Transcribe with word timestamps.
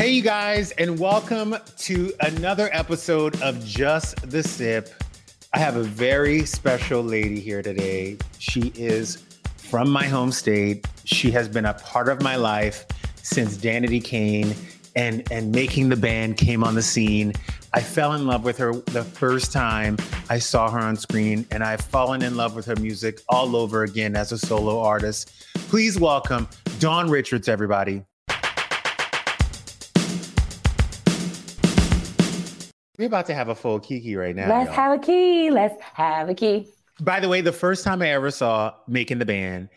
Hey, 0.00 0.12
you 0.12 0.22
guys, 0.22 0.70
and 0.78 0.98
welcome 0.98 1.54
to 1.76 2.10
another 2.20 2.70
episode 2.72 3.38
of 3.42 3.62
Just 3.62 4.30
the 4.30 4.42
Sip. 4.42 4.88
I 5.52 5.58
have 5.58 5.76
a 5.76 5.82
very 5.82 6.46
special 6.46 7.02
lady 7.02 7.38
here 7.38 7.60
today. 7.60 8.16
She 8.38 8.72
is 8.74 9.16
from 9.58 9.90
my 9.90 10.06
home 10.06 10.32
state. 10.32 10.88
She 11.04 11.30
has 11.32 11.50
been 11.50 11.66
a 11.66 11.74
part 11.74 12.08
of 12.08 12.22
my 12.22 12.36
life 12.36 12.86
since 13.16 13.58
Danity 13.58 14.02
Kane 14.02 14.54
and 14.96 15.30
and 15.30 15.52
making 15.52 15.90
the 15.90 15.96
band 15.96 16.38
came 16.38 16.64
on 16.64 16.74
the 16.74 16.82
scene. 16.82 17.34
I 17.74 17.82
fell 17.82 18.14
in 18.14 18.26
love 18.26 18.42
with 18.42 18.56
her 18.56 18.72
the 18.72 19.04
first 19.04 19.52
time 19.52 19.98
I 20.30 20.38
saw 20.38 20.70
her 20.70 20.80
on 20.80 20.96
screen, 20.96 21.46
and 21.50 21.62
I've 21.62 21.82
fallen 21.82 22.22
in 22.22 22.38
love 22.38 22.56
with 22.56 22.64
her 22.64 22.76
music 22.76 23.20
all 23.28 23.54
over 23.54 23.82
again 23.82 24.16
as 24.16 24.32
a 24.32 24.38
solo 24.38 24.80
artist. 24.80 25.30
Please 25.68 26.00
welcome 26.00 26.48
Dawn 26.78 27.10
Richards, 27.10 27.48
everybody. 27.48 28.02
We're 33.00 33.06
about 33.06 33.24
to 33.28 33.34
have 33.34 33.48
a 33.48 33.54
full 33.54 33.80
Kiki 33.80 34.14
right 34.14 34.36
now. 34.36 34.46
Let's 34.46 34.66
y'all. 34.66 34.74
have 34.74 34.92
a 34.92 35.02
key. 35.02 35.50
Let's 35.50 35.82
have 35.94 36.28
a 36.28 36.34
key. 36.34 36.68
By 37.00 37.18
the 37.18 37.30
way, 37.30 37.40
the 37.40 37.50
first 37.50 37.82
time 37.82 38.02
I 38.02 38.10
ever 38.10 38.30
saw 38.30 38.74
Making 38.86 39.20
the 39.20 39.24
Band 39.24 39.70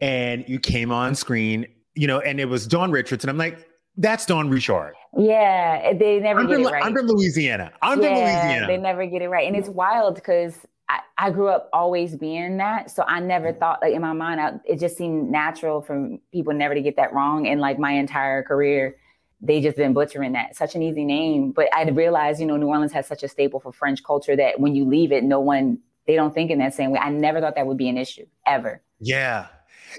and 0.00 0.44
you 0.48 0.58
came 0.58 0.90
on 0.90 1.14
screen, 1.14 1.68
you 1.94 2.08
know, 2.08 2.18
and 2.18 2.40
it 2.40 2.46
was 2.46 2.66
Dawn 2.66 2.90
Richards, 2.90 3.22
and 3.22 3.30
I'm 3.30 3.38
like, 3.38 3.64
that's 3.96 4.26
Dawn 4.26 4.50
Richard. 4.50 4.94
Yeah, 5.16 5.92
they 5.92 6.18
never 6.18 6.40
I'm 6.40 6.48
get 6.48 6.54
from, 6.54 6.62
it 6.64 6.72
right. 6.72 6.84
I'm 6.84 6.96
from 6.96 7.06
Louisiana. 7.06 7.70
I'm 7.80 7.98
from 7.98 8.06
yeah, 8.06 8.42
Louisiana. 8.42 8.66
they 8.66 8.76
never 8.76 9.06
get 9.06 9.22
it 9.22 9.28
right, 9.28 9.46
and 9.46 9.54
it's 9.54 9.68
wild 9.68 10.16
because 10.16 10.58
I, 10.88 10.98
I 11.16 11.30
grew 11.30 11.50
up 11.50 11.70
always 11.72 12.16
being 12.16 12.56
that, 12.56 12.90
so 12.90 13.04
I 13.06 13.20
never 13.20 13.50
mm-hmm. 13.50 13.60
thought 13.60 13.82
like 13.82 13.94
in 13.94 14.02
my 14.02 14.14
mind, 14.14 14.40
I, 14.40 14.54
it 14.64 14.80
just 14.80 14.96
seemed 14.96 15.30
natural 15.30 15.80
for 15.80 16.08
people 16.32 16.52
never 16.52 16.74
to 16.74 16.82
get 16.82 16.96
that 16.96 17.12
wrong. 17.12 17.46
And 17.46 17.60
like 17.60 17.78
my 17.78 17.92
entire 17.92 18.42
career, 18.42 18.96
they 19.44 19.60
just 19.60 19.76
been 19.76 19.92
butchering 19.92 20.32
that. 20.32 20.56
Such 20.56 20.74
an 20.74 20.82
easy 20.82 21.04
name, 21.04 21.52
but 21.52 21.68
I 21.74 21.88
realized, 21.90 22.40
you 22.40 22.46
know, 22.46 22.56
New 22.56 22.66
Orleans 22.66 22.92
has 22.92 23.06
such 23.06 23.22
a 23.22 23.28
staple 23.28 23.60
for 23.60 23.72
French 23.72 24.02
culture 24.02 24.34
that 24.36 24.58
when 24.58 24.74
you 24.74 24.84
leave 24.84 25.12
it, 25.12 25.22
no 25.22 25.40
one 25.40 25.78
they 26.06 26.16
don't 26.16 26.34
think 26.34 26.50
in 26.50 26.58
that 26.58 26.74
same 26.74 26.90
way. 26.90 26.98
I 26.98 27.10
never 27.10 27.40
thought 27.40 27.54
that 27.56 27.66
would 27.66 27.78
be 27.78 27.88
an 27.88 27.96
issue 27.96 28.26
ever. 28.46 28.82
Yeah. 29.00 29.46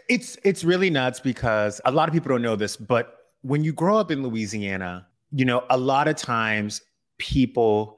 It's 0.09 0.37
it's 0.43 0.63
really 0.63 0.89
nuts 0.89 1.19
because 1.19 1.79
a 1.85 1.91
lot 1.91 2.09
of 2.09 2.13
people 2.13 2.29
don't 2.29 2.41
know 2.41 2.55
this, 2.55 2.75
but 2.75 3.17
when 3.41 3.63
you 3.63 3.71
grow 3.71 3.97
up 3.97 4.11
in 4.11 4.23
Louisiana, 4.23 5.07
you 5.31 5.45
know, 5.45 5.63
a 5.69 5.77
lot 5.77 6.07
of 6.07 6.15
times 6.15 6.81
people 7.17 7.97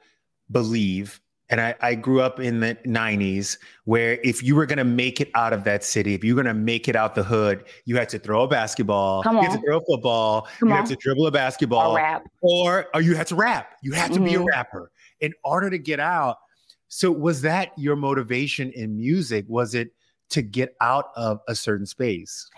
believe, 0.52 1.20
and 1.50 1.62
I, 1.62 1.76
I 1.82 1.96
grew 1.96 2.22
up 2.22 2.40
in 2.40 2.60
the 2.60 2.76
90s, 2.86 3.58
where 3.86 4.20
if 4.24 4.44
you 4.44 4.56
were 4.56 4.66
gonna 4.66 4.84
make 4.84 5.22
it 5.22 5.30
out 5.34 5.54
of 5.54 5.64
that 5.64 5.84
city, 5.84 6.14
if 6.14 6.24
you 6.24 6.36
were 6.36 6.44
gonna 6.44 6.54
make 6.54 6.88
it 6.90 6.96
out 6.96 7.16
the 7.16 7.24
hood, 7.24 7.64
you 7.86 7.96
had 7.98 8.10
to 8.10 8.20
throw 8.20 8.44
a 8.44 8.48
basketball, 8.48 9.24
Come 9.24 9.38
you 9.38 9.44
had 9.44 9.52
to 9.54 9.62
throw 9.66 9.78
a 9.78 9.86
football, 9.86 10.48
Come 10.60 10.70
you 10.70 10.76
on. 10.76 10.82
had 10.82 10.86
to 10.88 10.96
dribble 10.98 11.28
a 11.28 11.32
basketball, 11.32 11.94
Or 11.94 11.98
rap. 11.98 12.28
or 12.42 12.88
or 12.94 13.02
you 13.02 13.16
had 13.16 13.28
to 13.28 13.36
rap. 13.36 13.76
You 13.82 13.94
had 13.94 14.12
to 14.14 14.20
be 14.20 14.36
a 14.36 14.40
Mhm. 14.40 14.48
rapper 14.48 14.92
in 15.22 15.34
order 15.44 15.70
to 15.70 15.78
get 15.78 16.00
out. 16.00 16.38
So 16.90 17.12
was 17.12 17.42
that 17.42 17.72
your 17.78 17.96
motivation 17.96 18.72
in 18.72 18.98
music? 18.98 19.46
Was 19.48 19.74
it 19.74 19.92
to 20.30 20.42
get 20.42 20.76
out 20.82 21.12
of 21.16 21.40
a 21.48 21.56
certain 21.56 21.86
space? 21.86 22.50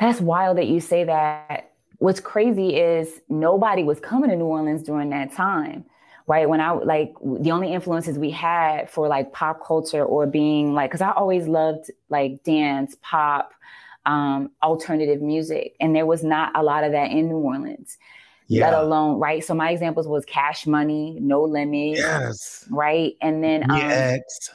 That's 0.00 0.20
wild 0.20 0.56
that 0.58 0.66
you 0.68 0.80
say 0.80 1.04
that. 1.04 1.72
What's 1.98 2.20
crazy 2.20 2.76
is 2.76 3.20
nobody 3.28 3.82
was 3.82 3.98
coming 4.00 4.30
to 4.30 4.36
New 4.36 4.44
Orleans 4.46 4.82
during 4.82 5.10
that 5.10 5.32
time, 5.32 5.84
right? 6.28 6.48
When 6.48 6.60
I 6.60 6.72
like 6.72 7.14
the 7.24 7.50
only 7.50 7.72
influences 7.72 8.18
we 8.18 8.30
had 8.30 8.88
for 8.90 9.08
like 9.08 9.32
pop 9.32 9.64
culture 9.66 10.04
or 10.04 10.26
being 10.26 10.74
like, 10.74 10.90
because 10.90 11.00
I 11.00 11.10
always 11.12 11.48
loved 11.48 11.90
like 12.10 12.44
dance, 12.44 12.96
pop, 13.00 13.52
um, 14.06 14.50
alternative 14.62 15.20
music, 15.22 15.74
and 15.80 15.96
there 15.96 16.06
was 16.06 16.22
not 16.22 16.52
a 16.54 16.62
lot 16.62 16.84
of 16.84 16.92
that 16.92 17.10
in 17.10 17.28
New 17.28 17.38
Orleans. 17.38 17.98
Let 18.50 18.72
alone 18.72 19.18
right. 19.18 19.44
So 19.44 19.54
my 19.54 19.70
examples 19.70 20.06
was 20.08 20.24
Cash 20.24 20.66
Money, 20.66 21.18
No 21.20 21.42
Limit, 21.42 21.98
yes. 21.98 22.64
right, 22.70 23.14
and 23.20 23.42
then 23.44 23.70
um, 23.70 23.76
Yes. 23.76 24.50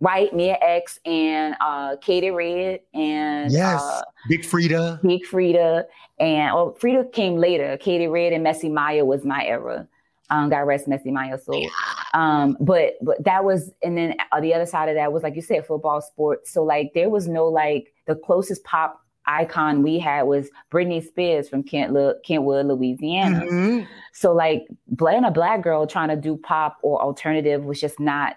right 0.00 0.32
Mia 0.34 0.56
X 0.62 0.98
and 1.04 1.54
uh, 1.60 1.96
Katey 1.96 2.34
Red 2.34 2.80
and 2.94 3.52
Yes. 3.52 3.82
uh, 3.82 4.02
Big 4.30 4.42
Freedia. 4.42 5.00
Big 5.02 5.24
Freedia, 5.26 5.84
and 6.18 6.54
well, 6.54 6.76
Freedia 6.80 7.10
came 7.12 7.36
later. 7.36 7.76
Katey 7.76 8.10
Red 8.10 8.32
and 8.32 8.42
Messy 8.42 8.70
Mya 8.70 9.04
was 9.04 9.24
my 9.24 9.44
era. 9.44 9.86
Um, 10.30 10.48
God 10.48 10.60
rest 10.60 10.88
Messy 10.88 11.10
Mya's 11.10 11.44
soul. 11.44 11.68
Um, 12.14 12.56
but 12.60 12.94
but 13.02 13.22
that 13.24 13.44
was, 13.44 13.72
and 13.82 13.96
then 13.96 14.14
uh, 14.32 14.40
the 14.40 14.54
other 14.54 14.66
side 14.66 14.88
of 14.88 14.94
that 14.94 15.12
was 15.12 15.22
like 15.22 15.36
you 15.36 15.42
said, 15.42 15.66
football, 15.66 16.00
sports. 16.00 16.50
So 16.50 16.62
like 16.62 16.92
there 16.94 17.10
was 17.10 17.28
no 17.28 17.46
like 17.46 17.92
the 18.06 18.14
closest 18.14 18.64
pop 18.64 19.00
icon 19.26 19.82
we 19.82 19.98
had 19.98 20.22
was 20.22 20.48
Britney 20.70 21.04
Spears 21.04 21.48
from 21.48 21.62
Kent, 21.62 21.96
Kentwood, 22.24 22.66
Louisiana. 22.66 23.40
Mhm. 23.40 23.86
So 24.12 24.32
like 24.32 24.66
being 24.94 25.24
a 25.24 25.30
black 25.30 25.62
girl 25.62 25.86
trying 25.86 26.08
to 26.08 26.16
do 26.16 26.36
pop 26.36 26.78
or 26.82 27.00
alternative 27.00 27.64
was 27.64 27.80
just 27.80 27.98
not 27.98 28.36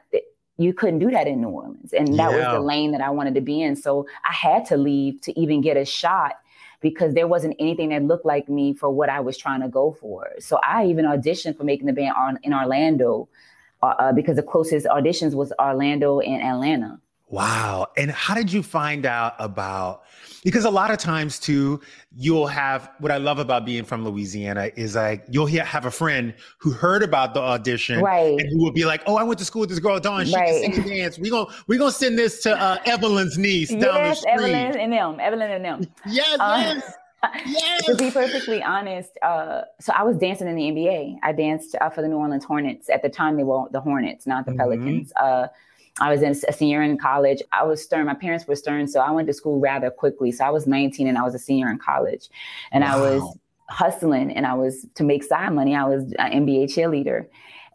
you 0.58 0.74
couldn't 0.74 1.00
do 1.00 1.12
that 1.12 1.28
in 1.28 1.40
New 1.40 1.50
Orleans. 1.50 1.94
And 1.94 2.18
that 2.18 2.32
was 2.32 2.44
the 2.44 2.60
lane 2.60 2.92
that 2.92 3.02
I 3.02 3.12
wanted 3.12 3.36
to 3.36 3.42
be 3.42 3.62
in. 3.62 3.76
So 3.76 4.08
I 4.28 4.34
had 4.34 4.66
to 4.66 4.78
leave 4.78 5.22
to 5.22 5.40
even 5.40 5.62
get 5.62 5.78
a 5.78 5.86
shot 5.86 6.38
because 6.82 7.14
there 7.14 7.28
wasn't 7.28 7.56
anything 7.60 7.90
that 7.90 8.04
looked 8.04 8.26
like 8.26 8.48
me 8.48 8.74
for 8.74 8.90
what 8.90 9.10
I 9.10 9.20
was 9.20 9.38
trying 9.38 9.62
to 9.62 9.68
go 9.68 9.92
for. 10.00 10.30
So 10.40 10.60
I 10.64 10.86
even 10.86 11.06
auditioned 11.06 11.58
for 11.58 11.64
making 11.64 11.88
the 11.88 11.94
band 11.94 12.16
on, 12.18 12.40
in 12.44 12.54
Orlando 12.54 13.30
uh, 13.82 13.94
uh, 14.00 14.14
because 14.14 14.36
the 14.36 14.44
closest 14.44 14.86
auditions 14.88 15.34
was 15.34 15.52
Orlando 15.60 16.20
and 16.20 16.42
Atlanta. 16.44 17.00
Wow. 17.30 17.88
And 17.98 18.10
how 18.12 18.36
did 18.36 18.52
you 18.52 18.64
find 18.64 19.06
out 19.06 19.34
about? 19.40 20.04
Because 20.44 20.64
a 20.64 20.70
lot 20.70 20.92
of 20.92 20.98
times 20.98 21.40
too, 21.40 21.82
you'll 22.16 22.48
have 22.48 22.90
what 23.00 23.12
I 23.12 23.18
love 23.18 23.38
about 23.40 23.66
being 23.66 23.84
from 23.84 24.06
Louisiana 24.06 24.70
is 24.78 24.96
like 24.96 25.26
you'll 25.30 25.46
hear, 25.46 25.66
have 25.66 25.86
a 25.86 25.92
friend 25.92 26.34
who 26.58 26.72
heard 26.72 27.04
about 27.04 27.34
the 27.34 27.42
audition, 27.42 28.00
Right. 28.02 28.40
And 28.40 28.50
who 28.50 28.64
will 28.64 28.72
be 28.72 28.86
like, 28.86 29.02
"Oh, 29.08 29.18
I 29.18 29.24
went 29.24 29.40
to 29.40 29.46
school 29.46 29.60
with 29.62 29.70
this 29.70 29.80
girl 29.80 30.00
Dawn. 30.00 30.26
She 30.26 30.36
Right. 30.36 30.64
can 30.64 30.74
sing 30.74 30.84
and 30.84 30.90
dance. 30.92 31.20
We 31.20 31.30
gonna 31.30 31.50
we 31.68 31.78
gonna 31.78 31.92
send 31.92 32.18
this 32.18 32.42
to 32.44 32.56
uh, 32.58 32.78
Evelyn's 32.86 33.38
niece 33.38 33.72
down 33.72 33.80
the 33.80 33.88
yes, 33.88 34.20
street." 34.20 34.32
Evelyn 34.34 34.78
and 34.78 34.94
them, 34.94 35.20
Evelyn 35.20 35.52
and 35.52 35.66
them. 35.66 35.88
Yes, 36.06 36.38
Uh, 36.40 36.76
yes, 36.80 36.94
yes. 37.46 37.86
to 37.88 37.96
be 37.96 38.10
perfectly 38.10 38.64
honest, 38.64 39.18
uh, 39.22 39.64
so 39.82 39.92
I 39.94 40.04
was 40.04 40.18
dancing 40.18 40.48
in 40.48 40.56
the 40.56 40.64
NBA. 40.72 41.18
I 41.24 41.34
danced 41.34 41.76
uh, 41.82 41.90
for 41.90 42.02
the 42.02 42.08
New 42.08 42.16
Orleans 42.18 42.46
Hornets. 42.46 42.90
At 42.90 43.02
the 43.02 43.10
time, 43.10 43.36
they 43.36 43.44
were 43.44 43.66
the 43.72 43.82
Hornets, 43.82 44.26
not 44.26 44.46
the 44.46 44.52
Mhm. 44.54 44.58
Pelicans. 44.58 45.12
Uh, 45.20 45.48
I 46.00 46.12
was 46.12 46.22
in 46.22 46.36
a 46.48 46.54
senior 46.54 46.82
in 46.82 46.98
college. 46.98 47.42
I 47.52 47.64
was 47.64 47.84
stern. 47.84 48.06
My 48.06 48.14
parents 48.14 48.48
were 48.48 48.56
stern, 48.56 48.88
so 48.88 49.00
I 49.00 49.12
went 49.12 49.28
to 49.28 49.34
school 49.34 49.60
rather 49.60 49.90
quickly. 49.90 50.32
So 50.32 50.46
I 50.46 50.50
was 50.50 50.68
19 50.68 51.08
and 51.08 51.18
I 51.18 51.24
was 51.24 51.36
a 51.36 51.40
senior 51.40 51.70
in 51.70 51.80
college, 51.80 52.30
and 52.72 52.84
I 52.84 53.00
was 53.00 53.22
hustling 53.70 54.32
and 54.32 54.46
I 54.46 54.54
was 54.54 54.86
to 54.96 55.04
make 55.04 55.24
side 55.24 55.52
money. 55.54 55.76
I 55.76 55.84
was 55.84 56.04
an 56.20 56.46
NBA 56.46 56.66
cheerleader. 56.66 57.28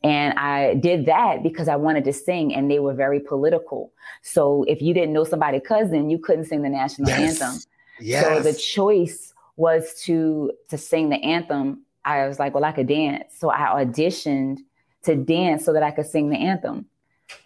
And 0.04 0.36
I 0.36 0.74
did 0.74 1.06
that 1.06 1.44
because 1.44 1.68
I 1.68 1.76
wanted 1.76 2.02
to 2.04 2.12
sing, 2.12 2.52
and 2.54 2.68
they 2.68 2.80
were 2.80 2.94
very 2.94 3.20
political. 3.20 3.92
So 4.22 4.64
if 4.64 4.82
you 4.82 4.92
didn't 4.94 5.12
know 5.12 5.22
somebody's 5.22 5.62
cousin, 5.64 6.10
you 6.10 6.18
couldn't 6.18 6.46
sing 6.46 6.62
the 6.62 6.68
national 6.68 7.08
anthem. 7.10 7.54
Yes. 8.00 8.24
So 8.24 8.40
the 8.40 8.52
choice 8.52 9.32
was 9.56 9.94
to 10.04 10.50
to 10.70 10.78
sing 10.78 11.10
the 11.10 11.22
anthem. 11.22 11.82
I 12.04 12.26
was 12.26 12.40
like, 12.40 12.52
well, 12.52 12.64
I 12.64 12.72
could 12.72 12.88
dance. 12.88 13.34
So 13.38 13.50
I 13.50 13.84
auditioned 13.84 14.58
to 15.04 15.14
dance 15.14 15.64
so 15.64 15.72
that 15.72 15.84
I 15.84 15.92
could 15.92 16.06
sing 16.06 16.30
the 16.30 16.36
anthem 16.36 16.86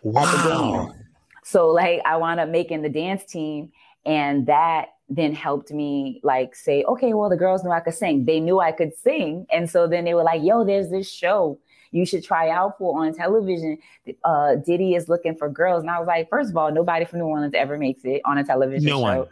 wow. 0.02 0.87
game. 0.87 1.05
So 1.44 1.69
like 1.69 2.00
I 2.05 2.17
wound 2.17 2.40
up 2.40 2.49
making 2.49 2.82
the 2.82 2.88
dance 2.88 3.25
team 3.25 3.73
and 4.05 4.46
that 4.46 4.88
then 5.08 5.32
helped 5.32 5.70
me 5.70 6.20
like 6.25 6.56
say, 6.56 6.82
okay, 6.84 7.14
well, 7.14 7.28
the 7.28 7.37
girls 7.37 7.62
knew 7.62 7.70
I 7.70 7.81
could 7.81 7.94
sing. 7.94 8.25
They 8.25 8.40
knew 8.40 8.58
I 8.58 8.73
could 8.73 8.96
sing. 8.96 9.46
And 9.52 9.70
so 9.70 9.87
then 9.87 10.05
they 10.05 10.14
were 10.14 10.25
like, 10.25 10.43
yo, 10.43 10.64
there's 10.64 10.90
this 10.90 11.08
show 11.11 11.58
you 11.93 12.05
should 12.05 12.25
try 12.25 12.50
out 12.50 12.78
for 12.78 13.00
on 13.00 13.14
television. 13.14 13.78
Uh, 14.25 14.56
Diddy 14.56 14.94
is 14.94 15.08
looking 15.08 15.34
for 15.34 15.49
girls. 15.49 15.82
And 15.82 15.90
I 15.90 15.99
was 15.99 16.06
like, 16.06 16.28
first 16.28 16.50
of 16.50 16.56
all, 16.56 16.70
nobody 16.70 17.05
from 17.05 17.20
New 17.20 17.26
Orleans 17.26 17.55
ever 17.55 17.78
makes 17.78 18.05
it 18.05 18.20
on 18.25 18.38
a 18.38 18.44
television 18.44 18.88
no 18.88 18.99
show. 18.99 19.02
One. 19.02 19.28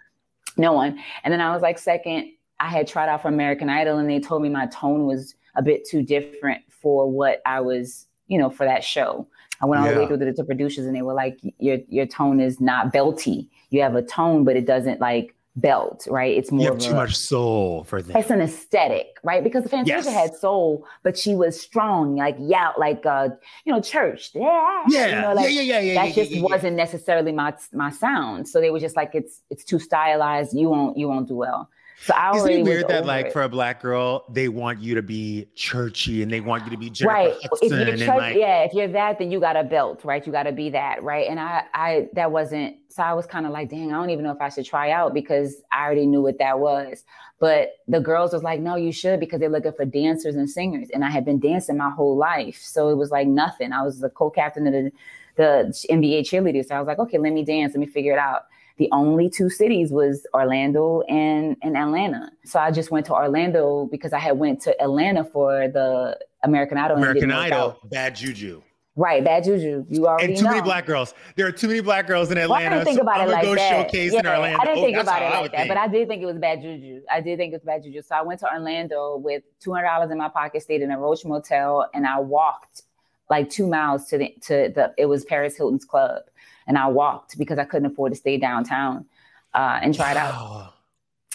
No 0.57 0.73
one. 0.73 0.99
And 1.25 1.33
then 1.33 1.41
I 1.41 1.53
was 1.53 1.63
like, 1.63 1.79
second, 1.79 2.33
I 2.61 2.69
had 2.69 2.87
tried 2.87 3.09
out 3.09 3.23
for 3.23 3.29
American 3.29 3.69
Idol 3.69 3.99
and 3.99 4.09
they 4.09 4.21
told 4.21 4.43
me 4.43 4.49
my 4.49 4.67
tone 4.67 5.07
was 5.07 5.35
a 5.57 5.63
bit 5.63 5.87
too 5.87 6.03
different 6.03 6.63
for 6.69 7.11
what 7.11 7.43
I 7.45 7.61
was, 7.61 8.07
you 8.29 8.39
know, 8.39 8.51
for 8.51 8.65
that 8.65 8.85
show. 8.85 9.27
I 9.61 9.67
went 9.67 9.81
all 9.81 9.89
yeah. 9.89 9.95
the 9.95 10.01
way 10.01 10.07
through 10.07 10.17
the, 10.19 10.33
the 10.33 10.45
producers 10.45 10.87
and 10.87 10.95
they 10.95 11.03
were 11.03 11.15
like, 11.15 11.39
your 11.59 11.79
your 11.89 12.07
tone 12.07 12.41
is 12.41 12.61
not 12.61 12.93
belty. 12.93 13.49
You 13.71 13.83
have 13.83 13.95
a 13.95 14.03
tone, 14.03 14.45
but 14.45 14.57
it 14.57 14.67
doesn't 14.67 15.01
like 15.01 15.35
belt, 15.57 16.07
right? 16.11 16.37
It's 16.37 16.51
more 16.51 16.63
you 16.63 16.73
have 16.73 16.81
too 16.81 16.91
a, 16.91 16.95
much 16.95 17.15
soul 17.15 17.85
for 17.85 18.03
that. 18.03 18.17
It's 18.17 18.31
an 18.31 18.41
aesthetic, 18.41 19.19
right? 19.23 19.43
Because 19.43 19.63
the 19.63 19.69
Fantasia 19.69 20.11
yes. 20.11 20.13
had 20.13 20.35
soul, 20.35 20.87
but 21.03 21.17
she 21.17 21.35
was 21.35 21.61
strong, 21.61 22.17
like 22.17 22.37
yeah, 22.41 22.73
like 22.77 23.07
uh, 23.07 23.29
you 23.65 23.73
know, 23.73 23.81
church. 23.81 24.31
Yeah, 24.35 24.85
yeah, 24.89 25.07
you 25.07 25.23
know, 25.23 25.35
like, 25.35 25.53
yeah, 25.53 25.61
yeah, 25.61 25.81
yeah, 25.81 25.95
That 25.95 26.09
yeah, 26.09 26.15
just 26.15 26.31
yeah, 26.31 26.43
wasn't 26.43 26.77
necessarily 26.77 27.33
my 27.33 27.55
my 27.73 27.91
sound. 27.91 28.49
So 28.49 28.61
they 28.61 28.71
were 28.71 28.81
just 28.81 28.97
like, 28.97 29.15
it's 29.15 29.43
it's 29.51 29.65
too 29.65 29.79
stylized. 29.79 30.57
You 30.57 30.69
won't 30.71 30.99
you 30.99 31.09
won't 31.09 31.29
do 31.29 31.37
well. 31.37 31.71
So 32.03 32.13
I 32.15 32.37
Isn't 32.37 32.51
it 32.51 32.65
weird 32.65 32.89
that 32.89 33.07
like 33.07 33.27
it. 33.27 33.33
for 33.33 33.43
a 33.43 33.49
black 33.49 33.81
girl, 33.81 34.25
they 34.29 34.49
want 34.49 34.81
you 34.81 34.95
to 34.95 35.03
be 35.03 35.49
churchy 35.55 36.23
and 36.23 36.31
they 36.31 36.41
want 36.41 36.65
you 36.65 36.71
to 36.71 36.77
be 36.77 36.91
Jennifer 36.91 37.15
right? 37.15 37.35
Hudson 37.43 37.81
if 37.81 37.89
you're 37.89 37.97
church, 37.97 38.09
like, 38.09 38.37
yeah, 38.37 38.65
if 38.65 38.73
you're 38.75 38.89
that, 38.89 39.19
then 39.19 39.31
you 39.31 39.41
got 39.41 39.57
a 39.57 39.63
belt, 39.63 40.05
right? 40.05 40.27
You 40.27 40.33
got 40.33 40.43
to 40.43 40.53
be 40.53 40.71
that, 40.71 41.03
right? 41.03 41.29
And 41.29 41.39
I, 41.39 41.65
I 41.73 42.09
that 42.15 42.33
wasn't. 42.33 42.77
So 42.89 43.03
I 43.03 43.15
was 43.15 43.27
kind 43.27 43.47
of 43.47 43.53
like, 43.53 43.71
dang, 43.71 43.93
I 43.93 43.97
don't 43.97 44.11
even 44.11 44.25
know 44.25 44.33
if 44.33 44.41
I 44.41 44.49
should 44.49 44.67
try 44.67 44.91
out 44.91 45.15
because 45.15 45.63
I 45.73 45.85
already 45.85 46.07
knew 46.07 46.21
what 46.21 46.39
that 46.39 46.59
was. 46.59 47.05
But 47.39 47.71
the 47.89 48.01
girls 48.01 48.33
was 48.33 48.43
like, 48.43 48.61
no, 48.61 48.77
you 48.77 48.93
should 48.93 49.21
because 49.21 49.41
they're 49.41 49.49
looking 49.49 49.73
for 49.73 49.85
dancers 49.85 50.37
and 50.37 50.49
singers, 50.49 50.89
and 50.93 51.05
I 51.05 51.11
had 51.11 51.25
been 51.25 51.39
dancing 51.39 51.77
my 51.77 51.91
whole 51.91 52.17
life, 52.17 52.61
so 52.63 52.89
it 52.89 52.97
was 52.97 53.11
like 53.11 53.27
nothing. 53.27 53.73
I 53.73 53.83
was 53.83 54.01
the 54.01 54.11
co-captain 54.11 54.67
of 54.67 54.73
the 54.73 54.93
the 55.37 55.87
NBA 55.91 56.21
cheerleaders, 56.23 56.67
so 56.67 56.77
I 56.77 56.79
was 56.81 56.87
like, 56.87 56.99
okay, 56.99 57.19
let 57.19 57.33
me 57.33 57.45
dance, 57.45 57.73
let 57.73 57.81
me 57.81 57.87
figure 57.87 58.13
it 58.13 58.19
out 58.19 58.45
the 58.77 58.89
only 58.93 59.31
two 59.31 59.49
cities 59.49 59.91
was 59.91 60.27
Orlando 60.35 61.03
and, 61.03 61.57
and 61.63 61.77
Atlanta. 61.77 62.31
So 62.45 62.59
I 62.59 62.71
just 62.71 62.91
went 62.91 63.07
to 63.07 63.15
Orlando 63.15 63.89
because 63.91 64.13
I 64.13 64.19
had 64.19 64.39
went 64.39 64.61
to 64.63 64.83
Atlanta 64.83 65.25
for 65.25 65.69
the 65.69 66.19
American 66.43 66.79
Idol. 66.79 66.97
American 66.97 67.31
Idol, 67.31 67.79
bad 67.85 68.17
juju. 68.17 68.63
Right, 68.97 69.25
bad 69.25 69.43
juju. 69.43 69.85
You 69.89 70.07
already 70.07 70.27
and 70.27 70.37
too 70.37 70.45
know. 70.45 70.51
many 70.51 70.63
black 70.63 70.87
girls. 70.87 71.15
There 71.35 71.47
are 71.47 71.53
too 71.53 71.67
many 71.67 71.81
black 71.81 72.07
girls 72.07 72.31
in 72.31 72.39
Atlanta. 72.39 72.65
Well, 72.65 72.73
I 72.73 72.75
didn't 72.77 72.85
think 72.85 72.99
so 72.99 73.03
about 73.03 73.29
it 73.29 73.33
like 73.33 73.43
go 73.43 73.57
that. 73.57 73.69
showcase 73.69 74.13
yeah, 74.13 74.21
in 74.21 74.27
Orlando. 74.27 74.59
I 74.61 74.65
didn't 74.65 74.85
think 74.85 74.97
oh, 74.97 75.01
about 75.01 75.23
it 75.23 75.31
like 75.31 75.51
that, 75.51 75.57
think. 75.57 75.69
but 75.69 75.77
I 75.77 75.89
did 75.89 76.07
think 76.07 76.23
it 76.23 76.27
was 76.27 76.39
bad 76.39 76.63
juju. 76.63 77.01
I 77.11 77.21
did 77.21 77.39
think 77.39 77.53
it 77.53 77.57
was 77.57 77.65
bad 77.65 77.83
juju. 77.83 78.03
So 78.03 78.15
I 78.15 78.23
went 78.23 78.39
to 78.41 78.53
Orlando 78.53 79.17
with 79.17 79.43
two 79.59 79.73
hundred 79.73 79.89
dollars 79.89 80.13
in 80.13 80.19
my 80.19 80.29
pocket, 80.29 80.63
stayed 80.63 80.81
in 80.81 80.93
a 80.93 80.99
Roach 80.99 81.25
Motel, 81.25 81.91
and 81.93 82.07
I 82.07 82.21
walked 82.21 82.83
like 83.31 83.51
two 83.51 83.67
miles 83.67 84.07
to 84.11 84.19
the 84.19 84.35
to 84.43 84.73
the. 84.73 84.95
It 84.97 85.07
was 85.07 85.25
Paris 85.25 85.57
Hilton's 85.57 85.85
club, 85.85 86.23
and 86.67 86.79
I 86.79 86.89
walked 86.89 87.39
because 87.39 87.59
I 87.59 87.65
couldn't 87.65 87.91
afford 87.93 88.13
to 88.13 88.17
stay 88.17 88.37
downtown 88.37 89.07
uh, 89.53 89.79
and 89.83 89.95
try 89.95 90.13
it 90.13 90.17
out. 90.17 90.73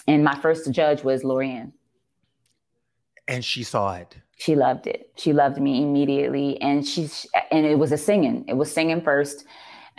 And 0.07 0.23
my 0.23 0.33
first 0.33 0.71
judge 0.71 1.03
was 1.03 1.21
Laurieann. 1.21 1.71
And 3.27 3.45
she 3.45 3.61
saw 3.61 3.93
it. 3.93 4.17
She 4.37 4.55
loved 4.55 4.87
it. 4.87 5.11
She 5.17 5.33
loved 5.33 5.61
me 5.61 5.83
immediately, 5.83 6.59
and 6.61 6.87
she's 6.87 7.27
and 7.51 7.63
it 7.63 7.77
was 7.77 7.91
a 7.91 7.97
singing. 7.97 8.43
It 8.47 8.55
was 8.55 8.71
singing 8.71 9.01
first. 9.01 9.45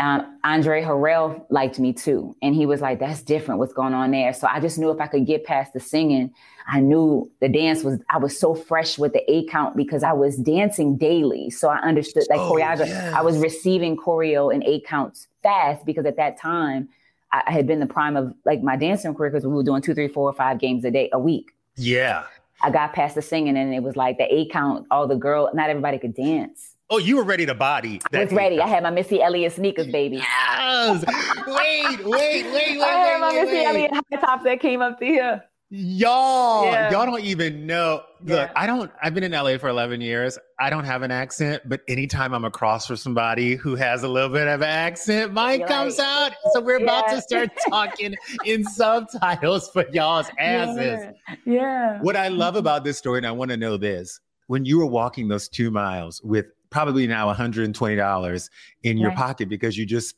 Um, 0.01 0.39
Andre 0.45 0.83
Harrell 0.83 1.45
liked 1.51 1.79
me 1.79 1.93
too, 1.93 2.35
and 2.41 2.55
he 2.55 2.65
was 2.65 2.81
like, 2.81 2.99
"That's 2.99 3.23
different. 3.23 3.59
What's 3.59 3.75
going 3.75 3.93
on 3.93 4.11
there?" 4.11 4.33
So 4.33 4.49
I 4.51 4.59
just 4.59 4.79
knew 4.79 4.91
if 4.91 5.01
I 5.01 5.07
could 5.07 5.27
get 5.27 5.45
past 5.45 5.75
the 5.75 5.81
singing, 5.81 6.33
I 6.67 6.81
knew 6.81 7.31
the 7.41 7.51
dance 7.51 7.85
was. 7.85 8.01
I 8.09 8.17
was 8.17 8.39
so 8.39 8.55
fresh 8.55 8.99
with 8.99 9.13
the 9.13 9.31
eight 9.31 9.51
count 9.51 9.77
because 9.77 10.03
I 10.03 10.13
was 10.13 10.37
dancing 10.37 10.97
daily, 10.97 11.51
so 11.51 11.69
I 11.69 11.79
understood 11.81 12.25
like 12.31 12.41
oh, 12.41 12.53
choreography. 12.53 12.89
Yes. 12.89 13.13
I 13.13 13.21
was 13.21 13.37
receiving 13.39 13.97
choreo 13.97 14.53
and 14.53 14.65
eight 14.65 14.87
counts 14.87 15.29
fast 15.43 15.85
because 15.85 16.07
at 16.07 16.17
that 16.17 16.39
time 16.39 16.89
I 17.33 17.53
had 17.53 17.67
been 17.67 17.79
the 17.79 17.87
prime 17.87 18.17
of 18.17 18.35
like 18.45 18.63
my 18.63 18.77
dancing 18.77 19.15
career 19.15 19.31
because 19.31 19.47
we 19.47 19.53
were 19.53 19.63
doing 19.63 19.83
two, 19.83 19.95
three, 19.95 20.09
four, 20.09 20.33
five 20.33 20.59
games 20.59 20.85
a 20.85 20.91
day, 20.91 21.11
a 21.13 21.19
week. 21.19 21.53
Yeah. 21.77 22.25
I 22.63 22.71
got 22.71 22.93
past 22.93 23.15
the 23.15 23.23
singing 23.23 23.57
and 23.57 23.73
it 23.73 23.83
was 23.83 23.97
like 23.97 24.19
the 24.19 24.33
eight 24.35 24.51
count, 24.51 24.87
all 24.91 25.07
the 25.07 25.17
girl, 25.17 25.51
not 25.55 25.71
everybody 25.71 25.99
could 25.99 26.15
dance. 26.15 26.77
Oh, 26.93 26.99
you 26.99 27.17
were 27.17 27.23
ready 27.25 27.47
to 27.47 27.55
body. 27.55 28.01
I 28.13 28.25
was 28.25 28.33
ready. 28.33 28.61
I 28.61 28.67
had 28.67 28.83
my 28.83 28.91
Missy 28.91 29.23
Elliott 29.23 29.53
sneakers, 29.53 29.87
baby. 29.87 30.17
Yes. 30.17 31.05
wait, 31.47 32.05
wait, 32.05 32.05
wait, 32.05 32.53
wait, 32.53 32.81
I 32.83 32.89
had 32.89 33.15
wait, 33.15 33.21
my 33.21 33.29
wait, 33.31 33.45
Missy 33.45 33.53
wait. 33.59 33.67
Elliott 33.67 33.91
high 33.95 34.21
tops 34.21 34.45
that 34.45 34.61
came 34.61 34.83
up 34.83 34.99
to 34.99 35.05
here. 35.05 35.45
Y'all, 35.73 36.65
Yeah. 36.65 36.91
y'all 36.91 37.07
don't 37.07 37.21
even 37.21 37.65
know. 37.65 38.03
Look, 38.25 38.37
Yeah. 38.49 38.51
I 38.57 38.67
don't, 38.67 38.91
I've 39.01 39.15
been 39.15 39.23
in 39.23 39.31
LA 39.31 39.57
for 39.57 39.69
11 39.69 40.01
years. 40.01 40.37
I 40.59 40.69
don't 40.69 40.83
have 40.83 41.03
an 41.03 41.13
accent, 41.13 41.63
but 41.65 41.83
anytime 41.87 42.35
I'm 42.35 42.45
across 42.45 42.89
from 42.89 42.97
somebody 42.97 43.55
who 43.55 43.77
has 43.77 44.03
a 44.03 44.09
little 44.09 44.31
bit 44.31 44.49
of 44.49 44.63
an 44.63 44.69
accent, 44.69 45.33
mine 45.33 45.61
You're 45.61 45.69
comes 45.69 45.97
like, 45.99 46.07
out. 46.09 46.33
So 46.55 46.61
we're 46.61 46.83
about 46.83 47.09
to 47.11 47.23
start 47.23 47.51
talking 47.69 48.17
in 48.45 48.65
subtitles 48.65 49.71
for 49.71 49.85
y'all's 49.93 50.27
asses. 50.41 51.05
Yeah. 51.25 51.37
yeah. 51.47 52.03
What 52.03 52.17
I 52.17 52.27
love 52.29 52.57
about 52.57 52.83
this 52.83 52.99
story, 52.99 53.19
and 53.19 53.27
I 53.27 53.31
want 53.31 53.53
to 53.53 53.57
know 53.57 53.77
this 53.77 54.19
when 54.49 54.65
you 54.65 54.77
were 54.79 54.87
walking 54.87 55.29
those 55.29 55.49
two 55.49 55.71
miles 55.71 56.21
with 56.25 56.47
probably 56.71 57.07
now 57.07 57.33
$120 57.33 58.51
in 58.83 58.99
your 58.99 59.09
Right. 59.11 59.19
pocket 59.19 59.49
because 59.49 59.77
you 59.77 59.85
just 59.87 60.15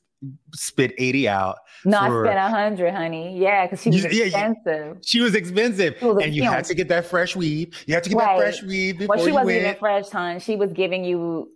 spit 0.54 0.92
80 0.98 1.28
out. 1.28 1.56
No, 1.84 1.98
for- 2.06 2.26
I 2.26 2.30
spent 2.30 2.38
a 2.38 2.48
hundred, 2.56 2.94
honey. 2.94 3.38
Yeah, 3.38 3.66
because 3.66 3.82
she 3.82 3.90
was 3.90 4.04
yeah, 4.04 4.24
expensive. 4.26 4.98
She 5.04 5.20
was 5.20 5.34
expensive. 5.34 5.96
She 5.98 6.04
was 6.04 6.22
and 6.24 6.34
you 6.34 6.44
had 6.44 6.64
to 6.66 6.74
get 6.74 6.88
that 6.88 7.06
fresh 7.06 7.34
weave. 7.34 7.74
You 7.86 7.94
had 7.94 8.04
to 8.04 8.10
get 8.10 8.18
Right. 8.18 8.38
that 8.38 8.54
fresh 8.54 8.62
weave 8.62 8.98
before 8.98 9.16
Well, 9.16 9.24
she 9.26 9.32
wasn't 9.32 9.46
went. 9.46 9.58
even 9.62 9.74
fresh, 9.76 10.08
hon. 10.10 10.38
She 10.38 10.54
was 10.56 10.72
giving 10.72 11.04
you. 11.04 11.48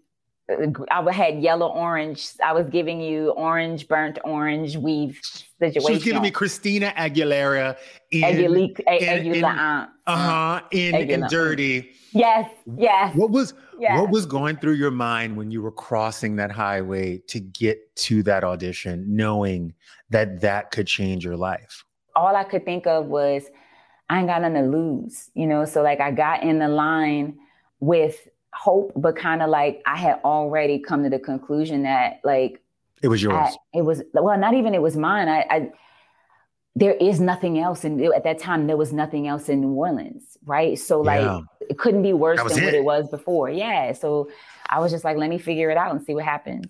uh, 0.50 0.66
I 0.90 1.12
had 1.12 1.40
yellow 1.42 1.66
orange. 1.68 2.28
I 2.44 2.52
was 2.52 2.68
giving 2.68 3.00
you 3.00 3.30
orange, 3.30 3.86
burnt 3.88 4.18
orange 4.24 4.76
weave 4.76 5.18
situation. 5.58 5.82
She 5.88 5.92
was 5.94 6.04
giving 6.04 6.22
me 6.22 6.30
Christina 6.30 6.92
Aguilera 6.96 7.76
in 8.12 8.22
in- 8.24 8.54
in- 8.54 8.74
Aguilera. 8.86 9.88
uh-huh 10.06 10.60
in, 10.70 10.94
in 11.10 11.20
dirty. 11.28 11.90
Yes, 12.12 12.48
yes. 12.78 13.14
What 13.16 13.30
was 13.30 13.54
what 13.78 14.10
was 14.10 14.26
going 14.26 14.56
through 14.56 14.74
your 14.74 14.90
mind 14.90 15.36
when 15.36 15.50
you 15.50 15.62
were 15.62 15.72
crossing 15.72 16.36
that 16.36 16.50
highway 16.50 17.18
to 17.28 17.40
get 17.40 17.94
to 17.96 18.22
that 18.24 18.44
audition, 18.44 19.04
knowing 19.08 19.74
that 20.10 20.40
that 20.40 20.70
could 20.70 20.86
change 20.86 21.24
your 21.24 21.36
life? 21.36 21.84
all 22.16 22.34
I 22.34 22.42
could 22.42 22.64
think 22.64 22.86
of 22.86 23.06
was 23.06 23.44
I 24.08 24.18
ain't 24.18 24.28
got 24.28 24.42
nothing 24.42 24.54
to 24.54 24.68
lose, 24.68 25.30
you 25.34 25.46
know. 25.46 25.64
So 25.64 25.82
like 25.82 26.00
I 26.00 26.10
got 26.10 26.42
in 26.42 26.58
the 26.58 26.68
line 26.68 27.38
with 27.78 28.26
hope, 28.52 28.92
but 28.96 29.14
kind 29.16 29.42
of 29.42 29.50
like 29.50 29.82
I 29.86 29.96
had 29.96 30.20
already 30.24 30.78
come 30.78 31.04
to 31.04 31.10
the 31.10 31.18
conclusion 31.18 31.82
that 31.82 32.20
like 32.24 32.62
It 33.02 33.08
was 33.08 33.22
yours. 33.22 33.34
I, 33.34 33.78
it 33.78 33.82
was 33.82 34.02
well, 34.14 34.38
not 34.38 34.54
even 34.54 34.74
it 34.74 34.82
was 34.82 34.96
mine. 34.96 35.28
I, 35.28 35.46
I 35.50 35.70
there 36.76 36.92
is 36.94 37.20
nothing 37.20 37.58
else, 37.58 37.84
and 37.84 38.00
at 38.14 38.22
that 38.24 38.38
time 38.38 38.66
there 38.66 38.76
was 38.76 38.92
nothing 38.92 39.26
else 39.26 39.48
in 39.48 39.62
New 39.62 39.72
Orleans, 39.72 40.36
right? 40.44 40.78
So 40.78 41.00
like 41.00 41.22
Yeah. 41.22 41.40
it 41.70 41.78
couldn't 41.78 42.02
be 42.02 42.12
worse 42.12 42.36
That 42.36 42.44
was 42.44 42.54
than 42.54 42.64
what 42.66 42.74
it. 42.74 42.78
it 42.78 42.84
was 42.84 43.08
before. 43.08 43.48
Yeah. 43.50 43.92
So 43.94 44.28
I 44.68 44.78
was 44.80 44.92
just 44.92 45.02
like, 45.02 45.16
let 45.16 45.30
me 45.30 45.38
figure 45.38 45.70
it 45.70 45.78
out 45.78 45.90
and 45.92 46.04
see 46.04 46.14
what 46.14 46.24
happens. 46.24 46.66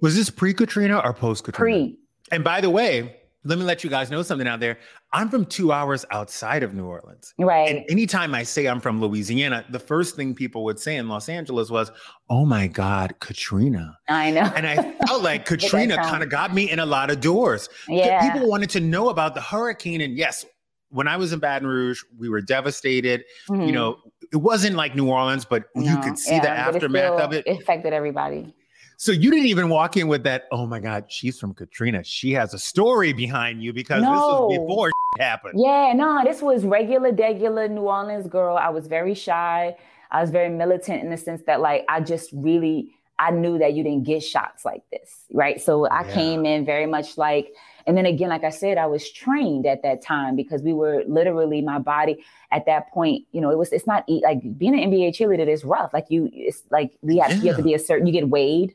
was 0.00 0.16
this 0.16 0.30
pre 0.30 0.54
Katrina 0.54 0.98
or 1.04 1.12
post 1.12 1.44
Katrina? 1.44 1.60
Pre. 1.88 1.98
And 2.32 2.42
by 2.42 2.60
the 2.62 2.70
way, 2.70 3.16
let 3.44 3.58
me 3.58 3.64
let 3.64 3.82
you 3.82 3.88
guys 3.90 4.10
know 4.10 4.22
something 4.22 4.46
out 4.46 4.60
there. 4.60 4.78
I'm 5.12 5.28
from 5.30 5.46
two 5.46 5.72
hours 5.72 6.04
outside 6.10 6.62
of 6.62 6.74
New 6.74 6.84
Orleans. 6.84 7.32
Right. 7.38 7.74
And 7.74 7.84
anytime 7.90 8.34
I 8.34 8.42
say 8.42 8.66
I'm 8.66 8.80
from 8.80 9.00
Louisiana, 9.00 9.64
the 9.70 9.78
first 9.78 10.14
thing 10.14 10.34
people 10.34 10.62
would 10.64 10.78
say 10.78 10.96
in 10.96 11.08
Los 11.08 11.28
Angeles 11.28 11.70
was, 11.70 11.90
Oh 12.28 12.44
my 12.44 12.66
God, 12.66 13.14
Katrina. 13.20 13.96
I 14.08 14.30
know. 14.30 14.42
And 14.54 14.66
I 14.66 14.92
felt 15.06 15.22
like 15.22 15.46
Katrina 15.46 15.96
kind 15.96 16.22
of 16.22 16.28
got 16.28 16.52
me 16.54 16.70
in 16.70 16.78
a 16.80 16.86
lot 16.86 17.10
of 17.10 17.20
doors. 17.20 17.68
yeah. 17.88 18.30
People 18.32 18.48
wanted 18.48 18.68
to 18.70 18.80
know 18.80 19.08
about 19.08 19.34
the 19.34 19.40
hurricane. 19.40 20.00
And 20.02 20.16
yes, 20.18 20.44
when 20.90 21.08
I 21.08 21.16
was 21.16 21.32
in 21.32 21.38
Baton 21.38 21.66
Rouge, 21.66 22.02
we 22.18 22.28
were 22.28 22.40
devastated. 22.42 23.24
You 23.48 23.54
Mhm. 23.56 23.72
know, 23.72 23.96
it 24.32 24.36
wasn't 24.36 24.76
like 24.76 24.94
New 24.94 25.08
Orleans, 25.08 25.44
but 25.44 25.64
you 25.74 25.98
could 26.00 26.18
see 26.18 26.38
the 26.38 26.46
yeah, 26.46 26.68
it 26.68 26.74
aftermath 26.76 27.14
still 27.14 27.18
of 27.20 27.32
it. 27.32 27.46
affected 27.48 27.92
everybody. 27.92 28.54
So 29.00 29.12
you 29.12 29.30
didn't 29.30 29.46
even 29.46 29.70
walk 29.70 29.96
in 29.96 30.08
with 30.08 30.24
that, 30.24 30.44
oh 30.52 30.66
my 30.66 30.78
God, 30.78 31.06
she's 31.08 31.38
from 31.38 31.54
Katrina. 31.54 32.04
She 32.04 32.32
has 32.32 32.52
a 32.52 32.58
story 32.58 33.14
behind 33.14 33.62
you 33.62 33.72
because 33.72 34.02
this 34.02 34.28
was 34.28 34.42
No. 34.42 34.66
before 34.66 34.92
happened. 35.18 35.58
Yeah, 35.58 35.94
no, 35.94 36.22
this 36.22 36.42
was 36.42 36.66
regular, 36.66 37.10
regular 37.10 37.66
New 37.66 37.80
Orleans 37.80 38.26
girl. 38.28 38.58
I 38.58 38.68
was 38.68 38.88
very 38.88 39.14
shy. 39.14 39.74
I 40.10 40.20
was 40.20 40.28
very 40.28 40.50
militant 40.50 41.02
in 41.02 41.08
the 41.08 41.16
sense 41.16 41.40
that, 41.46 41.62
like, 41.62 41.86
I 41.88 42.00
just 42.02 42.28
really, 42.34 42.90
I 43.18 43.30
knew 43.30 43.56
that 43.58 43.72
you 43.72 43.82
didn't 43.82 44.04
get 44.04 44.22
shots 44.22 44.66
like 44.66 44.82
this, 44.92 45.24
right? 45.32 45.58
So 45.58 45.88
I 45.88 46.04
Yeah. 46.04 46.12
came 46.12 46.44
in 46.44 46.66
very 46.66 46.84
much 46.84 47.16
like, 47.16 47.54
and 47.86 47.96
then 47.96 48.04
again, 48.04 48.28
like 48.28 48.44
I 48.44 48.50
said, 48.50 48.76
I 48.76 48.84
was 48.84 49.10
trained 49.10 49.64
at 49.64 49.82
that 49.82 50.02
time 50.02 50.36
because 50.36 50.62
we 50.62 50.74
were 50.74 51.04
literally 51.08 51.62
my 51.62 51.78
body 51.78 52.22
at 52.52 52.66
that 52.66 52.90
point. 52.92 53.24
You 53.32 53.40
know, 53.40 53.50
it 53.50 53.56
was 53.56 53.72
it's 53.72 53.86
not 53.86 54.04
like 54.08 54.40
being 54.58 54.78
an 54.78 54.90
NBA 54.90 55.16
cheerleader 55.16 55.48
is 55.48 55.64
rough. 55.64 55.94
Like 55.94 56.06
you, 56.10 56.28
it's 56.34 56.64
like 56.70 56.98
we 57.00 57.16
have 57.16 57.32
you 57.40 57.48
have 57.48 57.56
to 57.56 57.62
be 57.62 57.72
a 57.72 57.78
certain. 57.78 58.06
You 58.06 58.12
get 58.12 58.28
weighed. 58.28 58.74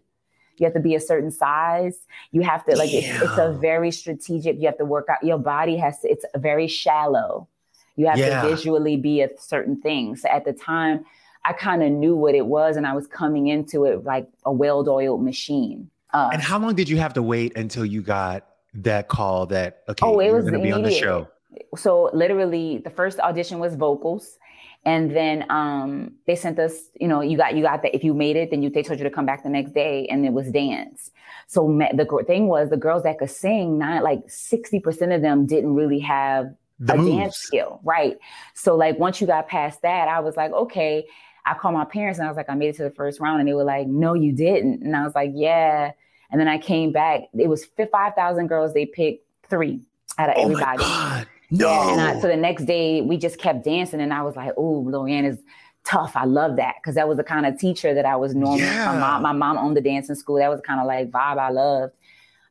You 0.57 0.65
have 0.65 0.73
to 0.73 0.79
be 0.79 0.95
a 0.95 0.99
certain 0.99 1.31
size. 1.31 1.99
You 2.31 2.41
have 2.41 2.65
to 2.65 2.75
like 2.75 2.93
it's, 2.93 3.07
it's, 3.21 3.37
a 3.37 3.51
very 3.51 3.91
strategic. 3.91 4.57
You 4.57 4.65
have 4.67 4.77
to 4.77 4.85
work 4.85 5.07
out. 5.09 5.23
Your 5.23 5.37
body 5.37 5.77
has 5.77 5.99
to. 5.99 6.09
It's 6.09 6.25
very 6.37 6.67
shallow. 6.67 7.47
You 7.95 8.07
have 8.07 8.17
yeah. 8.17 8.41
to 8.41 8.49
visually 8.49 8.97
be 8.97 9.21
a 9.21 9.29
certain 9.39 9.79
thing. 9.79 10.15
So 10.15 10.29
at 10.29 10.45
the 10.45 10.53
time, 10.53 11.05
I 11.43 11.53
kind 11.53 11.83
of 11.83 11.91
knew 11.91 12.15
what 12.15 12.35
it 12.35 12.45
was, 12.45 12.75
and 12.75 12.85
I 12.85 12.93
was 12.93 13.07
coming 13.07 13.47
into 13.47 13.85
it 13.85 14.03
like 14.03 14.27
a 14.45 14.51
well-oiled 14.51 15.23
machine. 15.23 15.89
Uh, 16.13 16.29
and 16.33 16.41
how 16.41 16.57
long 16.57 16.75
did 16.75 16.89
you 16.89 16.97
have 16.97 17.13
to 17.13 17.21
wait 17.21 17.55
until 17.57 17.85
you 17.85 18.01
got 18.01 18.47
that 18.73 19.07
call 19.07 19.45
that 19.47 19.83
okay, 19.89 20.05
oh, 20.05 20.19
it 20.19 20.31
was 20.31 20.43
going 20.43 20.55
to 20.55 20.59
be 20.59 20.71
on 20.71 20.81
the 20.81 20.91
show? 20.91 21.27
So 21.77 22.09
literally, 22.13 22.79
the 22.79 22.89
first 22.89 23.19
audition 23.19 23.59
was 23.59 23.75
vocals, 23.75 24.37
and 24.85 25.15
then 25.15 25.45
um, 25.49 26.13
they 26.27 26.35
sent 26.35 26.59
us. 26.59 26.73
You 26.99 27.07
know, 27.07 27.21
you 27.21 27.37
got 27.37 27.55
you 27.55 27.63
got 27.63 27.81
that. 27.81 27.95
If 27.95 28.03
you 28.03 28.13
made 28.13 28.35
it, 28.35 28.51
then 28.51 28.61
you 28.61 28.69
they 28.69 28.83
told 28.83 28.99
you 28.99 29.03
to 29.03 29.09
come 29.09 29.25
back 29.25 29.43
the 29.43 29.49
next 29.49 29.73
day, 29.73 30.07
and 30.07 30.25
it 30.25 30.31
was 30.31 30.51
dance. 30.51 31.11
So 31.47 31.67
the 31.67 32.23
thing 32.25 32.47
was, 32.47 32.69
the 32.69 32.77
girls 32.77 33.03
that 33.03 33.17
could 33.17 33.31
sing, 33.31 33.77
not 33.79 34.03
like 34.03 34.21
sixty 34.27 34.79
percent 34.79 35.11
of 35.11 35.21
them 35.21 35.45
didn't 35.45 35.73
really 35.73 35.99
have 35.99 36.53
the 36.79 36.93
a 36.93 36.97
moves. 36.97 37.17
dance 37.17 37.37
skill, 37.37 37.79
right? 37.83 38.17
So 38.53 38.75
like 38.75 38.99
once 38.99 39.19
you 39.19 39.27
got 39.27 39.47
past 39.47 39.81
that, 39.81 40.07
I 40.07 40.19
was 40.19 40.37
like, 40.37 40.51
okay. 40.51 41.05
I 41.47 41.53
called 41.53 41.75
my 41.75 41.85
parents 41.85 42.17
and 42.17 42.25
I 42.25 42.31
was 42.31 42.37
like, 42.37 42.49
I 42.49 42.55
made 42.55 42.69
it 42.69 42.77
to 42.77 42.83
the 42.83 42.89
first 42.89 43.19
round, 43.19 43.39
and 43.39 43.47
they 43.47 43.53
were 43.53 43.63
like, 43.63 43.85
No, 43.85 44.15
you 44.15 44.31
didn't. 44.31 44.81
And 44.81 44.95
I 44.95 45.03
was 45.03 45.13
like, 45.13 45.31
Yeah. 45.33 45.91
And 46.31 46.41
then 46.41 46.47
I 46.47 46.57
came 46.57 46.91
back. 46.91 47.21
It 47.37 47.47
was 47.47 47.65
five 47.91 48.15
thousand 48.15 48.47
girls. 48.47 48.73
They 48.73 48.87
picked 48.87 49.27
three 49.47 49.81
out 50.17 50.29
of 50.29 50.35
oh 50.37 50.41
everybody. 50.41 51.27
No. 51.51 51.91
And 51.91 52.01
I, 52.01 52.19
so 52.19 52.27
the 52.27 52.37
next 52.37 52.65
day 52.65 53.01
we 53.01 53.17
just 53.17 53.37
kept 53.37 53.63
dancing, 53.63 54.01
and 54.01 54.13
I 54.13 54.23
was 54.23 54.35
like, 54.35 54.53
"Oh, 54.57 54.83
Laurieann 54.87 55.29
is 55.29 55.39
tough. 55.83 56.15
I 56.15 56.25
love 56.25 56.55
that 56.55 56.75
because 56.81 56.95
that 56.95 57.07
was 57.07 57.17
the 57.17 57.23
kind 57.23 57.45
of 57.45 57.59
teacher 57.59 57.93
that 57.93 58.05
I 58.05 58.15
was 58.15 58.33
normally. 58.33 58.63
Yeah. 58.63 58.85
My 58.93 58.99
mom, 58.99 59.21
my 59.21 59.31
mom 59.33 59.57
owned 59.57 59.77
the 59.77 59.81
dancing 59.81 60.15
school. 60.15 60.37
That 60.37 60.49
was 60.49 60.61
kind 60.61 60.79
of 60.79 60.87
like 60.87 61.11
vibe 61.11 61.37
I 61.37 61.49
loved 61.49 61.93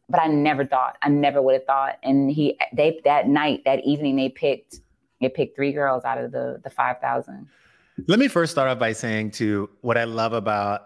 but 0.09 0.21
I 0.21 0.27
never 0.27 0.65
thought, 0.65 0.97
I 1.03 1.09
never 1.09 1.41
would 1.41 1.55
have 1.55 1.65
thought. 1.65 1.99
And 2.03 2.31
he, 2.31 2.59
they, 2.73 3.01
that 3.05 3.29
night, 3.29 3.63
that 3.65 3.85
evening, 3.85 4.17
they 4.17 4.29
picked, 4.29 4.81
they 5.21 5.29
picked 5.29 5.57
three 5.57 5.73
girls 5.73 6.05
out 6.05 6.19
of 6.19 6.33
the 6.33 6.61
the 6.63 6.71
five 6.71 7.01
thousand. 7.01 7.49
Let 8.07 8.19
me 8.19 8.29
first 8.29 8.53
start 8.53 8.69
off 8.69 8.79
by 8.79 8.93
saying 8.93 9.31
to 9.33 9.71
what 9.81 9.97
I 9.97 10.05
love 10.05 10.33
about 10.33 10.83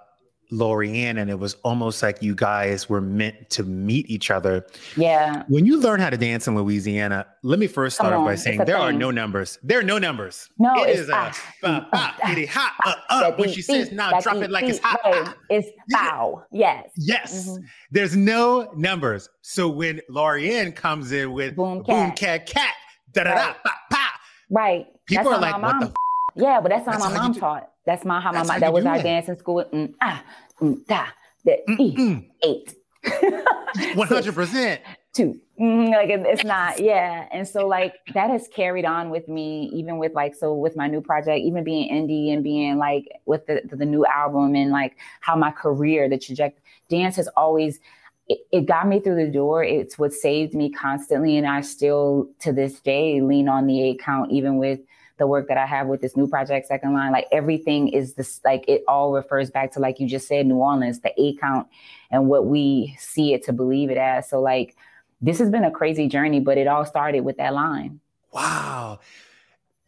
Laurieann, 0.50 1.18
and 1.20 1.30
it 1.30 1.38
was 1.38 1.54
almost 1.62 2.02
like 2.02 2.22
you 2.22 2.34
guys 2.34 2.88
were 2.88 3.00
meant 3.00 3.50
to 3.50 3.62
meet 3.62 4.08
each 4.08 4.30
other. 4.30 4.66
Yeah. 4.96 5.44
When 5.48 5.66
you 5.66 5.78
learn 5.78 6.00
how 6.00 6.10
to 6.10 6.16
dance 6.16 6.46
in 6.46 6.56
Louisiana, 6.56 7.26
let 7.42 7.58
me 7.58 7.66
first 7.66 7.96
start 7.96 8.12
off 8.12 8.24
by 8.24 8.34
saying 8.34 8.58
there 8.58 8.66
thing. 8.66 8.76
are 8.76 8.92
no 8.92 9.10
numbers. 9.10 9.58
There 9.62 9.78
are 9.78 9.82
no 9.82 9.98
numbers. 9.98 10.48
No, 10.58 10.74
it 10.84 10.90
is 10.90 11.08
a 11.08 11.32
it 12.28 12.38
is 12.38 12.48
hot 12.48 12.72
uh, 12.84 12.94
uh, 13.10 13.32
when 13.32 13.50
she 13.50 13.62
says 13.62 13.92
now 13.92 14.18
drop 14.20 14.36
it 14.36 14.50
like 14.50 14.64
it's 14.64 14.78
hot. 14.78 15.00
Right. 15.04 15.34
It's 15.50 15.68
bow. 15.90 16.44
Yes. 16.52 16.90
Yes. 16.96 17.48
Mm-hmm. 17.48 17.64
There's 17.90 18.16
no 18.16 18.72
numbers. 18.76 19.28
So 19.42 19.68
when 19.68 20.00
Laurieann 20.10 20.74
comes 20.74 21.12
in 21.12 21.32
with 21.32 21.56
boom 21.56 21.84
cat 21.84 22.08
boom, 22.08 22.16
cat, 22.16 22.46
cat 22.46 22.74
da 23.12 23.24
da 23.24 23.34
da 23.34 23.54
pa 23.90 24.12
Right. 24.50 24.86
People 25.06 25.30
that's 25.30 25.36
are 25.36 25.40
like, 25.40 25.62
what 25.62 25.80
the. 25.80 25.86
F-? 25.86 25.92
Yeah, 26.36 26.60
but 26.60 26.70
that's 26.70 26.86
how 26.86 26.92
that's 26.92 27.04
my 27.04 27.14
mom 27.14 27.34
taught. 27.34 27.70
That's 27.88 28.04
my 28.04 28.20
how 28.20 28.32
my 28.32 28.42
mom. 28.42 28.60
That 28.60 28.74
was 28.74 28.84
our 28.84 29.02
dance 29.02 29.30
in 29.30 29.38
school. 29.38 29.64
Mm, 29.72 29.94
ah, 30.02 30.22
mm, 30.60 30.86
da, 30.86 31.06
that 31.46 31.60
e, 31.80 32.20
eight. 32.42 32.74
One 33.94 34.06
hundred 34.06 34.34
percent. 34.34 34.82
Two. 35.14 35.40
Mm, 35.58 35.88
like 35.90 36.10
it's 36.10 36.44
not, 36.44 36.80
yeah. 36.80 37.26
And 37.32 37.48
so 37.48 37.66
like 37.66 37.94
that 38.12 38.28
has 38.28 38.46
carried 38.48 38.84
on 38.84 39.08
with 39.08 39.26
me, 39.26 39.70
even 39.72 39.96
with 39.96 40.12
like 40.12 40.34
so 40.34 40.52
with 40.52 40.76
my 40.76 40.86
new 40.86 41.00
project, 41.00 41.40
even 41.40 41.64
being 41.64 41.90
indie 41.90 42.30
and 42.30 42.44
being 42.44 42.76
like 42.76 43.08
with 43.24 43.46
the 43.46 43.62
the, 43.64 43.76
the 43.76 43.86
new 43.86 44.04
album 44.04 44.54
and 44.54 44.70
like 44.70 44.98
how 45.22 45.34
my 45.34 45.50
career, 45.50 46.10
the 46.10 46.18
trajectory, 46.18 46.62
dance 46.90 47.16
has 47.16 47.28
always 47.38 47.80
it, 48.28 48.40
it, 48.52 48.66
got 48.66 48.86
me 48.86 49.00
through 49.00 49.24
the 49.24 49.32
door. 49.32 49.64
It's 49.64 49.98
what 49.98 50.12
saved 50.12 50.52
me 50.52 50.70
constantly. 50.70 51.38
And 51.38 51.46
I 51.46 51.62
still, 51.62 52.28
to 52.40 52.52
this 52.52 52.80
day, 52.80 53.22
lean 53.22 53.48
on 53.48 53.66
the 53.66 53.82
eight 53.82 54.00
count, 54.00 54.30
even 54.30 54.58
with 54.58 54.80
the 55.18 55.26
work 55.26 55.48
that 55.48 55.58
I 55.58 55.66
have 55.66 55.86
with 55.88 56.00
this 56.00 56.16
new 56.16 56.26
project, 56.26 56.66
Second 56.66 56.94
Line, 56.94 57.12
like 57.12 57.26
everything 57.32 57.88
is 57.88 58.14
this, 58.14 58.40
like 58.44 58.64
it 58.68 58.82
all 58.88 59.12
refers 59.12 59.50
back 59.50 59.72
to, 59.72 59.80
like 59.80 60.00
you 60.00 60.08
just 60.08 60.26
said, 60.28 60.46
New 60.46 60.56
Orleans, 60.56 61.00
the 61.00 61.12
eight 61.20 61.40
count 61.40 61.68
and 62.10 62.28
what 62.28 62.46
we 62.46 62.96
see 62.98 63.34
it 63.34 63.44
to 63.44 63.52
believe 63.52 63.90
it 63.90 63.98
as. 63.98 64.28
So, 64.28 64.40
like, 64.40 64.76
this 65.20 65.38
has 65.38 65.50
been 65.50 65.64
a 65.64 65.70
crazy 65.70 66.08
journey, 66.08 66.40
but 66.40 66.58
it 66.58 66.66
all 66.66 66.84
started 66.84 67.20
with 67.20 67.36
that 67.38 67.52
line. 67.52 68.00
Wow. 68.32 69.00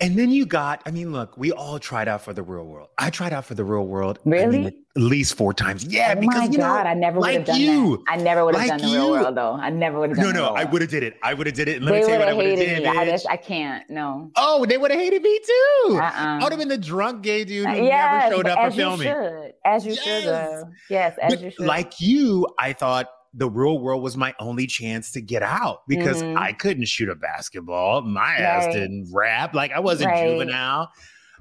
And 0.02 0.18
then 0.18 0.30
you 0.30 0.46
got, 0.46 0.82
I 0.86 0.90
mean, 0.90 1.12
look, 1.12 1.36
we 1.36 1.52
all 1.52 1.78
tried 1.78 2.08
out 2.08 2.22
for 2.22 2.32
the 2.32 2.42
real 2.42 2.64
world. 2.64 2.88
I 2.96 3.10
tried 3.10 3.34
out 3.34 3.44
for 3.44 3.54
the 3.54 3.64
real 3.64 3.86
world. 3.86 4.18
Really? 4.24 4.44
I 4.44 4.48
mean, 4.48 4.66
at 4.96 5.02
least 5.02 5.34
four 5.34 5.52
times. 5.52 5.84
Yeah, 5.84 6.14
oh 6.16 6.20
because 6.20 6.38
my 6.38 6.44
you 6.46 6.56
God, 6.56 6.84
know, 6.84 6.90
I 6.90 6.94
never 6.94 7.18
would 7.18 7.22
like 7.22 7.36
have 7.36 7.46
done 7.46 7.60
you, 7.60 7.96
that. 7.98 8.04
I 8.08 8.16
never 8.16 8.44
would 8.44 8.54
have 8.54 8.66
like 8.66 8.80
done 8.80 8.90
the 8.90 8.96
real 8.96 9.10
world 9.10 9.36
though. 9.36 9.52
I 9.52 9.68
never 9.68 10.00
would 10.00 10.08
have 10.08 10.18
done 10.18 10.32
No, 10.32 10.48
no, 10.48 10.54
I 10.54 10.64
would 10.64 10.80
have 10.80 10.90
did 10.90 11.02
it. 11.02 11.18
I 11.22 11.34
would 11.34 11.46
have 11.46 11.54
did 11.54 11.68
it. 11.68 11.82
Let 11.82 11.92
they 11.92 12.00
me 12.00 12.06
tell 12.06 12.14
you 12.14 12.18
what 12.18 12.28
I 12.28 12.32
would 12.32 12.46
have 12.46 12.58
did. 12.58 12.82
Me. 12.82 12.88
I, 12.88 13.04
just, 13.04 13.28
I 13.28 13.36
can't. 13.36 13.88
No. 13.90 14.30
Oh, 14.36 14.64
they 14.64 14.78
would 14.78 14.90
have 14.90 14.98
hated 14.98 15.22
me 15.22 15.38
too. 15.38 15.98
Uh-uh. 15.98 16.10
I 16.12 16.42
would 16.42 16.52
have 16.52 16.58
been 16.58 16.68
the 16.68 16.78
drunk 16.78 17.22
gay 17.22 17.44
dude 17.44 17.68
who 17.68 17.76
yes, 17.84 18.30
never 18.30 18.36
showed 18.36 18.48
up 18.48 18.70
for 18.70 18.76
filming. 18.76 19.08
Should. 19.08 19.52
As 19.66 19.84
you 19.84 19.92
yes. 19.92 20.02
should. 20.02 20.24
Have. 20.24 20.64
Yes, 20.88 21.18
as 21.20 21.34
but 21.34 21.44
you 21.44 21.50
should. 21.50 21.66
Like 21.66 22.00
you, 22.00 22.48
I 22.58 22.72
thought 22.72 23.10
the 23.34 23.48
real 23.48 23.78
world 23.78 24.02
was 24.02 24.16
my 24.16 24.34
only 24.40 24.66
chance 24.66 25.12
to 25.12 25.20
get 25.20 25.42
out 25.42 25.82
because 25.86 26.22
mm-hmm. 26.22 26.36
I 26.36 26.52
couldn't 26.52 26.86
shoot 26.86 27.08
a 27.08 27.14
basketball. 27.14 28.02
My 28.02 28.20
right. 28.20 28.40
ass 28.40 28.74
didn't 28.74 29.08
rap. 29.12 29.54
Like 29.54 29.72
I 29.72 29.80
wasn't 29.80 30.10
right. 30.10 30.28
juvenile. 30.28 30.90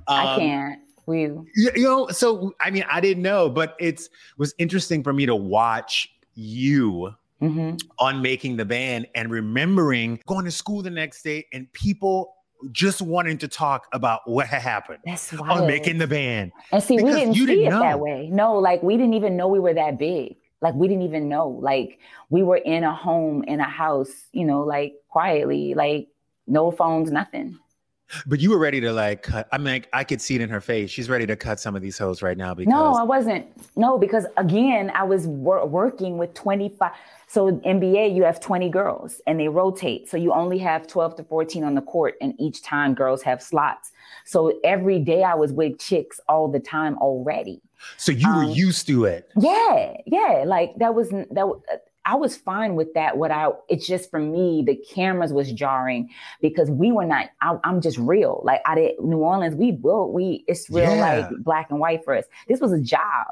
Um, 0.08 0.28
I 0.28 0.36
can't. 0.38 0.80
We, 1.08 1.22
you 1.22 1.72
know, 1.78 2.08
so 2.10 2.54
I 2.60 2.70
mean, 2.70 2.86
I 2.90 3.02
didn't 3.02 3.24
know, 3.24 3.50
but 3.50 3.76
it's 3.80 4.10
was 4.38 4.54
interesting 4.60 5.04
for 5.04 5.12
me 5.12 5.26
to 5.26 5.36
watch 5.36 6.08
you 6.36 7.16
mm-hmm. 7.42 7.78
on 7.98 8.22
making 8.22 8.58
the 8.58 8.66
band 8.66 9.08
and 9.16 9.32
remembering 9.32 10.20
going 10.28 10.46
to 10.46 10.52
school 10.52 10.84
the 10.84 10.92
next 10.92 11.24
day 11.24 11.48
and 11.52 11.72
people 11.74 12.36
just 12.72 13.02
wanting 13.02 13.38
to 13.38 13.48
talk 13.48 13.88
about 13.94 14.22
what 14.26 14.46
had 14.48 14.62
happened 14.62 15.00
That's 15.06 15.34
on 15.34 15.66
making 15.66 15.98
the 15.98 16.08
band. 16.08 16.52
And 16.72 16.84
see, 16.84 16.98
we 17.02 17.12
didn't 17.12 17.34
see 17.34 17.46
didn't 17.46 17.66
it 17.66 17.70
know. 17.70 17.80
that 17.80 18.00
way. 18.00 18.30
No, 18.32 18.56
like 18.56 18.84
we 18.84 18.98
didn't 18.98 19.14
even 19.14 19.38
know 19.38 19.48
we 19.48 19.60
were 19.60 19.74
that 19.74 19.98
big. 19.98 20.36
Like 20.62 20.76
we 20.76 20.88
didn't 20.88 21.04
even 21.04 21.30
know. 21.30 21.48
Like 21.48 22.00
we 22.30 22.44
were 22.44 22.58
in 22.58 22.84
a 22.84 22.94
home, 22.94 23.44
in 23.44 23.60
a 23.60 23.70
house, 23.70 24.12
you 24.32 24.46
know, 24.46 24.62
like 24.64 24.96
quietly, 25.08 25.74
like 25.74 26.10
no 26.48 26.72
phones, 26.72 27.12
nothing. 27.12 27.58
But 28.26 28.40
you 28.40 28.50
were 28.50 28.58
ready 28.58 28.82
to 28.82 28.92
like 28.92 29.22
cut. 29.24 29.48
i 29.52 29.58
mean 29.58 29.68
like, 29.68 29.90
I 29.94 30.04
could 30.04 30.20
see 30.20 30.36
it 30.36 30.42
in 30.42 30.50
her 30.50 30.62
face. 30.62 30.90
She's 30.90 31.10
ready 31.10 31.28
to 31.28 31.36
cut 31.36 31.60
some 31.60 31.76
of 31.76 31.82
these 31.82 31.98
hoes 31.98 32.22
right 32.22 32.38
now. 32.38 32.54
Because 32.54 32.72
no, 32.72 32.94
I 32.96 33.04
wasn't. 33.04 33.46
No, 33.78 33.98
because 33.98 34.26
again, 34.38 34.92
I 34.96 35.04
was 35.04 35.28
wor- 35.28 35.66
working 35.66 36.18
with 36.18 36.34
25. 36.34 36.92
So 37.28 37.52
NBA, 37.52 38.16
you 38.16 38.24
have 38.24 38.40
20 38.40 38.70
girls 38.70 39.22
and 39.28 39.40
they 39.40 39.48
rotate. 39.48 40.10
So 40.10 40.18
you 40.18 40.34
only 40.34 40.58
have 40.58 40.88
12 40.88 41.18
to 41.18 41.24
14 41.24 41.64
on 41.64 41.76
the 41.76 41.82
court, 41.82 42.16
and 42.22 42.34
each 42.40 42.64
time 42.64 42.96
girls 42.96 43.22
have 43.22 43.44
slots. 43.44 43.92
So 44.26 44.60
every 44.64 45.00
day 45.00 45.24
I 45.24 45.36
was 45.36 45.54
with 45.54 45.80
chicks 45.80 46.20
all 46.28 46.48
the 46.48 46.60
time 46.60 46.98
already. 46.98 47.62
So 47.98 48.12
you 48.12 48.28
were 48.28 48.44
um, 48.44 48.52
used 48.52 48.88
to 48.88 49.06
it. 49.06 49.30
Yeah, 49.38 49.94
yeah. 50.06 50.44
Like 50.46 50.76
that 50.78 50.96
was 50.96 51.10
that. 51.10 51.62
I 52.06 52.16
was 52.16 52.36
fine 52.36 52.76
with 52.76 52.94
that. 52.96 53.18
What 53.18 53.30
I, 53.30 53.50
it's 53.68 53.86
just 53.86 54.10
for 54.10 54.20
me, 54.20 54.64
the 54.66 54.76
cameras 54.76 55.32
was 55.32 55.52
jarring 55.52 56.10
because 56.42 56.68
we 56.72 56.92
were 56.92 57.06
not, 57.06 57.30
I, 57.42 57.58
am 57.66 57.82
just 57.82 58.00
real. 58.00 58.42
Like 58.44 58.62
I 58.66 58.74
did 58.74 59.00
New 59.00 59.18
Orleans, 59.18 59.54
we 59.54 59.74
built, 59.74 60.12
we, 60.12 60.44
it's 60.48 60.70
real 60.72 60.96
yeah. 60.96 61.28
like 61.30 61.44
black 61.44 61.70
and 61.70 61.80
white 61.80 62.04
for 62.04 62.16
us. 62.16 62.26
This 62.48 62.62
was 62.62 62.72
a 62.72 62.80
job. 62.80 63.28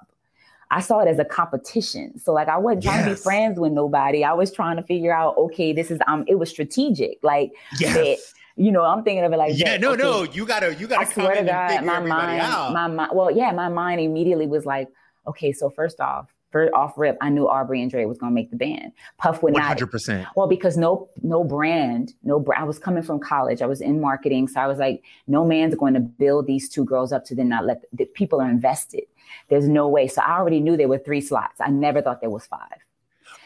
I 0.70 0.82
saw 0.82 1.00
it 1.00 1.08
as 1.08 1.18
a 1.18 1.25
competition. 1.25 2.20
So 2.20 2.34
like 2.34 2.50
I 2.50 2.58
wasn't 2.58 2.84
yes. 2.84 2.94
trying 2.94 3.06
to 3.06 3.12
be 3.12 3.16
friends 3.16 3.60
with 3.60 3.72
nobody. 3.72 4.24
I 4.24 4.34
was 4.34 4.51
trying 4.51 4.75
to 4.75 4.84
figure 4.84 5.13
out, 5.13 5.38
okay, 5.38 5.74
this 5.74 5.89
is 5.89 6.00
um 6.08 6.25
it 6.27 6.36
was 6.36 6.50
strategic. 6.50 7.18
Like 7.24 7.54
yes. 7.80 8.34
You 8.58 8.72
know, 8.72 8.84
I'm 8.84 9.04
thinking 9.04 9.24
of 9.24 9.32
it 9.32 9.38
like 9.38 9.54
Yeah, 9.56 9.72
that. 9.72 9.82
no, 9.82 9.92
okay. 9.94 10.02
no, 10.04 10.24
you 10.24 10.46
gotta 10.46 10.74
you 10.76 10.88
gotta 10.88 11.08
I 11.08 11.12
swear 11.14 11.36
to 11.36 11.44
God, 11.44 11.86
my 11.86 12.00
mind, 12.00 12.42
out. 12.42 12.74
my 12.74 12.88
mind 12.88 13.12
well, 13.14 13.32
yeah, 13.32 13.52
my 13.52 13.70
mind 13.70 14.02
immediately 14.02 14.48
was 14.48 14.66
like, 14.66 14.90
okay, 15.28 15.52
so 15.52 15.70
first 15.70 16.00
off, 16.00 16.34
for 16.52 16.74
off 16.76 16.94
rip, 16.98 17.18
I 17.22 17.30
knew 17.30 17.48
Aubrey 17.48 17.82
and 17.82 17.92
Dre 17.92 18.06
was 18.06 18.18
gonna 18.18 18.32
make 18.32 18.50
the 18.50 18.58
band. 18.58 18.94
Puff 19.20 19.44
would 19.44 19.54
100%. 19.54 19.58
not. 19.58 19.78
100%. 19.78 20.28
Well, 20.36 20.48
because 20.48 20.76
no 20.78 21.08
no 21.22 21.44
brand, 21.44 22.14
no 22.24 22.40
brand. 22.40 22.64
I 22.64 22.66
was 22.66 22.80
coming 22.80 23.04
from 23.04 23.20
college. 23.20 23.62
I 23.62 23.68
was 23.68 23.80
in 23.82 24.02
marketing, 24.02 24.48
so 24.48 24.60
I 24.62 24.68
was 24.68 24.80
like, 24.80 25.04
no 25.28 25.46
man's 25.46 25.76
going 25.76 25.94
to 25.94 26.00
build 26.00 26.48
these 26.48 26.68
two 26.70 26.84
girls 26.86 27.12
up 27.12 27.26
to 27.26 27.36
then 27.36 27.50
not 27.50 27.66
let 27.66 27.82
the, 27.82 27.88
the 27.98 28.06
people 28.06 28.42
are 28.42 28.50
invested. 28.50 29.04
There's 29.50 29.68
no 29.68 29.88
way. 29.88 30.08
So 30.08 30.22
I 30.22 30.38
already 30.40 30.62
knew 30.62 30.78
there 30.78 30.88
were 30.88 30.98
three 30.98 31.22
slots. 31.22 31.60
I 31.62 31.70
never 31.70 32.02
thought 32.02 32.22
there 32.22 32.30
was 32.30 32.46
five. 32.46 32.80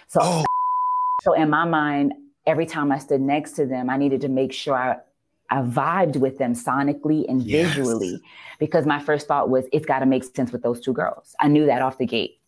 So 0.07 0.19
oh. 0.23 0.45
so 1.23 1.33
in 1.33 1.49
my 1.49 1.65
mind, 1.65 2.13
every 2.45 2.65
time 2.65 2.91
I 2.91 2.97
stood 2.97 3.21
next 3.21 3.53
to 3.53 3.65
them, 3.65 3.89
I 3.89 3.97
needed 3.97 4.21
to 4.21 4.29
make 4.29 4.53
sure 4.53 4.75
I 4.75 4.97
I 5.51 5.57
vibed 5.57 6.15
with 6.15 6.37
them 6.37 6.53
sonically 6.53 7.27
and 7.27 7.43
visually 7.43 8.21
because 8.57 8.85
my 8.85 8.99
first 8.99 9.27
thought 9.27 9.49
was 9.49 9.65
it's 9.73 9.85
got 9.85 9.99
to 9.99 10.05
make 10.05 10.23
sense 10.23 10.53
with 10.53 10.63
those 10.63 10.79
two 10.79 10.93
girls. 10.93 11.35
I 11.41 11.49
knew 11.49 11.65
that 11.65 11.81
off 11.81 11.97
the 11.97 12.05
gate. 12.05 12.39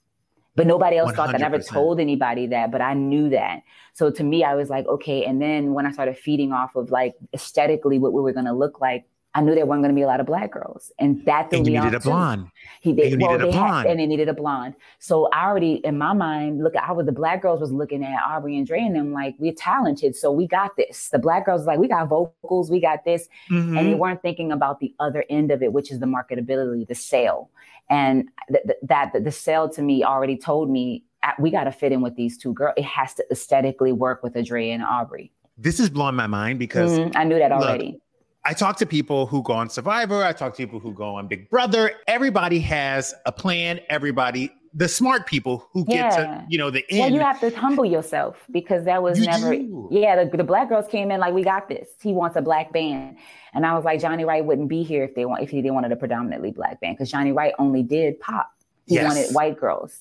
But 0.55 0.67
nobody 0.67 0.97
else 0.97 1.12
100%. 1.12 1.15
thought 1.15 1.27
that. 1.27 1.35
I 1.35 1.50
never 1.50 1.59
told 1.59 2.00
anybody 2.00 2.47
that, 2.47 2.71
but 2.71 2.79
I 2.79 2.93
knew 2.93 3.29
that. 3.29 3.63
So 3.93 4.09
to 4.12 4.23
me, 4.23 4.43
I 4.43 4.55
was 4.55 4.69
like, 4.69 4.88
okay. 4.88 5.25
And 5.25 5.41
then 5.41 5.73
when 5.73 5.85
I 5.85 5.91
started 5.91 6.17
feeding 6.17 6.53
off 6.53 6.75
of 6.75 6.91
like 6.91 7.15
aesthetically 7.33 8.00
what 8.00 8.13
we 8.13 8.21
were 8.21 8.33
going 8.33 8.45
to 8.45 8.53
look 8.53 8.79
like, 8.79 9.05
I 9.35 9.41
knew 9.41 9.55
there 9.55 9.65
weren't 9.65 9.81
going 9.81 9.89
to 9.89 9.95
be 9.95 10.03
a 10.03 10.07
lot 10.07 10.19
of 10.19 10.27
black 10.27 10.51
girls, 10.51 10.91
and 10.99 11.25
that 11.25 11.49
threw 11.49 11.57
and 11.59 11.67
you 11.67 11.73
me 11.73 11.79
needed 11.79 11.95
off 11.95 12.01
a 12.01 12.03
too. 12.03 12.09
blonde. 12.09 12.47
He 12.81 12.93
they, 12.93 13.11
And 13.13 13.21
well, 13.21 13.31
needed 13.31 13.43
a 13.47 13.51
they 13.51 13.57
had- 13.57 13.65
blonde. 13.67 13.87
and 13.89 13.99
they 13.99 14.05
needed 14.05 14.29
a 14.29 14.33
blonde. 14.33 14.75
So 14.99 15.27
I 15.33 15.45
already 15.47 15.73
in 15.83 15.97
my 15.97 16.13
mind, 16.13 16.63
look, 16.63 16.75
I 16.75 16.91
was 16.91 17.05
the 17.07 17.11
black 17.11 17.41
girls 17.41 17.59
was 17.59 17.71
looking 17.71 18.03
at 18.03 18.15
Aubrey 18.23 18.57
and 18.57 18.67
Dre 18.67 18.79
and 18.79 18.95
them 18.95 19.11
like 19.11 19.35
we're 19.39 19.53
talented, 19.53 20.15
so 20.15 20.31
we 20.31 20.47
got 20.47 20.75
this. 20.77 21.09
The 21.09 21.17
black 21.19 21.45
girls 21.47 21.65
like 21.65 21.79
we 21.79 21.87
got 21.87 22.07
vocals, 22.09 22.69
we 22.69 22.79
got 22.79 23.05
this, 23.05 23.27
Mhm. 23.49 23.77
and 23.77 23.87
they 23.87 23.95
weren't 23.95 24.21
thinking 24.21 24.51
about 24.51 24.79
the 24.79 24.93
other 24.99 25.25
end 25.29 25.49
of 25.51 25.63
it, 25.63 25.73
which 25.73 25.91
is 25.91 25.99
the 25.99 26.05
marketability, 26.05 26.87
the 26.87 26.95
sale, 26.95 27.49
and 27.89 28.29
th- 28.51 28.63
th- 28.65 28.77
that 28.83 29.23
the 29.23 29.31
sale 29.31 29.67
to 29.69 29.81
me 29.81 30.03
already 30.03 30.37
told 30.37 30.69
me 30.69 31.03
we 31.39 31.49
got 31.49 31.63
to 31.63 31.71
fit 31.71 31.91
in 31.91 32.01
with 32.01 32.15
these 32.15 32.37
two 32.37 32.53
girls. 32.53 32.73
It 32.77 32.83
has 32.85 33.13
to 33.15 33.23
aesthetically 33.31 33.93
work 33.93 34.21
with 34.23 34.35
a 34.35 34.43
Dre 34.43 34.69
and 34.69 34.83
Aubrey. 34.83 35.31
this 35.57 35.79
is 35.79 35.89
blowing 35.89 36.15
my 36.15 36.25
mind 36.27 36.57
because 36.59 36.97
Mhm, 36.99 37.13
I 37.15 37.23
knew 37.23 37.37
that 37.39 37.51
look, 37.51 37.61
already. 37.61 37.99
I 38.45 38.53
talk 38.53 38.77
to 38.77 38.85
people 38.85 39.25
who 39.25 39.41
go 39.41 39.53
on 39.53 39.69
Survivor. 39.69 40.23
I 40.23 40.33
talk 40.33 40.53
to 40.55 40.57
people 40.57 40.79
who 40.79 40.93
go 40.93 41.15
on 41.15 41.27
Big 41.27 41.50
Brother. 41.50 41.91
Everybody 42.07 42.59
has 42.59 43.13
a 43.25 43.31
plan. 43.31 43.79
Everybody, 43.89 44.51
the 44.73 44.89
smart 44.89 45.27
people 45.27 45.69
who 45.71 45.85
get 45.85 46.12
to, 46.17 46.45
you 46.50 46.57
know, 46.57 46.69
the 46.69 46.83
Well, 46.91 47.03
end. 47.03 47.15
you 47.15 47.21
have 47.21 47.39
to 47.39 47.51
humble 47.57 47.85
yourself 47.85 48.43
because 48.51 48.83
that 48.83 49.01
was 49.01 49.17
You 49.19 49.27
never. 49.27 49.55
do. 49.55 49.88
Yeah, 49.91 50.25
the, 50.25 50.38
the 50.38 50.43
black 50.43 50.67
girls 50.67 50.88
came 50.89 51.09
in 51.09 51.21
like 51.21 51.33
we 51.33 51.41
got 51.43 51.69
this. 51.69 51.88
He 52.01 52.12
wants 52.12 52.35
a 52.35 52.41
black 52.41 52.73
band, 52.73 53.17
and 53.53 53.65
I 53.65 53.75
was 53.75 53.85
like, 53.85 54.01
Johnny 54.01 54.25
Wright 54.25 54.43
wouldn't 54.43 54.67
be 54.67 54.83
here 54.83 55.05
if 55.05 55.15
they 55.15 55.25
want 55.25 55.41
if 55.41 55.50
he 55.50 55.62
didn't 55.62 55.75
wanted 55.75 55.93
a 55.93 55.95
predominantly 55.95 56.51
black 56.51 56.81
band 56.81 56.97
because 56.97 57.09
Johnny 57.09 57.31
Wright 57.31 57.53
only 57.59 57.81
did 57.83 58.19
pop. 58.19 58.51
He 58.88 58.95
Yes. 58.95 59.05
wanted 59.05 59.33
white 59.33 59.57
girls. 59.57 59.97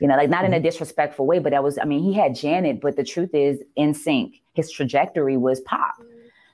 You 0.00 0.06
know, 0.08 0.16
like 0.16 0.30
not 0.30 0.44
in 0.46 0.52
a 0.54 0.56
mm-hmm. 0.56 0.64
disrespectful 0.64 1.26
way, 1.26 1.38
but 1.38 1.50
that 1.50 1.62
was. 1.62 1.76
I 1.76 1.84
mean, 1.84 2.02
he 2.02 2.14
had 2.14 2.34
Janet, 2.34 2.80
but 2.80 2.96
the 2.96 3.04
truth 3.04 3.34
is, 3.34 3.60
NSYNC, 3.76 4.40
his 4.54 4.70
trajectory 4.70 5.36
was 5.36 5.60
pop. 5.60 5.96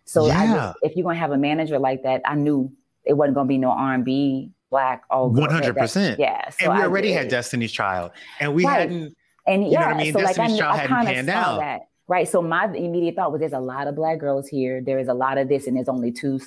So 0.05 0.25
I 0.27 0.45
Yeah. 0.45 0.55
just, 0.55 0.79
if 0.83 0.97
you're 0.97 1.05
gonna 1.05 1.19
have 1.19 1.33
a 1.33 1.39
manager 1.39 1.79
like 1.79 2.03
that, 2.03 2.23
I 2.25 2.35
knew 2.35 2.71
it 3.05 3.15
wasn't 3.15 3.35
gonna 3.37 3.49
be 3.49 3.59
no 3.59 3.71
R 3.71 3.95
and 3.95 4.05
B 4.05 4.51
black 4.71 5.03
all 5.11 5.31
that- 5.31 5.41
that- 5.51 5.75
100%. 5.77 6.19
Yeah, 6.19 6.49
so 6.51 6.67
and 6.67 6.75
we 6.75 6.81
I 6.81 6.87
already 6.87 7.13
had. 7.13 7.29
Destiny's 7.29 7.73
Child, 7.73 8.11
and 8.41 8.55
we 8.55 8.65
Right. 8.65 8.81
hadn't. 8.81 9.15
And 9.47 9.63
know 9.63 9.69
yeah, 9.71 9.87
what 9.89 9.97
I 9.97 9.99
mean? 9.99 10.13
so 10.13 10.19
like 10.19 10.25
I, 10.27 10.29
Destiny's 10.29 10.53
knew- 10.53 10.59
Child 10.59 10.75
I 10.75 10.77
hadn't 10.79 10.97
of 10.97 11.07
panned 11.15 11.29
saw 11.29 11.35
out. 11.35 11.61
that. 11.61 11.89
Right. 12.09 12.29
So 12.29 12.43
my 12.43 12.65
immediate 12.67 13.17
thought 13.17 13.33
was 13.33 13.41
there's 13.41 13.53
a 13.53 13.61
lot 13.61 13.87
of 13.87 13.95
black 13.95 14.19
girls 14.19 14.47
here. 14.49 14.81
There 14.83 14.99
is 14.99 15.09
a 15.09 15.15
lot 15.15 15.39
of 15.39 15.49
this, 15.49 15.67
and 15.67 15.77
there's 15.77 15.89
only 15.89 16.13
two, 16.13 16.41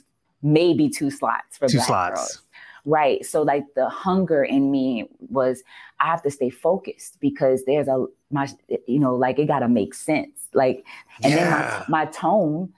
maybe 0.44 0.90
two 0.90 1.10
slots 1.10 1.58
for 1.58 1.68
Two 1.68 1.78
black 1.78 1.88
slots. 1.88 2.20
girls. 2.20 2.42
Right. 2.86 3.26
So 3.26 3.42
like 3.42 3.64
the 3.76 3.90
hunger 3.90 4.44
in 4.44 4.72
me 4.72 5.10
was 5.30 5.64
I 6.00 6.06
have 6.08 6.22
to 6.24 6.32
stay 6.32 6.50
focused 6.50 7.20
because 7.20 7.66
there's 7.66 7.88
a 7.88 8.06
my 8.32 8.48
you 8.88 9.00
know, 9.00 9.16
like 9.16 9.40
it 9.40 9.46
gotta 9.48 9.68
make 9.68 9.94
sense. 9.94 10.48
Like 10.54 10.86
and 11.24 11.34
Yeah. 11.34 11.38
then 11.38 11.84
my 11.90 12.06
my 12.06 12.12
tone, 12.12 12.72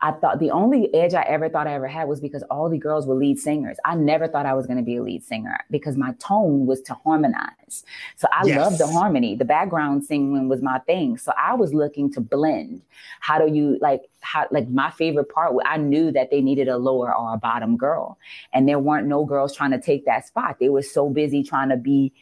I 0.00 0.12
thought 0.12 0.38
the 0.38 0.52
only 0.52 0.94
edge 0.94 1.14
I 1.14 1.22
ever 1.22 1.48
thought 1.48 1.66
I 1.66 1.74
ever 1.74 1.88
had 1.88 2.08
was 2.08 2.20
because 2.20 2.44
all 2.44 2.68
the 2.68 2.78
girls 2.78 3.06
were 3.06 3.16
lead 3.16 3.38
singers. 3.38 3.78
I 3.84 3.96
never 3.96 4.28
thought 4.28 4.46
I 4.46 4.54
was 4.54 4.66
going 4.66 4.76
to 4.76 4.84
be 4.84 4.96
a 4.96 5.02
lead 5.02 5.24
singer 5.24 5.58
because 5.70 5.96
my 5.96 6.12
tone 6.20 6.66
was 6.66 6.80
to 6.82 6.94
harmonize. 6.94 7.84
So 8.16 8.28
I 8.32 8.44
Yes. 8.44 8.56
love 8.60 8.78
the 8.78 8.86
harmony. 8.86 9.34
The 9.34 9.44
background 9.44 10.04
singing 10.04 10.48
was 10.48 10.62
my 10.62 10.78
thing. 10.80 11.18
So 11.18 11.32
I 11.36 11.54
was 11.54 11.74
looking 11.74 12.12
to 12.12 12.20
blend. 12.20 12.82
How 13.20 13.44
do 13.44 13.52
you 13.52 13.76
like 13.80 14.02
how 14.20 14.46
like 14.52 14.68
my 14.68 14.90
favorite 14.90 15.30
part 15.30 15.54
I 15.64 15.78
knew 15.78 16.12
that 16.12 16.30
they 16.30 16.40
needed 16.40 16.68
a 16.68 16.76
lower 16.78 17.14
or 17.14 17.34
a 17.34 17.38
bottom 17.38 17.76
girl. 17.76 18.18
And 18.52 18.68
there 18.68 18.78
weren't 18.78 19.08
no 19.08 19.24
girls 19.24 19.54
trying 19.54 19.72
to 19.72 19.80
take 19.80 20.04
that 20.04 20.26
spot. 20.26 20.58
They 20.60 20.68
were 20.68 20.82
so 20.82 21.08
busy 21.10 21.42
trying 21.42 21.70
to 21.70 21.76
be 21.76 22.12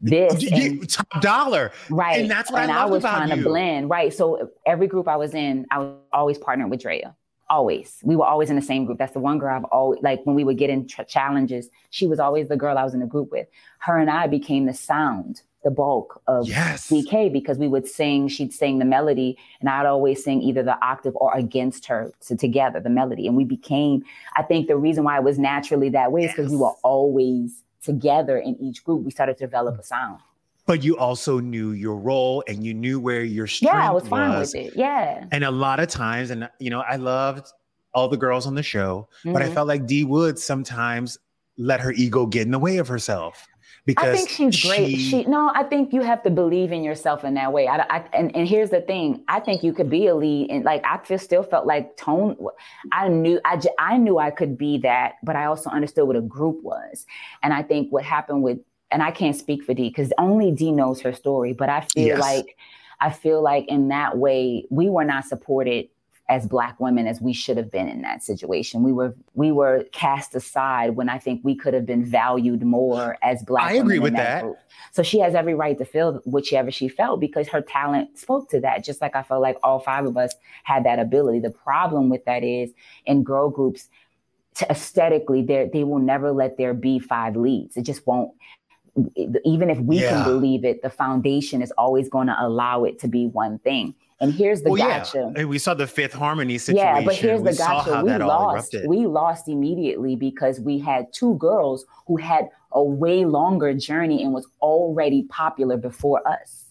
this 0.00 0.42
You- 0.42 0.50
and 0.80 0.88
top 0.90 1.20
dollar. 1.20 1.72
Right. 1.90 2.20
And 2.20 2.30
that's 2.30 2.50
what 2.50 2.60
I 2.60 2.62
and 2.64 2.72
I, 2.72 2.80
loved 2.82 2.92
was 2.92 3.04
about 3.04 3.16
trying 3.16 3.30
you. 3.30 3.36
to 3.36 3.42
blend. 3.48 3.90
Right. 3.90 4.12
So 4.12 4.50
every 4.66 4.86
group 4.86 5.08
I 5.08 5.16
was 5.16 5.34
in, 5.34 5.66
I 5.70 5.78
was 5.78 5.94
always 6.12 6.38
partnered 6.38 6.70
with 6.70 6.80
Drea. 6.82 7.14
Always. 7.48 7.98
We 8.04 8.14
were 8.14 8.26
always 8.26 8.48
in 8.48 8.54
the 8.56 8.62
same 8.62 8.84
group. 8.84 8.98
That's 8.98 9.12
the 9.12 9.18
one 9.18 9.38
girl 9.38 9.56
I've 9.56 9.64
always, 9.64 10.00
like 10.02 10.20
when 10.24 10.36
we 10.36 10.44
would 10.44 10.56
get 10.56 10.70
in 10.70 10.86
ch- 10.86 11.00
challenges, 11.08 11.68
she 11.90 12.06
was 12.06 12.20
always 12.20 12.48
the 12.48 12.56
girl 12.56 12.78
I 12.78 12.84
was 12.84 12.94
in 12.94 13.00
the 13.00 13.06
group 13.06 13.32
with. 13.32 13.48
Her 13.80 13.98
and 13.98 14.08
I 14.08 14.28
became 14.28 14.66
the 14.66 14.72
sound, 14.74 15.42
the 15.64 15.70
bulk 15.72 16.22
of 16.28 16.46
Yes. 16.48 16.88
DK 16.88 17.32
because 17.32 17.58
we 17.58 17.66
would 17.66 17.88
sing, 17.88 18.28
she'd 18.28 18.52
sing 18.54 18.78
the 18.78 18.84
melody, 18.84 19.36
and 19.58 19.68
I'd 19.68 19.84
always 19.86 20.22
sing 20.22 20.40
either 20.42 20.62
the 20.62 20.80
octave 20.80 21.16
or 21.16 21.36
against 21.36 21.86
her 21.86 22.12
so 22.20 22.36
together, 22.36 22.78
the 22.78 22.88
melody. 22.88 23.26
And 23.26 23.36
we 23.36 23.44
became, 23.44 24.04
I 24.36 24.42
think 24.44 24.68
the 24.68 24.76
reason 24.76 25.02
why 25.02 25.16
it 25.18 25.24
was 25.24 25.36
naturally 25.36 25.88
that 25.88 26.12
way 26.12 26.26
is 26.26 26.30
because 26.30 26.52
we 26.52 26.56
were 26.56 26.74
always 26.84 27.64
together 27.82 28.38
in 28.38 28.56
each 28.60 28.84
group. 28.84 29.04
We 29.04 29.10
started 29.10 29.36
to 29.38 29.44
develop 29.44 29.78
a 29.78 29.82
sound. 29.82 30.18
But 30.66 30.84
you 30.84 30.96
also 30.96 31.40
knew 31.40 31.72
your 31.72 31.96
role 31.96 32.44
and 32.46 32.64
you 32.64 32.74
knew 32.74 33.00
where 33.00 33.22
your 33.24 33.46
strength 33.46 33.74
Yeah, 33.74 33.88
I 33.88 33.92
was 33.92 34.06
fine 34.06 34.30
was. 34.30 34.54
with 34.54 34.66
it. 34.66 34.76
Yeah. 34.76 35.24
And 35.32 35.42
a 35.42 35.50
lot 35.50 35.80
of 35.80 35.88
times, 35.88 36.30
and 36.30 36.48
you 36.60 36.70
know, 36.70 36.80
I 36.80 36.96
loved 36.96 37.46
all 37.92 38.08
the 38.08 38.16
girls 38.16 38.46
on 38.46 38.54
the 38.54 38.62
show, 38.62 39.08
but 39.24 39.42
I 39.42 39.48
Mhm. 39.48 39.54
felt 39.54 39.68
like 39.68 39.86
Dee 39.86 40.04
Wood 40.04 40.38
sometimes 40.38 41.18
let 41.58 41.80
her 41.80 41.92
ego 41.92 42.24
get 42.26 42.42
in 42.42 42.52
the 42.52 42.58
way 42.58 42.76
of 42.76 42.86
herself 42.88 43.48
because 43.86 44.08
I 44.08 44.16
think 44.16 44.28
she's 44.30 44.60
great. 44.62 44.98
She, 44.98 45.24
no, 45.24 45.50
I 45.54 45.64
think 45.64 45.92
you 45.92 46.02
have 46.02 46.22
to 46.24 46.30
believe 46.30 46.72
in 46.72 46.84
yourself 46.84 47.24
in 47.24 47.34
that 47.34 47.52
way. 47.52 47.66
I, 47.66 47.78
I, 47.78 48.04
and 48.12 48.34
and 48.36 48.46
here's 48.46 48.70
the 48.70 48.80
thing: 48.80 49.24
I 49.28 49.40
think 49.40 49.62
you 49.62 49.72
could 49.72 49.90
be 49.90 50.06
a 50.06 50.14
lead, 50.14 50.50
and 50.50 50.64
like 50.64 50.84
I 50.84 50.98
feel, 50.98 51.18
still 51.18 51.42
felt 51.42 51.66
like 51.66 51.96
tone. 51.96 52.36
I 52.92 53.08
knew 53.08 53.40
I, 53.44 53.56
j- 53.56 53.70
I 53.78 53.96
knew 53.96 54.18
I 54.18 54.30
could 54.30 54.56
be 54.58 54.78
that, 54.78 55.14
but 55.22 55.36
I 55.36 55.46
also 55.46 55.70
understood 55.70 56.06
what 56.06 56.16
a 56.16 56.20
group 56.20 56.62
was. 56.62 57.06
And 57.42 57.52
I 57.52 57.62
think 57.62 57.90
what 57.90 58.04
happened 58.04 58.42
with, 58.42 58.58
and 58.90 59.02
I 59.02 59.10
can't 59.10 59.36
speak 59.36 59.62
for 59.64 59.74
D 59.74 59.88
because 59.88 60.12
only 60.18 60.52
D 60.52 60.72
knows 60.72 61.00
her 61.00 61.12
story. 61.12 61.52
But 61.52 61.68
I 61.68 61.80
feel 61.80 62.06
Yes. 62.08 62.20
like, 62.20 62.56
I 63.00 63.10
feel 63.10 63.42
like 63.42 63.66
in 63.68 63.88
that 63.88 64.18
way 64.18 64.66
we 64.70 64.88
were 64.88 65.04
not 65.04 65.24
supported 65.24 65.88
as 66.30 66.46
black 66.46 66.78
women 66.78 67.08
as 67.08 67.20
we 67.20 67.32
should 67.32 67.56
have 67.56 67.70
been 67.70 67.88
in 67.88 68.02
that 68.02 68.22
situation. 68.22 68.84
We 68.84 68.92
were 68.92 69.14
we 69.34 69.50
were 69.50 69.84
cast 69.92 70.34
aside 70.34 70.90
when 70.94 71.08
I 71.08 71.18
think 71.18 71.40
we 71.42 71.56
could 71.56 71.74
have 71.74 71.84
been 71.84 72.04
valued 72.04 72.62
more 72.62 73.18
as 73.20 73.42
black. 73.42 73.64
I 73.64 73.74
agree 73.74 73.98
with 73.98 74.12
in 74.12 74.16
that. 74.16 74.44
So 74.92 75.02
she 75.02 75.18
has 75.18 75.34
every 75.34 75.54
right 75.54 75.76
to 75.76 75.84
feel 75.84 76.22
whichever 76.24 76.70
she 76.70 76.88
felt 76.88 77.18
because 77.18 77.48
her 77.48 77.60
talent 77.60 78.16
spoke 78.16 78.48
to 78.50 78.60
that. 78.60 78.84
Just 78.84 79.00
like 79.00 79.16
I 79.16 79.24
felt 79.24 79.42
like 79.42 79.58
all 79.64 79.80
five 79.80 80.06
of 80.06 80.16
us 80.16 80.34
had 80.62 80.84
that 80.84 81.00
ability. 81.00 81.40
The 81.40 81.50
problem 81.50 82.08
with 82.08 82.24
that 82.26 82.44
is 82.44 82.70
in 83.06 83.24
girl 83.24 83.50
groups, 83.50 83.88
to 84.54 84.70
aesthetically, 84.70 85.42
they 85.42 85.68
they 85.72 85.82
will 85.82 85.98
never 85.98 86.30
let 86.30 86.56
there 86.56 86.74
be 86.74 87.00
five 87.00 87.34
leads. 87.34 87.76
It 87.76 87.82
just 87.82 88.06
won't. 88.06 88.30
Even 89.44 89.68
if 89.68 89.78
we 89.80 89.96
Yeah. 89.96 90.10
can 90.10 90.22
believe 90.22 90.64
it, 90.64 90.82
the 90.82 90.90
foundation 90.90 91.60
is 91.60 91.72
always 91.72 92.08
going 92.08 92.28
to 92.28 92.36
allow 92.38 92.84
it 92.84 92.98
to 93.00 93.08
be 93.08 93.26
one 93.26 93.58
thing. 93.58 93.94
And 94.20 94.34
here's 94.34 94.60
the 94.62 94.70
well, 94.70 94.86
gotcha. 94.86 95.32
yeah. 95.34 95.44
We 95.44 95.58
saw 95.58 95.72
the 95.72 95.86
fifth 95.86 96.12
harmony 96.12 96.58
situation. 96.58 96.86
Yeah, 96.86 97.00
but 97.02 97.14
here's 97.14 97.40
we 97.40 97.52
the 97.52 97.56
gotcha. 97.56 98.02
We 98.04 98.12
lost. 98.18 98.76
We 98.86 99.06
lost 99.06 99.48
immediately 99.48 100.14
because 100.14 100.60
we 100.60 100.78
had 100.78 101.10
two 101.12 101.36
girls 101.36 101.86
who 102.06 102.16
had 102.18 102.48
a 102.72 102.84
way 102.84 103.24
longer 103.24 103.72
journey 103.72 104.22
and 104.22 104.34
was 104.34 104.46
already 104.60 105.22
popular 105.24 105.78
before 105.78 106.26
us. 106.28 106.66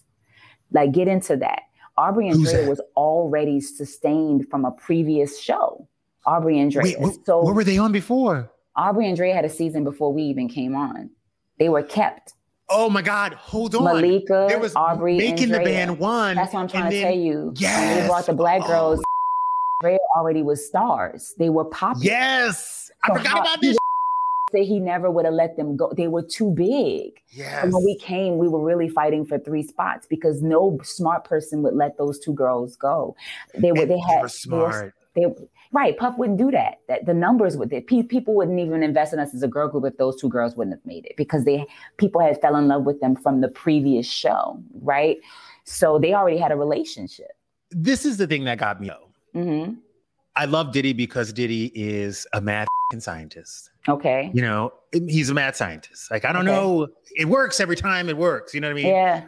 Like, 0.70 0.92
get 0.92 1.08
into 1.08 1.36
that. 1.38 1.62
Aubrey 1.96 2.28
and 2.28 2.36
Who's 2.36 2.52
Drea 2.52 2.62
that? 2.62 2.70
was 2.70 2.80
already 2.96 3.60
sustained 3.60 4.48
from 4.48 4.64
a 4.64 4.70
previous 4.70 5.38
show. 5.40 5.86
Aubrey 6.26 6.58
and 6.60 6.70
Drea. 6.70 6.82
Wait, 6.82 6.96
wh- 6.98 7.26
so 7.26 7.42
where 7.42 7.54
were 7.54 7.64
they 7.64 7.78
on 7.78 7.92
before? 7.92 8.50
Aubrey 8.76 9.08
and 9.08 9.16
Drea 9.16 9.34
had 9.34 9.44
a 9.44 9.50
season 9.50 9.82
before 9.84 10.12
we 10.12 10.22
even 10.22 10.48
came 10.48 10.76
on. 10.76 11.10
They 11.58 11.68
were 11.68 11.82
kept. 11.82 12.32
Oh 12.70 12.88
my 12.88 13.02
God, 13.02 13.34
hold 13.34 13.74
on. 13.74 13.84
Malika, 13.84 14.46
there 14.48 14.60
was 14.60 14.74
Aubrey, 14.76 15.18
making 15.18 15.52
and 15.52 15.54
the 15.54 15.60
band 15.60 15.98
one. 15.98 16.36
That's 16.36 16.54
what 16.54 16.60
I'm 16.60 16.68
trying 16.68 16.84
and 16.84 16.92
to 16.92 16.96
then- 16.98 17.06
tell 17.06 17.16
you. 17.20 17.38
When 17.46 17.54
Yes. 17.56 18.00
they 18.02 18.06
brought 18.06 18.26
the 18.26 18.32
black 18.32 18.62
Oh. 18.64 18.68
girls. 18.68 19.02
Drea 19.80 19.98
already 20.16 20.42
was 20.42 20.64
stars. 20.66 21.34
They 21.38 21.48
were 21.48 21.64
popular. 21.64 22.04
Yes, 22.04 22.90
I 23.02 23.08
So 23.08 23.14
forgot 23.14 23.32
how- 23.32 23.40
about 23.40 23.60
this. 23.60 23.76
Say 24.52 24.64
he 24.64 24.78
never 24.80 25.10
would 25.10 25.24
have 25.24 25.34
let 25.34 25.56
them 25.56 25.76
go. 25.76 25.92
They 25.96 26.08
were 26.08 26.22
too 26.22 26.50
big. 26.50 27.12
Yes. 27.32 27.62
And 27.64 27.72
when 27.72 27.84
we 27.84 27.96
came, 27.96 28.36
we 28.36 28.48
were 28.48 28.62
really 28.62 28.88
fighting 28.88 29.24
for 29.24 29.38
three 29.38 29.62
spots 29.62 30.06
because 30.08 30.42
no 30.42 30.78
smart 30.82 31.24
person 31.24 31.62
would 31.62 31.74
let 31.74 31.96
those 31.98 32.18
two 32.18 32.32
girls 32.34 32.74
go. 32.76 33.14
They 33.56 33.70
were. 33.72 33.82
And 33.82 33.90
They 33.90 33.98
had. 33.98 34.22
were 34.22 34.28
smart. 34.28 34.94
They, 35.14 35.26
were- 35.26 35.48
right. 35.72 35.96
Puff 35.96 36.16
wouldn't 36.18 36.38
do 36.38 36.50
that. 36.50 36.80
That 36.88 37.06
the 37.06 37.14
numbers 37.14 37.56
would. 37.56 37.70
Pe- 37.70 38.02
people 38.02 38.34
wouldn't 38.34 38.58
even 38.58 38.82
invest 38.82 39.12
in 39.12 39.18
us 39.18 39.34
as 39.34 39.42
a 39.42 39.48
girl 39.48 39.68
group 39.68 39.84
if 39.86 39.96
those 39.98 40.20
two 40.20 40.28
girls 40.28 40.56
wouldn't 40.56 40.74
have 40.76 40.84
made 40.86 41.06
it 41.06 41.16
because 41.16 41.44
they 41.44 41.66
people 41.96 42.20
had 42.20 42.40
fell 42.40 42.56
in 42.56 42.68
love 42.68 42.84
with 42.84 43.00
them 43.00 43.16
from 43.16 43.40
the 43.40 43.48
previous 43.48 44.06
show. 44.06 44.62
Right. 44.82 45.18
So 45.64 45.98
they 45.98 46.14
already 46.14 46.38
had 46.38 46.52
a 46.52 46.56
relationship. 46.56 47.32
this 47.70 48.04
is 48.04 48.16
the 48.16 48.26
thing 48.26 48.44
that 48.44 48.58
got 48.58 48.80
me. 48.80 48.90
hmm 49.32 49.74
I 50.36 50.44
love 50.44 50.72
Diddy 50.72 50.92
because 50.92 51.32
Diddy 51.32 51.72
is 51.74 52.26
a 52.32 52.40
mad 52.40 52.66
scientist. 52.98 53.70
Okay. 53.88 54.30
You 54.32 54.42
know, 54.42 54.72
he's 54.92 55.28
a 55.28 55.34
mad 55.34 55.56
scientist. 55.56 56.10
Like 56.10 56.24
I 56.24 56.32
don't 56.32 56.48
Okay. 56.48 56.56
know, 56.56 56.88
it 57.16 57.26
works 57.26 57.60
every 57.60 57.76
time. 57.76 58.08
It 58.08 58.16
works. 58.16 58.54
You 58.54 58.60
know 58.60 58.68
what 58.68 58.72
I 58.78 58.82
mean? 58.82 58.86
Yeah. 58.86 59.24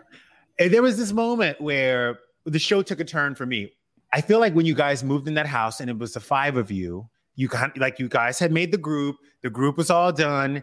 And 0.58 0.72
there 0.72 0.82
was 0.82 0.96
this 0.98 1.12
moment 1.12 1.60
where 1.60 2.18
the 2.44 2.58
show 2.58 2.82
took 2.82 3.00
a 3.00 3.04
turn 3.04 3.34
for 3.34 3.46
me. 3.46 3.72
I 4.12 4.20
feel 4.20 4.40
like 4.40 4.54
when 4.54 4.66
you 4.66 4.74
guys 4.74 5.02
moved 5.02 5.26
in 5.26 5.34
that 5.34 5.46
house 5.46 5.80
and 5.80 5.88
it 5.88 5.98
was 5.98 6.12
the 6.12 6.20
five 6.20 6.56
of 6.56 6.70
you, 6.70 7.08
you 7.34 7.48
kind 7.48 7.72
like 7.76 7.98
you 7.98 8.08
guys 8.08 8.38
had 8.38 8.52
made 8.52 8.70
the 8.70 8.78
group, 8.78 9.16
the 9.42 9.50
group 9.50 9.76
was 9.76 9.90
all 9.90 10.12
done. 10.12 10.62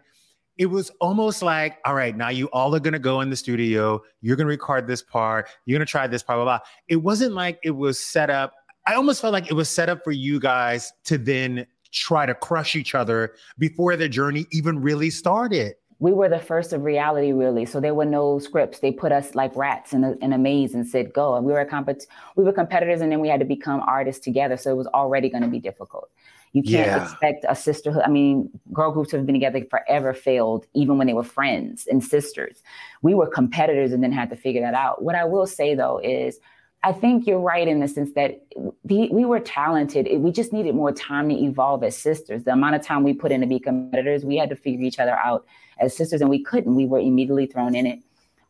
It 0.58 0.68
was 0.68 0.92
almost 1.00 1.42
like, 1.42 1.78
all 1.86 1.96
right, 1.96 2.16
now 2.16 2.30
you 2.30 2.48
all 2.48 2.76
are 2.76 2.80
gonna 2.80 3.00
go 3.00 3.22
in 3.22 3.30
the 3.30 3.36
studio, 3.36 4.02
you're 4.22 4.36
gonna 4.36 4.50
record 4.50 4.88
this 4.88 5.02
part, 5.02 5.50
you're 5.66 5.78
gonna 5.78 5.86
try 5.86 6.06
this, 6.06 6.22
blah, 6.22 6.36
blah, 6.36 6.44
blah. 6.44 6.60
It 6.88 6.98
wasn't 6.98 7.34
like 7.34 7.60
it 7.64 7.72
was 7.72 8.00
set 8.00 8.30
up. 8.30 8.54
I 8.86 8.94
almost 8.94 9.22
felt 9.22 9.34
like 9.34 9.50
it 9.50 9.54
was 9.54 9.70
set 9.70 9.90
up 9.90 10.04
for 10.04 10.12
you 10.12 10.40
guys 10.40 10.92
to 11.06 11.18
then 11.18 11.66
try 11.92 12.26
to 12.26 12.36
crush 12.36 12.76
each 12.76 12.94
other 12.94 13.34
before 13.58 13.96
the 13.96 14.10
journey 14.10 14.46
even 14.52 14.80
really 14.80 15.10
started. 15.10 15.74
We 16.00 16.14
were 16.14 16.30
the 16.30 16.40
first 16.40 16.72
of 16.72 16.84
reality, 16.84 17.34
really. 17.34 17.66
So 17.66 17.82
there 17.82 17.94
were 17.94 18.06
no 18.06 18.40
scripts. 18.40 18.80
They 18.80 18.92
put 18.92 19.12
us 19.12 19.36
like 19.36 19.54
rats 19.56 19.92
in 19.92 20.04
a, 20.04 20.14
in 20.22 20.32
a 20.32 20.38
maze 20.38 20.74
and 20.74 20.88
said, 20.88 21.14
"Go." 21.14 21.36
And 21.36 21.46
we 21.46 21.52
were 21.52 21.66
compet- 21.66 22.08
we 22.38 22.44
were 22.44 22.54
competitors, 22.54 23.02
and 23.02 23.12
then 23.12 23.20
we 23.20 23.28
had 23.28 23.42
to 23.42 23.46
become 23.46 23.82
artists 23.82 24.24
together. 24.24 24.56
So 24.56 24.72
it 24.72 24.78
was 24.78 24.88
already 24.88 25.30
going 25.30 25.44
to 25.44 25.50
be 25.50 25.60
difficult. 25.60 26.10
You 26.54 26.64
can't 26.64 26.88
yeah. 26.88 27.04
expect 27.04 27.46
a 27.48 27.56
sisterhood. 27.56 28.02
I 28.06 28.10
mean, 28.10 28.50
girl 28.74 28.92
groups 28.92 29.12
have 29.12 29.26
been 29.26 29.36
together 29.36 29.64
forever, 29.70 30.14
failed, 30.14 30.66
even 30.74 30.98
when 30.98 31.06
they 31.06 31.14
were 31.14 31.24
friends 31.24 31.86
and 31.90 32.04
sisters. 32.04 32.64
We 33.02 33.14
were 33.14 33.28
competitors 33.28 33.92
and 33.92 34.04
then 34.04 34.12
had 34.12 34.30
to 34.32 34.36
figure 34.36 34.62
that 34.62 34.74
out. 34.74 35.04
What 35.04 35.16
I 35.16 35.26
will 35.26 35.46
say 35.46 35.76
though 35.76 36.00
is, 36.00 36.40
I 36.82 36.92
think 36.92 37.28
you're 37.28 37.40
right 37.40 37.68
in 37.68 37.82
the 37.82 37.88
sense 37.88 38.14
that 38.14 38.42
we, 38.84 39.10
we 39.12 39.26
were 39.26 39.42
talented. 39.42 40.08
We 40.22 40.32
just 40.32 40.54
needed 40.54 40.74
more 40.74 40.92
time 40.92 41.30
to 41.30 41.36
evolve 41.36 41.84
as 41.84 41.96
sisters. 41.96 42.46
The 42.46 42.54
amount 42.54 42.76
of 42.76 42.82
time 42.82 43.04
we 43.04 43.14
put 43.14 43.32
in 43.32 43.42
to 43.42 43.48
be 43.48 43.60
competitors, 43.60 44.26
we 44.26 44.38
had 44.38 44.50
to 44.50 44.56
figure 44.56 44.86
each 44.86 44.98
other 44.98 45.18
out 45.18 45.46
as 45.80 45.96
sisters, 45.96 46.22
and 46.22 46.30
we 46.30 46.44
couldn't. 46.44 46.76
We 46.76 46.86
were 46.86 47.00
immediately 47.00 47.46
thrown 47.46 47.76
in 47.76 47.86
it, 47.86 48.00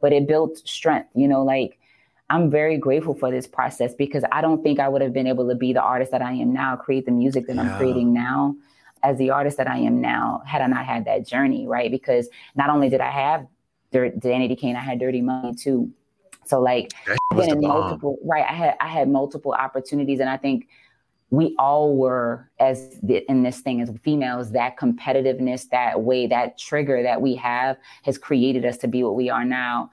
but 0.02 0.14
it 0.14 0.28
built 0.28 0.58
strength. 0.68 1.10
You 1.16 1.28
know, 1.28 1.44
like 1.44 1.80
I'm 2.30 2.50
very 2.50 2.78
grateful 2.78 3.16
for 3.16 3.32
this 3.32 3.48
process 3.48 3.94
because 3.94 4.24
I 4.32 4.42
don't 4.42 4.64
think 4.64 4.80
I 4.80 4.88
would 4.88 5.02
have 5.02 5.14
been 5.14 5.28
able 5.28 5.48
to 5.50 5.56
be 5.56 5.74
the 5.74 5.82
artist 5.82 6.12
that 6.12 6.22
I 6.22 6.34
am 6.34 6.54
now, 6.54 6.76
create 6.76 7.06
the 7.06 7.12
music 7.12 7.48
that 7.48 7.56
yeah. 7.56 7.64
I'm 7.64 7.78
creating 7.78 8.14
now 8.14 8.56
as 9.02 9.18
the 9.18 9.30
artist 9.30 9.58
that 9.58 9.68
I 9.68 9.78
am 9.78 10.02
now, 10.02 10.42
had 10.46 10.62
I 10.62 10.68
not 10.68 10.86
had 10.86 11.06
that 11.06 11.26
journey, 11.26 11.68
right? 11.68 11.90
Because 11.90 12.30
not 12.56 12.70
only 12.70 12.90
did 12.90 13.02
I 13.02 13.10
have 13.10 13.48
Dirt, 13.92 14.20
Danity 14.20 14.58
Kane, 14.60 14.76
I 14.76 14.82
had 14.82 15.00
Dirty 15.00 15.22
Money 15.22 15.56
too. 15.56 15.92
So 16.46 16.60
like 16.60 16.92
multiple, 17.32 18.18
right? 18.24 18.46
I 18.48 18.54
had 18.54 18.76
I 18.80 18.88
had 18.88 19.08
multiple 19.08 19.54
opportunities, 19.54 20.20
and 20.20 20.30
I 20.30 20.38
think 20.38 20.68
we 21.32 21.56
all 21.60 21.96
were 21.96 22.50
as 22.60 22.98
the, 23.04 23.24
in 23.30 23.44
this 23.44 23.60
thing 23.60 23.82
as 23.82 23.92
females 24.04 24.52
that 24.52 24.78
competitiveness, 24.78 25.70
that 25.70 26.02
way, 26.02 26.28
that 26.28 26.58
trigger 26.58 27.04
that 27.04 27.22
we 27.22 27.36
have 27.36 27.78
has 28.04 28.18
created 28.18 28.66
us 28.66 28.78
to 28.78 28.88
be 28.88 29.04
what 29.04 29.16
we 29.16 29.30
are 29.30 29.46
now 29.46 29.90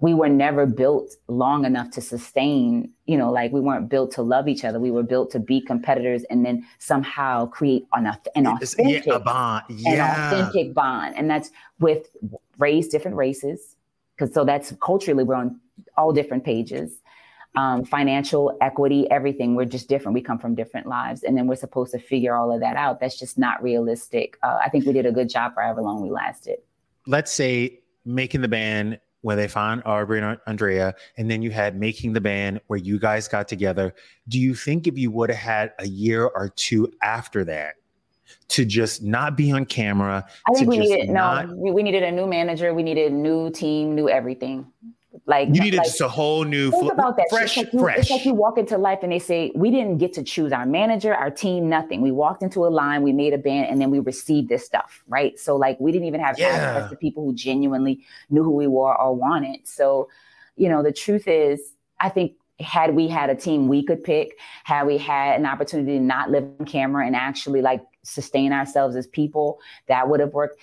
we 0.00 0.14
were 0.14 0.28
never 0.28 0.64
built 0.64 1.16
long 1.26 1.64
enough 1.64 1.90
to 1.90 2.00
sustain, 2.00 2.92
you 3.06 3.16
know, 3.16 3.32
like 3.32 3.52
we 3.52 3.60
weren't 3.60 3.88
built 3.88 4.12
to 4.12 4.22
love 4.22 4.46
each 4.46 4.64
other. 4.64 4.78
We 4.78 4.92
were 4.92 5.02
built 5.02 5.30
to 5.32 5.40
be 5.40 5.60
competitors 5.60 6.22
and 6.30 6.46
then 6.46 6.64
somehow 6.78 7.46
create 7.46 7.86
an, 7.92 8.06
an 8.36 8.46
authentic, 8.46 9.06
yeah, 9.06 9.18
bond. 9.18 9.64
Yeah. 9.68 10.32
an 10.34 10.40
authentic 10.40 10.72
bond. 10.72 11.16
And 11.16 11.28
that's 11.28 11.50
with 11.80 12.06
race, 12.58 12.86
different 12.86 13.16
races. 13.16 13.74
Cause 14.18 14.32
so 14.32 14.44
that's 14.44 14.72
culturally, 14.80 15.24
we're 15.24 15.34
on 15.34 15.60
all 15.96 16.12
different 16.12 16.44
pages. 16.44 17.00
Um, 17.58 17.84
financial 17.84 18.56
equity, 18.60 19.10
everything. 19.10 19.56
We're 19.56 19.64
just 19.64 19.88
different. 19.88 20.14
We 20.14 20.20
come 20.20 20.38
from 20.38 20.54
different 20.54 20.86
lives. 20.86 21.24
And 21.24 21.36
then 21.36 21.48
we're 21.48 21.56
supposed 21.56 21.90
to 21.90 21.98
figure 21.98 22.36
all 22.36 22.52
of 22.54 22.60
that 22.60 22.76
out. 22.76 23.00
That's 23.00 23.18
just 23.18 23.36
not 23.36 23.60
realistic. 23.60 24.38
Uh, 24.44 24.58
I 24.64 24.68
think 24.68 24.86
we 24.86 24.92
did 24.92 25.06
a 25.06 25.10
good 25.10 25.28
job 25.28 25.54
for 25.54 25.62
however 25.62 25.82
long 25.82 26.00
we 26.00 26.10
lasted. 26.10 26.58
Let's 27.08 27.32
say 27.32 27.80
making 28.04 28.42
the 28.42 28.48
band 28.48 29.00
where 29.22 29.34
they 29.34 29.48
found 29.48 29.82
Aubrey 29.84 30.20
and 30.20 30.38
Andrea, 30.46 30.94
and 31.16 31.28
then 31.28 31.42
you 31.42 31.50
had 31.50 31.74
making 31.74 32.12
the 32.12 32.20
band 32.20 32.60
where 32.68 32.78
you 32.78 32.96
guys 32.98 33.26
got 33.26 33.48
together. 33.48 33.92
Do 34.28 34.38
you 34.38 34.54
think 34.54 34.86
if 34.86 34.96
you 34.96 35.10
would 35.10 35.28
have 35.28 35.38
had 35.38 35.72
a 35.80 35.86
year 35.88 36.26
or 36.26 36.50
two 36.50 36.92
after 37.02 37.44
that 37.46 37.74
to 38.48 38.64
just 38.64 39.02
not 39.02 39.36
be 39.36 39.50
on 39.50 39.64
camera? 39.64 40.24
I 40.48 40.52
think 40.54 40.68
we 40.68 40.78
needed 40.78 41.10
not... 41.10 41.48
no, 41.48 41.56
we, 41.56 41.72
we 41.72 41.82
needed 41.82 42.04
a 42.04 42.12
new 42.12 42.28
manager, 42.28 42.72
we 42.72 42.84
needed 42.84 43.10
a 43.10 43.14
new 43.14 43.50
team, 43.50 43.96
new 43.96 44.08
everything. 44.08 44.66
Like 45.28 45.48
you 45.48 45.60
needed 45.60 45.76
like, 45.76 45.86
just 45.86 46.00
a 46.00 46.08
whole 46.08 46.44
new 46.44 46.70
think 46.70 46.84
fl- 46.84 46.90
about 46.90 47.18
that. 47.18 47.26
fresh, 47.28 47.58
it's 47.58 47.66
like, 47.66 47.72
you, 47.74 47.80
fresh. 47.80 47.98
it's 47.98 48.10
like 48.10 48.24
you 48.24 48.32
walk 48.32 48.56
into 48.56 48.78
life 48.78 49.00
and 49.02 49.12
they 49.12 49.18
say 49.18 49.52
we 49.54 49.70
didn't 49.70 49.98
get 49.98 50.14
to 50.14 50.22
choose 50.22 50.52
our 50.52 50.64
manager, 50.64 51.14
our 51.14 51.30
team, 51.30 51.68
nothing. 51.68 52.00
We 52.00 52.10
walked 52.10 52.42
into 52.42 52.64
a 52.64 52.68
line, 52.68 53.02
we 53.02 53.12
made 53.12 53.34
a 53.34 53.38
band, 53.38 53.68
and 53.70 53.78
then 53.78 53.90
we 53.90 53.98
received 53.98 54.48
this 54.48 54.64
stuff, 54.64 55.04
right? 55.06 55.38
So 55.38 55.54
like 55.54 55.78
we 55.80 55.92
didn't 55.92 56.08
even 56.08 56.20
have 56.20 56.38
yeah. 56.38 56.46
access 56.46 56.90
to 56.90 56.96
people 56.96 57.26
who 57.26 57.34
genuinely 57.34 58.06
knew 58.30 58.42
who 58.42 58.52
we 58.52 58.66
were 58.66 58.98
or 58.98 59.14
wanted. 59.14 59.68
So, 59.68 60.08
you 60.56 60.70
know, 60.70 60.82
the 60.82 60.92
truth 60.92 61.28
is, 61.28 61.74
I 62.00 62.08
think 62.08 62.32
had 62.58 62.94
we 62.94 63.06
had 63.06 63.28
a 63.28 63.34
team 63.34 63.68
we 63.68 63.84
could 63.84 64.02
pick, 64.02 64.38
had 64.64 64.86
we 64.86 64.96
had 64.96 65.38
an 65.38 65.44
opportunity 65.44 65.98
to 65.98 66.00
not 66.00 66.30
live 66.30 66.48
on 66.58 66.64
camera 66.64 67.06
and 67.06 67.14
actually 67.14 67.60
like 67.60 67.82
sustain 68.02 68.52
ourselves 68.52 68.96
as 68.96 69.06
people, 69.06 69.60
that 69.88 70.08
would 70.08 70.20
have 70.20 70.32
worked. 70.32 70.58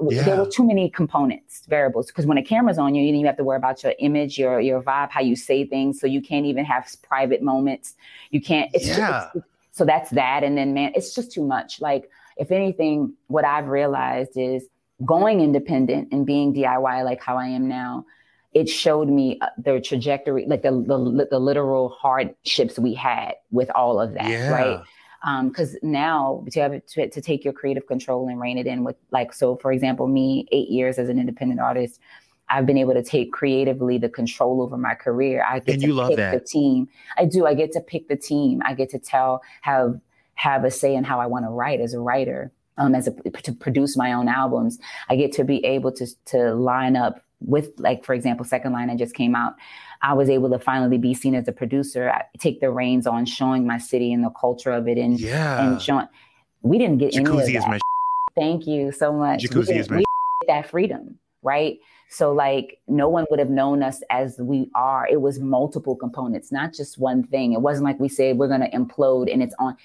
Yeah. 0.00 0.22
There 0.22 0.36
were 0.36 0.50
too 0.50 0.66
many 0.66 0.90
components, 0.90 1.62
variables. 1.68 2.06
Because 2.06 2.26
when 2.26 2.38
a 2.38 2.42
camera's 2.42 2.78
on 2.78 2.94
you, 2.94 3.02
you, 3.02 3.14
you 3.18 3.26
have 3.26 3.36
to 3.36 3.44
worry 3.44 3.56
about 3.56 3.82
your 3.82 3.94
image, 3.98 4.38
your 4.38 4.60
your 4.60 4.82
vibe, 4.82 5.10
how 5.10 5.20
you 5.20 5.36
say 5.36 5.64
things. 5.64 6.00
So 6.00 6.06
you 6.06 6.20
can't 6.20 6.46
even 6.46 6.64
have 6.64 6.88
private 7.02 7.42
moments. 7.42 7.94
You 8.30 8.40
can't. 8.40 8.70
It's 8.72 8.86
yeah. 8.86 9.30
Just, 9.34 9.46
so 9.72 9.84
that's 9.84 10.10
that. 10.10 10.44
And 10.44 10.56
then 10.56 10.74
man, 10.74 10.92
it's 10.94 11.14
just 11.14 11.32
too 11.32 11.44
much. 11.44 11.80
Like 11.80 12.10
if 12.36 12.50
anything, 12.50 13.14
what 13.26 13.44
I've 13.44 13.68
realized 13.68 14.36
is 14.36 14.66
going 15.04 15.40
independent 15.40 16.08
and 16.12 16.26
being 16.26 16.52
DIY 16.54 17.04
like 17.04 17.22
how 17.22 17.36
I 17.36 17.46
am 17.46 17.68
now 17.68 18.04
it 18.54 18.68
showed 18.68 19.08
me 19.08 19.38
uh, 19.40 19.48
the 19.58 19.80
trajectory, 19.80 20.46
like 20.46 20.62
the, 20.62 20.70
the, 20.70 21.28
the 21.30 21.38
literal 21.38 21.90
hardships 21.90 22.78
we 22.78 22.94
had 22.94 23.34
with 23.50 23.70
all 23.74 24.00
of 24.00 24.14
that, 24.14 24.28
yeah. 24.28 24.48
right? 24.48 24.80
Because 25.20 25.74
um, 25.74 25.80
now 25.82 26.44
to 26.52 26.60
have 26.60 26.86
to, 26.86 27.08
to 27.08 27.20
take 27.20 27.44
your 27.44 27.52
creative 27.52 27.86
control 27.86 28.28
and 28.28 28.40
rein 28.40 28.58
it 28.58 28.66
in 28.66 28.84
with, 28.84 28.96
like, 29.10 29.32
so 29.32 29.56
for 29.56 29.72
example, 29.72 30.06
me, 30.06 30.46
eight 30.52 30.68
years 30.68 30.98
as 30.98 31.08
an 31.08 31.18
independent 31.18 31.60
artist, 31.60 32.00
I've 32.48 32.66
been 32.66 32.78
able 32.78 32.94
to 32.94 33.02
take 33.02 33.32
creatively 33.32 33.98
the 33.98 34.08
control 34.08 34.62
over 34.62 34.76
my 34.76 34.94
career. 34.94 35.44
I 35.46 35.58
get 35.58 35.74
and 35.74 35.82
to 35.82 36.08
pick 36.08 36.16
the 36.32 36.40
team. 36.40 36.88
I 37.16 37.24
do. 37.24 37.46
I 37.46 37.54
get 37.54 37.72
to 37.72 37.80
pick 37.80 38.08
the 38.08 38.16
team. 38.16 38.62
I 38.64 38.74
get 38.74 38.90
to 38.90 38.98
tell 38.98 39.42
have 39.62 40.00
have 40.34 40.64
a 40.64 40.70
say 40.70 40.94
in 40.94 41.04
how 41.04 41.20
I 41.20 41.26
want 41.26 41.44
to 41.44 41.50
write 41.50 41.80
as 41.80 41.94
a 41.94 42.00
writer. 42.00 42.52
Um, 42.78 42.94
as 42.94 43.08
a 43.08 43.30
to 43.42 43.52
produce 43.52 43.96
my 43.96 44.12
own 44.12 44.28
albums, 44.28 44.78
I 45.08 45.16
get 45.16 45.32
to 45.32 45.44
be 45.44 45.64
able 45.64 45.92
to 45.92 46.06
to 46.26 46.54
line 46.54 46.96
up 46.96 47.20
with 47.40 47.70
like 47.78 48.04
for 48.04 48.14
example 48.14 48.44
second 48.44 48.72
line 48.72 48.90
i 48.90 48.96
just 48.96 49.14
came 49.14 49.34
out 49.36 49.54
i 50.02 50.12
was 50.12 50.28
able 50.28 50.50
to 50.50 50.58
finally 50.58 50.98
be 50.98 51.14
seen 51.14 51.34
as 51.34 51.48
a 51.48 51.52
producer 51.52 52.10
I 52.10 52.24
take 52.38 52.60
the 52.60 52.70
reins 52.70 53.06
on 53.06 53.26
showing 53.26 53.66
my 53.66 53.78
city 53.78 54.12
and 54.12 54.24
the 54.24 54.30
culture 54.30 54.72
of 54.72 54.88
it 54.88 54.98
and 54.98 55.18
yeah 55.18 55.66
and 55.66 55.80
showing 55.80 56.06
we 56.62 56.78
didn't 56.78 56.98
get 56.98 57.12
jacuzzi 57.12 57.48
any 57.48 57.56
of 57.56 57.64
that. 57.64 57.80
thank 58.34 58.66
you 58.66 58.92
so 58.92 59.12
much 59.12 59.42
jacuzzi 59.42 59.78
is 59.78 59.90
my 59.90 60.02
that 60.46 60.68
freedom 60.68 61.18
right 61.42 61.78
so 62.10 62.32
like 62.32 62.78
no 62.88 63.08
one 63.08 63.26
would 63.30 63.38
have 63.38 63.50
known 63.50 63.82
us 63.82 64.02
as 64.10 64.38
we 64.38 64.70
are 64.74 65.06
it 65.10 65.20
was 65.20 65.38
multiple 65.40 65.94
components 65.94 66.50
not 66.50 66.72
just 66.72 66.98
one 66.98 67.22
thing 67.22 67.52
it 67.52 67.60
wasn't 67.60 67.84
like 67.84 68.00
we 68.00 68.08
said 68.08 68.38
we're 68.38 68.48
going 68.48 68.60
to 68.60 68.70
implode 68.70 69.32
and 69.32 69.42
it's 69.42 69.54
on 69.58 69.76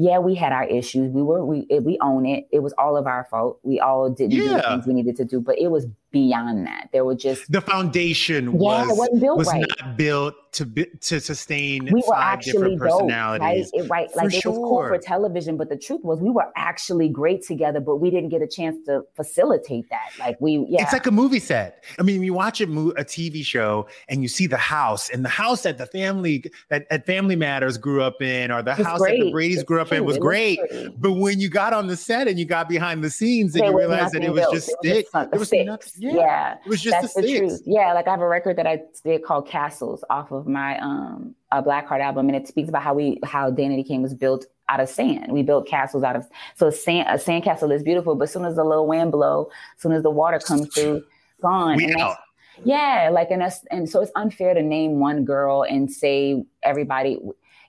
yeah, 0.00 0.20
we 0.20 0.36
had 0.36 0.52
our 0.52 0.64
issues. 0.64 1.10
We 1.10 1.22
were 1.22 1.44
we 1.44 1.66
eh, 1.70 1.80
we 1.80 1.98
own 2.00 2.24
it. 2.24 2.46
It 2.52 2.60
was 2.60 2.72
all 2.78 2.96
of 2.96 3.08
our 3.08 3.24
fault. 3.24 3.58
We 3.64 3.80
all 3.80 4.08
didn't 4.08 4.30
yeah. 4.30 4.42
do 4.42 4.48
the 4.54 4.62
things 4.62 4.86
we 4.86 4.94
needed 4.94 5.16
to 5.16 5.24
do, 5.24 5.40
but 5.40 5.58
it 5.58 5.72
was 5.72 5.88
beyond 6.10 6.66
that. 6.66 6.88
There 6.92 7.04
were 7.04 7.14
just 7.14 7.50
the 7.50 7.60
foundation 7.60 8.46
yeah, 8.46 8.86
was, 8.86 8.98
wasn't 8.98 9.20
built 9.20 9.38
was 9.38 9.48
right. 9.48 9.64
not 9.80 9.96
built 9.96 10.34
to 10.52 10.64
be, 10.64 10.86
to 11.02 11.20
sustain 11.20 11.84
we 11.92 12.02
were 12.06 12.16
actually 12.16 12.52
different 12.52 12.80
personalities. 12.80 13.70
Dope, 13.70 13.80
right? 13.80 13.84
It, 13.84 13.90
right. 13.90 14.16
Like 14.16 14.30
For 14.30 14.36
it 14.36 14.46
was 14.46 14.56
cool 14.56 14.78
for 14.88 14.98
television, 14.98 15.56
but 15.56 15.68
the 15.68 15.76
truth 15.76 16.02
was 16.04 16.20
we 16.20 16.30
were 16.30 16.50
actually 16.56 17.08
great 17.08 17.44
together, 17.44 17.80
but 17.80 17.96
we 17.96 18.10
didn't 18.10 18.30
get 18.30 18.40
a 18.40 18.46
chance 18.46 18.76
to 18.86 19.02
facilitate 19.14 19.88
that. 19.90 20.10
Like 20.18 20.40
we 20.40 20.64
yeah. 20.68 20.82
It's 20.82 20.92
like 20.92 21.06
a 21.06 21.10
movie 21.10 21.40
set. 21.40 21.84
I 21.98 22.02
mean, 22.02 22.22
you 22.22 22.32
watch 22.32 22.60
a, 22.60 22.66
mo- 22.66 22.94
a 22.96 23.04
TV 23.04 23.44
show 23.44 23.86
and 24.08 24.22
you 24.22 24.28
see 24.28 24.46
the 24.46 24.56
house 24.56 25.10
and 25.10 25.24
the 25.24 25.28
house 25.28 25.62
that 25.62 25.78
the 25.78 25.86
family 25.86 26.44
that 26.70 26.86
at 26.90 27.04
Family 27.04 27.36
Matters 27.36 27.76
grew 27.76 28.02
up 28.02 28.22
in 28.22 28.50
or 28.50 28.62
the 28.62 28.74
house 28.74 28.98
great. 28.98 29.18
that 29.18 29.24
the 29.26 29.32
Brady's 29.32 29.62
grew 29.62 29.80
up 29.80 29.92
in 29.92 30.04
was, 30.04 30.16
great. 30.16 30.58
was 30.70 30.90
But 30.96 31.12
when 31.12 31.40
you 31.40 31.50
got 31.50 31.72
on 31.72 31.86
the 31.86 31.96
set 31.96 32.28
and 32.28 32.38
you 32.38 32.46
got 32.46 32.68
behind 32.68 33.04
the 33.04 33.10
scenes 33.10 33.54
and 33.54 33.64
you 33.66 33.76
realized 33.76 34.14
that 34.14 34.24
it 34.24 34.30
was 34.30 34.40
built. 34.40 34.54
just. 34.54 34.70
It 34.82 35.38
was, 35.38 35.48
sticks. 35.48 35.97
Yeah. 35.98 36.14
yeah. 36.14 36.56
It 36.64 36.68
was 36.68 36.80
just 36.80 37.00
That's 37.00 37.14
the, 37.14 37.22
the 37.22 37.38
truth. 37.38 37.62
Yeah, 37.66 37.92
like 37.92 38.06
I 38.06 38.10
have 38.10 38.20
a 38.20 38.28
record 38.28 38.56
that 38.56 38.66
I 38.66 38.82
did 39.04 39.24
called 39.24 39.48
Castles 39.48 40.04
off 40.10 40.30
of 40.32 40.46
my 40.46 40.78
um 40.78 41.34
a 41.50 41.62
Blackheart 41.62 42.00
album, 42.00 42.28
and 42.28 42.36
it 42.36 42.46
speaks 42.48 42.68
about 42.68 42.82
how 42.82 42.94
we 42.94 43.20
how 43.24 43.50
Danity 43.50 43.86
Kane 43.86 44.02
was 44.02 44.14
built 44.14 44.46
out 44.68 44.80
of 44.80 44.88
sand. 44.88 45.32
We 45.32 45.42
built 45.42 45.66
castles 45.66 46.02
out 46.02 46.16
of 46.16 46.26
so 46.54 46.70
sand. 46.70 47.08
A 47.10 47.18
sand 47.18 47.44
castle 47.44 47.70
is 47.72 47.82
beautiful, 47.82 48.14
but 48.14 48.24
as 48.24 48.32
soon 48.32 48.44
as 48.44 48.56
the 48.56 48.64
little 48.64 48.86
wind 48.86 49.12
blow, 49.12 49.50
as 49.76 49.82
soon 49.82 49.92
as 49.92 50.02
the 50.02 50.10
water 50.10 50.38
comes 50.38 50.68
through, 50.74 51.02
gone. 51.40 51.76
We 51.76 51.84
and 51.84 51.96
out. 52.00 52.16
Yeah, 52.64 53.10
like 53.12 53.30
and 53.30 53.42
us, 53.42 53.64
and 53.70 53.88
so 53.88 54.02
it's 54.02 54.12
unfair 54.16 54.52
to 54.54 54.62
name 54.62 54.98
one 54.98 55.24
girl 55.24 55.62
and 55.62 55.90
say 55.90 56.44
everybody 56.62 57.18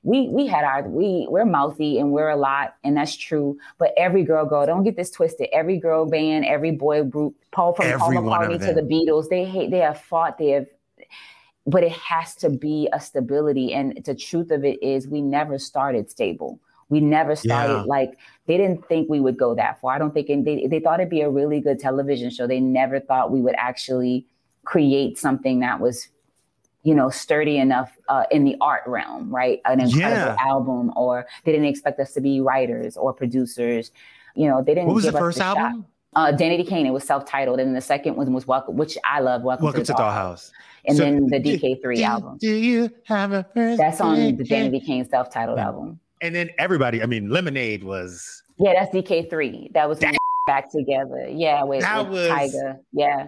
we 0.03 0.29
we 0.29 0.47
had 0.47 0.63
our 0.63 0.87
we 0.87 1.27
we're 1.29 1.45
mouthy 1.45 1.99
and 1.99 2.11
we're 2.11 2.29
a 2.29 2.37
lot 2.37 2.75
and 2.83 2.95
that's 2.95 3.15
true 3.15 3.57
but 3.77 3.91
every 3.97 4.23
girl 4.23 4.45
girl 4.45 4.65
don't 4.65 4.83
get 4.83 4.95
this 4.95 5.11
twisted. 5.11 5.49
Every 5.51 5.77
girl 5.77 6.05
band 6.05 6.45
every 6.45 6.71
boy 6.71 7.03
group 7.03 7.35
paul 7.51 7.73
from 7.73 7.87
every 7.87 7.99
paul 7.99 8.11
mccartney 8.11 8.59
to 8.65 8.73
the 8.73 8.81
beatles 8.81 9.29
they 9.29 9.43
hate 9.45 9.71
they 9.71 9.79
have 9.79 9.99
fought 9.99 10.37
they 10.37 10.49
have 10.49 10.67
but 11.69 11.83
it 11.83 11.91
has 11.91 12.35
to 12.35 12.49
be 12.49 12.89
a 12.93 12.99
stability 12.99 13.73
and 13.73 14.01
the 14.05 14.15
truth 14.15 14.51
of 14.51 14.65
it 14.65 14.81
is 14.81 15.07
we 15.07 15.21
never 15.21 15.59
started 15.59 16.09
stable. 16.09 16.59
We 16.89 16.99
never 16.99 17.35
started 17.35 17.73
yeah. 17.73 17.83
like 17.83 18.17
they 18.47 18.57
didn't 18.57 18.87
think 18.87 19.09
we 19.09 19.19
would 19.19 19.37
go 19.37 19.53
that 19.53 19.79
far. 19.79 19.93
I 19.93 19.99
don't 19.99 20.11
think 20.11 20.27
they, 20.45 20.65
they 20.65 20.79
thought 20.79 20.99
it'd 20.99 21.09
be 21.09 21.21
a 21.21 21.29
really 21.29 21.59
good 21.59 21.79
television 21.79 22.31
show. 22.31 22.47
They 22.47 22.59
never 22.59 22.99
thought 22.99 23.31
we 23.31 23.41
would 23.41 23.53
actually 23.57 24.25
create 24.65 25.19
something 25.19 25.59
that 25.59 25.79
was 25.79 26.07
you 26.83 26.95
know, 26.95 27.09
sturdy 27.09 27.57
enough 27.57 27.97
uh, 28.07 28.23
in 28.31 28.45
the 28.45 28.55
art 28.61 28.83
realm, 28.87 29.29
right? 29.33 29.61
An 29.65 29.81
incredible 29.81 30.33
yeah. 30.33 30.35
album, 30.39 30.91
or 30.95 31.25
they 31.43 31.51
didn't 31.51 31.67
expect 31.67 31.99
us 31.99 32.13
to 32.13 32.21
be 32.21 32.39
writers 32.39 32.95
or 32.95 33.13
producers. 33.13 33.91
You 34.35 34.47
know, 34.47 34.63
they 34.63 34.73
didn't. 34.73 34.87
What 34.87 34.95
was 34.95 35.05
the 35.05 35.11
first 35.11 35.39
the 35.39 35.45
album? 35.45 35.85
Uh, 36.15 36.31
Danity 36.31 36.67
Kane. 36.67 36.85
It 36.85 36.91
was 36.91 37.03
self-titled, 37.03 37.59
and 37.59 37.75
the 37.75 37.81
second 37.81 38.15
one 38.15 38.31
was 38.33 38.47
Welcome, 38.47 38.77
which 38.77 38.97
I 39.03 39.19
love. 39.19 39.43
Welcome, 39.43 39.65
Welcome 39.65 39.83
to, 39.83 39.93
to 39.93 39.99
Dollhouse. 39.99 40.51
And 40.85 40.97
so, 40.97 41.03
then 41.03 41.27
the 41.27 41.39
DK3 41.39 41.97
do, 41.97 42.03
album. 42.03 42.37
Do 42.39 42.55
you 42.55 42.89
have 43.03 43.33
a 43.33 43.45
first? 43.53 43.77
That's 43.77 43.99
on 43.99 44.37
the 44.37 44.43
Danity 44.43 44.83
Kane 44.83 45.07
self-titled 45.07 45.57
yeah. 45.57 45.65
album. 45.65 45.99
And 46.21 46.33
then 46.33 46.49
everybody. 46.57 47.03
I 47.03 47.05
mean, 47.05 47.29
Lemonade 47.29 47.83
was. 47.83 48.41
Yeah, 48.57 48.73
that's 48.73 48.93
DK3. 48.93 49.73
That 49.73 49.87
was 49.87 49.99
that, 49.99 50.15
back 50.47 50.71
together. 50.71 51.27
Yeah, 51.29 51.63
with, 51.63 51.83
with 51.83 52.07
was... 52.07 52.27
Tyga. 52.27 52.79
Yeah. 52.93 53.27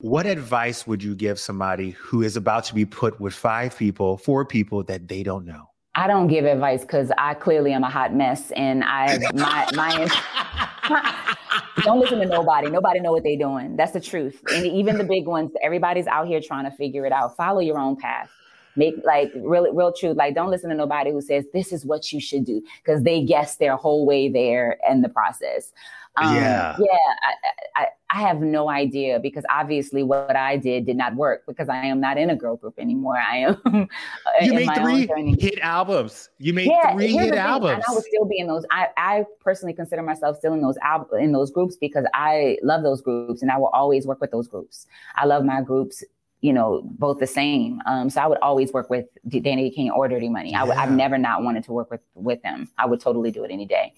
What 0.00 0.24
advice 0.24 0.86
would 0.86 1.02
you 1.02 1.14
give 1.14 1.38
somebody 1.38 1.90
who 1.90 2.22
is 2.22 2.34
about 2.34 2.64
to 2.64 2.74
be 2.74 2.86
put 2.86 3.20
with 3.20 3.34
five 3.34 3.76
people, 3.76 4.16
four 4.16 4.46
people 4.46 4.82
that 4.84 5.08
they 5.08 5.22
don't 5.22 5.44
know? 5.44 5.68
I 5.94 6.06
don't 6.06 6.26
give 6.26 6.46
advice 6.46 6.80
because 6.80 7.12
I 7.18 7.34
clearly 7.34 7.74
am 7.74 7.84
a 7.84 7.90
hot 7.90 8.14
mess, 8.14 8.50
and 8.52 8.82
I 8.82 9.18
my 9.34 9.68
my. 9.74 11.36
don't 11.82 12.00
listen 12.00 12.18
to 12.20 12.24
nobody. 12.24 12.70
Nobody 12.70 13.00
know 13.00 13.12
what 13.12 13.24
they're 13.24 13.36
doing. 13.36 13.76
That's 13.76 13.92
the 13.92 14.00
truth. 14.00 14.42
And 14.54 14.64
even 14.64 14.96
the 14.96 15.04
big 15.04 15.26
ones, 15.26 15.50
everybody's 15.62 16.06
out 16.06 16.26
here 16.26 16.40
trying 16.40 16.64
to 16.64 16.70
figure 16.70 17.04
it 17.04 17.12
out. 17.12 17.36
Follow 17.36 17.60
your 17.60 17.78
own 17.78 17.96
path. 17.96 18.30
Make 18.76 18.94
like 19.04 19.30
real, 19.34 19.70
real 19.74 19.92
truth. 19.92 20.16
Like, 20.16 20.34
don't 20.34 20.50
listen 20.50 20.70
to 20.70 20.76
nobody 20.76 21.10
who 21.10 21.20
says 21.20 21.44
this 21.52 21.72
is 21.72 21.84
what 21.84 22.10
you 22.10 22.20
should 22.22 22.46
do 22.46 22.62
because 22.82 23.02
they 23.02 23.22
guess 23.22 23.56
their 23.56 23.76
whole 23.76 24.06
way 24.06 24.30
there 24.30 24.78
in 24.88 25.02
the 25.02 25.10
process. 25.10 25.72
Um, 26.16 26.34
yeah, 26.34 26.76
yeah. 26.78 26.86
I, 27.22 27.82
I, 27.82 27.86
I 28.10 28.20
have 28.22 28.40
no 28.40 28.68
idea 28.68 29.20
because 29.20 29.44
obviously 29.48 30.02
what 30.02 30.34
I 30.34 30.56
did 30.56 30.84
did 30.84 30.96
not 30.96 31.14
work 31.14 31.44
because 31.46 31.68
I 31.68 31.86
am 31.86 32.00
not 32.00 32.18
in 32.18 32.30
a 32.30 32.36
girl 32.36 32.56
group 32.56 32.74
anymore. 32.78 33.16
I 33.16 33.36
am. 33.38 33.58
you 34.42 34.52
made 34.52 34.74
three 34.74 35.08
hit 35.38 35.60
albums. 35.60 36.28
You 36.38 36.52
made 36.52 36.66
yeah, 36.66 36.92
three 36.94 37.12
hit 37.12 37.34
albums. 37.34 37.74
And 37.74 37.84
I 37.88 37.94
would 37.94 38.04
still 38.04 38.24
be 38.24 38.38
in 38.38 38.48
those. 38.48 38.64
I, 38.70 38.88
I 38.96 39.24
personally 39.40 39.72
consider 39.72 40.02
myself 40.02 40.38
still 40.38 40.52
in 40.52 40.60
those 40.60 40.76
al- 40.82 41.08
in 41.18 41.32
those 41.32 41.50
groups 41.50 41.76
because 41.76 42.04
I 42.12 42.58
love 42.62 42.82
those 42.82 43.00
groups 43.00 43.42
and 43.42 43.50
I 43.50 43.58
will 43.58 43.68
always 43.68 44.06
work 44.06 44.20
with 44.20 44.32
those 44.32 44.48
groups. 44.48 44.86
I 45.16 45.26
love 45.26 45.44
my 45.44 45.62
groups 45.62 46.02
you 46.42 46.54
know, 46.54 46.80
both 46.82 47.18
the 47.18 47.26
same. 47.26 47.82
Um, 47.84 48.08
so 48.08 48.18
I 48.18 48.26
would 48.26 48.38
always 48.38 48.72
work 48.72 48.88
with 48.88 49.04
Danity 49.28 49.74
Kane 49.74 49.90
or 49.90 50.08
Dirty 50.08 50.30
Money. 50.30 50.54
I 50.54 50.64
would, 50.64 50.74
I've 50.76 50.90
never 50.90 51.18
not 51.18 51.42
wanted 51.42 51.64
to 51.64 51.72
work 51.72 51.90
with 51.90 52.00
with 52.14 52.40
them. 52.42 52.70
I 52.78 52.86
would 52.86 52.98
totally 52.98 53.30
do 53.30 53.44
it 53.44 53.50
any 53.50 53.66
day. 53.66 53.92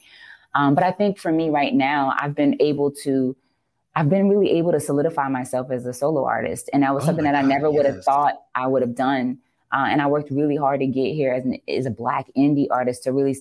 Um, 0.54 0.74
but 0.74 0.84
I 0.84 0.90
think 0.90 1.18
for 1.18 1.32
me 1.32 1.50
right 1.50 1.74
now, 1.74 2.14
I've 2.18 2.34
been 2.34 2.56
able 2.60 2.90
to, 3.02 3.36
I've 3.94 4.08
been 4.08 4.28
really 4.28 4.50
able 4.52 4.72
to 4.72 4.80
solidify 4.80 5.28
myself 5.28 5.70
as 5.70 5.86
a 5.86 5.92
solo 5.92 6.24
artist. 6.24 6.70
And 6.72 6.82
that 6.82 6.94
was 6.94 7.04
oh 7.04 7.06
something 7.06 7.24
that 7.24 7.32
God, 7.32 7.44
I 7.44 7.48
never 7.48 7.70
would 7.70 7.86
have 7.86 8.04
thought 8.04 8.42
I 8.54 8.66
would 8.66 8.82
have 8.82 8.94
done. 8.94 9.38
Uh, 9.72 9.86
and 9.88 10.02
I 10.02 10.06
worked 10.06 10.30
really 10.30 10.56
hard 10.56 10.80
to 10.80 10.86
get 10.86 11.14
here 11.14 11.32
as, 11.32 11.44
an, 11.44 11.58
as 11.66 11.86
a 11.86 11.90
black 11.90 12.26
indie 12.36 12.66
artist 12.70 13.04
to 13.04 13.12
really, 13.12 13.36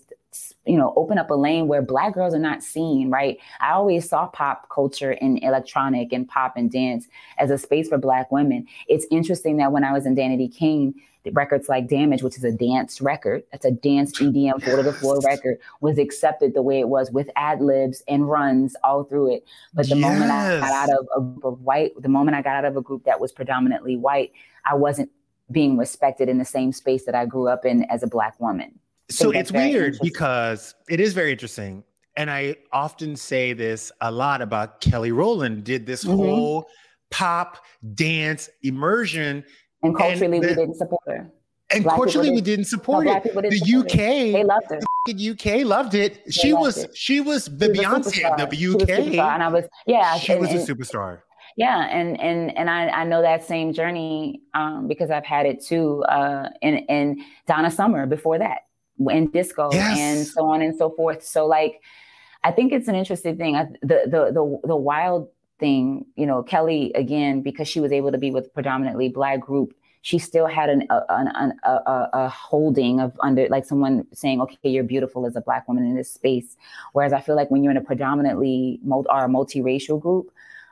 you 0.65 0.77
know, 0.77 0.93
open 0.95 1.17
up 1.17 1.29
a 1.29 1.33
lane 1.33 1.67
where 1.67 1.81
black 1.81 2.13
girls 2.13 2.33
are 2.33 2.39
not 2.39 2.63
seen, 2.63 3.09
right? 3.09 3.37
I 3.59 3.73
always 3.73 4.07
saw 4.07 4.27
pop 4.27 4.69
culture 4.69 5.11
and 5.11 5.43
electronic 5.43 6.13
and 6.13 6.25
pop 6.25 6.55
and 6.55 6.71
dance 6.71 7.07
as 7.37 7.51
a 7.51 7.57
space 7.57 7.89
for 7.89 7.97
black 7.97 8.31
women. 8.31 8.65
It's 8.87 9.05
interesting 9.11 9.57
that 9.57 9.73
when 9.73 9.83
I 9.83 9.91
was 9.91 10.05
in 10.05 10.15
Danity 10.15 10.55
Kane, 10.55 10.95
records 11.33 11.69
like 11.69 11.87
Damage, 11.87 12.23
which 12.23 12.37
is 12.37 12.43
a 12.43 12.51
dance 12.51 13.01
record, 13.01 13.43
that's 13.51 13.65
a 13.65 13.71
dance 13.71 14.19
EDM 14.19 14.63
floor 14.63 14.77
to 14.77 14.83
the 14.83 14.93
floor 14.93 15.19
record, 15.21 15.57
was 15.79 15.97
accepted 15.97 16.53
the 16.53 16.61
way 16.61 16.79
it 16.79 16.89
was 16.89 17.11
with 17.11 17.29
ad 17.35 17.61
libs 17.61 18.03
and 18.07 18.29
runs 18.29 18.75
all 18.83 19.03
through 19.03 19.35
it. 19.35 19.45
But 19.73 19.87
the 19.87 19.97
yes. 19.97 20.01
moment 20.01 20.31
I 20.31 20.59
got 20.59 20.71
out 20.71 20.89
of 20.89 21.07
a 21.15 21.21
group 21.21 21.43
of 21.43 21.61
white, 21.61 21.91
the 21.99 22.09
moment 22.09 22.35
I 22.35 22.41
got 22.41 22.55
out 22.55 22.65
of 22.65 22.77
a 22.77 22.81
group 22.81 23.03
that 23.05 23.19
was 23.19 23.31
predominantly 23.31 23.97
white, 23.97 24.31
I 24.65 24.75
wasn't 24.75 25.11
being 25.51 25.77
respected 25.77 26.29
in 26.29 26.37
the 26.37 26.45
same 26.45 26.71
space 26.71 27.05
that 27.05 27.15
I 27.15 27.25
grew 27.25 27.47
up 27.47 27.65
in 27.65 27.83
as 27.85 28.03
a 28.03 28.07
black 28.07 28.39
woman. 28.39 28.79
So 29.09 29.31
it's 29.31 29.51
weird 29.51 29.97
because 30.01 30.73
it 30.89 30.99
is 30.99 31.13
very 31.13 31.31
interesting. 31.31 31.83
And 32.15 32.29
I 32.31 32.55
often 32.71 33.15
say 33.15 33.53
this 33.53 33.91
a 34.01 34.11
lot 34.11 34.41
about 34.41 34.81
Kelly 34.81 35.11
Rowland 35.11 35.63
did 35.63 35.85
this 35.85 36.03
mm-hmm. 36.03 36.17
whole 36.17 36.67
pop 37.09 37.63
dance 37.93 38.49
immersion 38.63 39.43
and 39.83 39.95
culturally, 39.95 40.37
and 40.37 40.43
the, 40.43 40.49
we 40.49 40.55
didn't 40.55 40.75
support 40.75 41.01
her. 41.07 41.31
And 41.73 41.83
black 41.83 41.95
culturally, 41.95 42.27
didn't, 42.29 42.35
we 42.35 42.41
didn't 42.41 42.65
support 42.65 43.07
it. 43.07 43.23
Didn't 43.23 43.49
the 43.49 43.57
support 43.57 43.85
UK, 43.85 43.99
it. 43.99 44.33
they 44.33 44.43
loved 44.43 44.69
her. 44.69 44.79
The 45.07 45.29
UK 45.29 45.65
loved 45.65 45.95
it. 45.95 46.25
They 46.25 46.31
she 46.31 46.53
loved 46.53 46.65
was 46.65 46.77
it. 46.77 46.97
she 46.97 47.21
was 47.21 47.45
the 47.45 47.73
she 47.73 47.81
Beyonce 47.81 48.41
of 48.41 48.49
the 48.49 48.67
UK. 48.67 48.89
and 49.17 49.43
I 49.43 49.47
was 49.47 49.65
yeah. 49.87 50.17
She 50.17 50.33
and, 50.33 50.41
was 50.41 50.51
a 50.51 50.73
superstar. 50.73 51.21
Yeah, 51.57 51.87
and 51.89 52.19
and 52.19 52.55
and 52.57 52.69
I, 52.69 52.87
I 52.89 53.03
know 53.03 53.21
that 53.21 53.45
same 53.45 53.73
journey 53.73 54.41
um, 54.53 54.87
because 54.87 55.11
I've 55.11 55.25
had 55.25 55.45
it 55.45 55.63
too. 55.63 56.03
Uh, 56.03 56.49
in 56.61 56.77
in 56.77 57.23
Donna 57.47 57.71
Summer 57.71 58.05
before 58.05 58.37
that, 58.37 58.59
in 59.09 59.29
disco 59.31 59.69
yes. 59.71 59.97
and 59.99 60.27
so 60.27 60.45
on 60.45 60.61
and 60.61 60.75
so 60.77 60.91
forth. 60.91 61.23
So 61.23 61.45
like, 61.45 61.81
I 62.43 62.51
think 62.51 62.71
it's 62.71 62.87
an 62.87 62.95
interesting 62.95 63.37
thing. 63.37 63.55
I, 63.55 63.65
the 63.81 64.03
the 64.05 64.31
the 64.31 64.67
the 64.67 64.75
wild 64.75 65.29
thing, 65.61 66.05
you 66.17 66.25
know, 66.25 66.43
Kelly 66.43 66.91
again 66.95 67.41
because 67.41 67.69
she 67.69 67.79
was 67.79 67.93
able 67.93 68.11
to 68.11 68.17
be 68.17 68.31
with 68.31 68.53
predominantly 68.53 69.07
black 69.07 69.39
group. 69.39 69.73
She 70.01 70.17
still 70.17 70.47
had 70.47 70.69
an, 70.69 70.87
a, 70.89 71.03
an, 71.09 71.53
a, 71.63 71.69
a, 71.69 72.09
a 72.13 72.29
holding 72.29 72.99
of 72.99 73.17
under 73.21 73.47
like 73.47 73.65
someone 73.65 74.05
saying, 74.11 74.41
"Okay, 74.41 74.69
you're 74.69 74.83
beautiful 74.83 75.25
as 75.25 75.35
a 75.37 75.41
black 75.41 75.67
woman 75.67 75.85
in 75.85 75.95
this 75.95 76.11
space." 76.11 76.57
Whereas 76.91 77.13
I 77.13 77.21
feel 77.21 77.35
like 77.35 77.51
when 77.51 77.63
you're 77.63 77.71
in 77.71 77.77
a 77.77 77.81
predominantly 77.91 78.79
multi, 78.83 79.07
or 79.09 79.23
a 79.23 79.29
multiracial 79.29 80.01
group, 80.01 80.31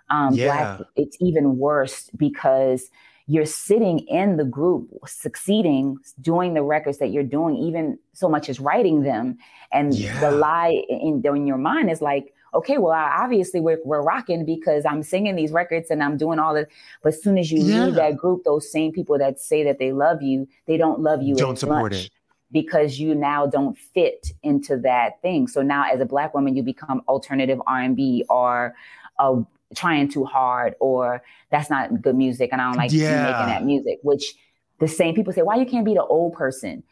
um, 0.09 0.33
yeah. 0.33 0.47
black, 0.47 0.87
it's 0.95 1.15
even 1.21 1.57
worse 1.57 2.09
because 2.17 2.89
you're 3.29 3.45
sitting 3.45 3.99
in 4.07 4.37
the 4.37 4.43
group, 4.43 4.89
succeeding, 5.05 5.99
doing 6.19 6.55
the 6.55 6.63
records 6.63 6.97
that 6.97 7.11
you're 7.11 7.31
doing, 7.37 7.55
even 7.55 7.99
so 8.13 8.27
much 8.27 8.49
as 8.49 8.59
writing 8.59 9.03
them. 9.03 9.37
And 9.71 9.93
yeah. 9.93 10.19
the 10.19 10.31
lie 10.31 10.83
in, 10.89 11.21
in 11.23 11.45
your 11.45 11.59
mind 11.59 11.91
is 11.91 12.01
like, 12.01 12.33
okay, 12.53 12.77
well, 12.77 12.93
I, 12.93 13.23
obviously 13.23 13.59
we're, 13.59 13.79
we're 13.83 14.01
rocking 14.01 14.45
because 14.45 14.85
I'm 14.85 15.03
singing 15.03 15.35
these 15.35 15.51
records 15.51 15.89
and 15.89 16.03
I'm 16.03 16.17
doing 16.17 16.39
all 16.39 16.53
that. 16.53 16.67
But 17.03 17.13
as 17.13 17.23
soon 17.23 17.37
as 17.37 17.51
you 17.51 17.61
yeah. 17.61 17.85
leave 17.85 17.95
that 17.95 18.17
group, 18.17 18.43
those 18.43 18.71
same 18.71 18.91
people 18.91 19.17
that 19.17 19.39
say 19.39 19.63
that 19.63 19.79
they 19.79 19.91
love 19.91 20.21
you, 20.21 20.47
they 20.65 20.77
don't 20.77 20.99
love 20.99 21.21
you. 21.21 21.35
Don't 21.35 21.59
support 21.59 21.93
it 21.93 22.09
because 22.51 22.99
you 22.99 23.13
now 23.13 23.45
don't 23.45 23.77
fit 23.77 24.31
into 24.43 24.77
that 24.77 25.21
thing. 25.21 25.47
So 25.47 25.61
now, 25.61 25.85
as 25.91 26.01
a 26.01 26.05
black 26.05 26.33
woman, 26.33 26.55
you 26.55 26.63
become 26.63 27.01
alternative 27.07 27.61
R 27.67 27.81
and 27.81 27.95
B 27.95 28.25
or 28.29 28.75
uh, 29.19 29.41
trying 29.75 30.09
too 30.09 30.25
hard, 30.25 30.75
or 30.79 31.21
that's 31.51 31.69
not 31.69 32.01
good 32.01 32.15
music, 32.15 32.49
and 32.51 32.61
I 32.61 32.65
don't 32.65 32.77
like 32.77 32.91
yeah. 32.91 33.23
making 33.23 33.45
that 33.47 33.63
music. 33.65 33.99
Which 34.01 34.33
the 34.79 34.87
same 34.87 35.13
people 35.13 35.33
say, 35.33 35.41
why 35.41 35.57
you 35.57 35.65
can't 35.65 35.85
be 35.85 35.93
the 35.93 36.03
old 36.03 36.33
person? 36.33 36.83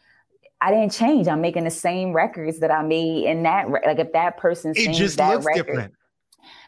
I 0.61 0.71
didn't 0.71 0.91
change. 0.91 1.27
I'm 1.27 1.41
making 1.41 1.65
the 1.65 1.69
same 1.69 2.13
records 2.13 2.59
that 2.59 2.71
I 2.71 2.81
made 2.81 3.25
in 3.25 3.43
that. 3.43 3.69
Re- 3.69 3.81
like 3.85 3.99
if 3.99 4.11
that 4.13 4.37
person 4.37 4.73
it 4.75 4.93
just 4.93 5.17
that 5.17 5.33
looks 5.33 5.45
record, 5.45 5.65
different. 5.67 5.93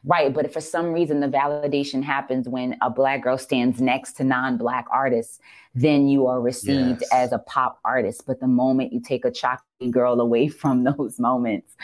Right, 0.05 0.33
but 0.33 0.45
if 0.45 0.53
for 0.53 0.61
some 0.61 0.93
reason 0.93 1.19
the 1.19 1.27
validation 1.27 2.03
happens 2.03 2.47
when 2.47 2.77
a 2.81 2.89
black 2.89 3.23
girl 3.23 3.37
stands 3.37 3.81
next 3.81 4.13
to 4.13 4.23
non-black 4.23 4.85
artists, 4.91 5.39
then 5.75 6.07
you 6.07 6.27
are 6.27 6.39
received 6.39 7.01
yes. 7.01 7.09
as 7.11 7.31
a 7.31 7.39
pop 7.39 7.79
artist. 7.83 8.23
But 8.25 8.39
the 8.39 8.47
moment 8.47 8.93
you 8.93 9.01
take 9.01 9.25
a 9.25 9.31
chocolate 9.31 9.91
girl 9.91 10.21
away 10.21 10.47
from 10.61 10.83
those 10.83 11.19
moments, 11.19 11.75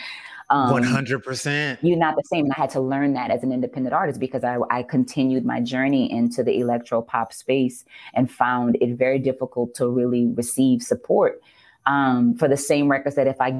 um, 0.48 0.70
one 0.70 0.84
hundred 0.84 1.24
percent, 1.24 1.80
you're 1.82 1.98
not 1.98 2.14
the 2.14 2.22
same. 2.26 2.44
And 2.44 2.52
I 2.52 2.60
had 2.60 2.70
to 2.70 2.80
learn 2.80 3.14
that 3.14 3.32
as 3.32 3.42
an 3.42 3.50
independent 3.52 3.92
artist 3.92 4.20
because 4.20 4.44
I, 4.44 4.58
I 4.70 4.84
continued 4.84 5.44
my 5.44 5.60
journey 5.60 6.10
into 6.10 6.44
the 6.44 6.60
electro 6.60 7.02
pop 7.02 7.32
space 7.32 7.84
and 8.14 8.30
found 8.30 8.78
it 8.80 8.96
very 8.96 9.18
difficult 9.18 9.74
to 9.74 9.88
really 9.88 10.26
receive 10.26 10.82
support 10.82 11.42
um, 11.86 12.34
for 12.36 12.48
the 12.48 12.56
same 12.56 12.90
records 12.90 13.16
that 13.16 13.26
if 13.26 13.40
I 13.40 13.50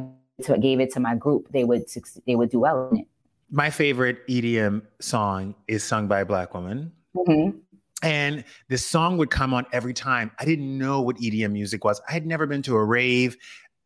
gave 0.60 0.80
it 0.80 0.92
to 0.92 1.00
my 1.00 1.14
group, 1.14 1.48
they 1.50 1.64
would 1.64 1.84
they 2.26 2.36
would 2.36 2.50
do 2.50 2.60
well 2.60 2.88
in 2.90 3.00
it. 3.00 3.06
My 3.50 3.70
favorite 3.70 4.26
EDM 4.26 4.82
song 5.00 5.54
is 5.68 5.84
sung 5.84 6.08
by 6.08 6.20
a 6.20 6.24
black 6.24 6.52
woman. 6.52 6.92
Mm-hmm. 7.16 7.58
And 8.02 8.44
this 8.68 8.84
song 8.84 9.16
would 9.18 9.30
come 9.30 9.54
on 9.54 9.64
every 9.72 9.94
time. 9.94 10.30
I 10.38 10.44
didn't 10.44 10.76
know 10.76 11.00
what 11.00 11.16
EDM 11.16 11.52
music 11.52 11.84
was. 11.84 12.00
I 12.08 12.12
had 12.12 12.26
never 12.26 12.46
been 12.46 12.62
to 12.62 12.76
a 12.76 12.84
rave. 12.84 13.36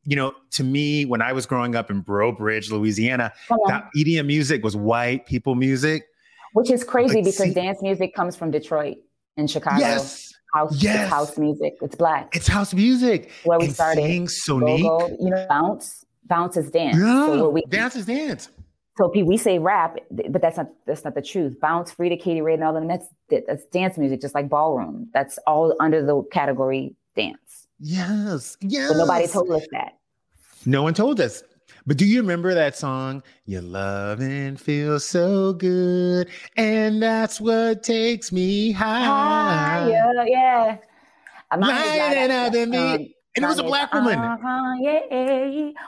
You 0.04 0.16
know, 0.16 0.32
to 0.52 0.64
me, 0.64 1.04
when 1.04 1.22
I 1.22 1.32
was 1.32 1.46
growing 1.46 1.76
up 1.76 1.90
in 1.90 2.00
Breaux 2.00 2.32
Bridge, 2.32 2.70
Louisiana, 2.70 3.32
that 3.66 3.88
EDM 3.96 4.26
music 4.26 4.64
was 4.64 4.74
white 4.74 5.26
people 5.26 5.54
music. 5.54 6.04
Which 6.54 6.70
is 6.70 6.82
crazy 6.82 7.20
because 7.20 7.36
see, 7.36 7.54
dance 7.54 7.80
music 7.82 8.14
comes 8.14 8.34
from 8.34 8.50
Detroit 8.50 8.96
in 9.36 9.46
Chicago. 9.46 9.78
Yes. 9.78 10.29
House, 10.54 10.82
Yes. 10.82 11.02
it's 11.04 11.10
house 11.10 11.38
music. 11.38 11.76
It's 11.80 11.94
black. 11.94 12.34
It's 12.34 12.46
house 12.48 12.74
music. 12.74 13.30
Where 13.44 13.58
we 13.58 13.66
and 13.66 13.74
started. 13.74 14.04
Seeing 14.04 14.26
Sonique. 14.26 14.82
Go-go, 14.82 15.16
you 15.20 15.30
know, 15.30 15.46
bounce, 15.48 16.04
bounce 16.26 16.56
is 16.56 16.70
dance. 16.70 16.96
Yeah. 16.96 17.26
So 17.26 17.48
we 17.50 17.62
dance 17.68 17.94
is 17.96 18.06
dance. 18.06 18.48
so 18.98 19.08
pe- 19.08 19.22
we 19.22 19.36
say 19.36 19.58
rap, 19.58 19.96
but 20.10 20.42
that's 20.42 20.56
not 20.56 20.68
that's 20.86 21.04
not 21.04 21.14
the 21.14 21.22
truth. 21.22 21.58
Bounce, 21.60 21.94
Freedia, 21.94 22.20
Katie 22.20 22.40
Ray, 22.40 22.54
and 22.54 22.64
all 22.64 22.72
them. 22.72 22.88
That's 22.88 23.06
that's 23.28 23.64
dance 23.66 23.96
music, 23.96 24.20
just 24.20 24.34
like 24.34 24.48
ballroom. 24.48 25.08
That's 25.14 25.38
all 25.46 25.74
under 25.80 26.04
the 26.04 26.22
category 26.32 26.94
dance. 27.16 27.68
Yes. 27.78 28.56
Yes. 28.60 28.90
But 28.92 28.98
nobody 28.98 29.26
told 29.26 29.50
us 29.52 29.66
that. 29.72 29.92
No 30.66 30.82
one 30.82 30.94
told 30.94 31.20
us. 31.20 31.42
But 31.86 31.96
do 31.96 32.04
you 32.06 32.20
remember 32.20 32.54
that 32.54 32.76
song? 32.76 33.22
Your 33.46 33.62
loving 33.62 34.56
feels 34.56 35.04
so 35.06 35.52
good, 35.54 36.28
and 36.56 37.02
that's 37.02 37.40
what 37.40 37.82
takes 37.82 38.30
me 38.32 38.72
high. 38.72 39.06
Ah, 39.06 39.86
yeah, 39.88 40.24
yeah. 40.26 40.76
Mine 41.58 41.70
is 41.70 41.98
Lighting 41.98 42.30
up 42.30 42.54
in 42.54 42.70
me. 42.70 43.14
And 43.36 43.44
it 43.44 43.48
was 43.48 43.58
a 43.60 43.62
black 43.62 43.92
woman. 43.94 44.18
Uh-huh, 44.18 44.74
yeah, 44.80 45.00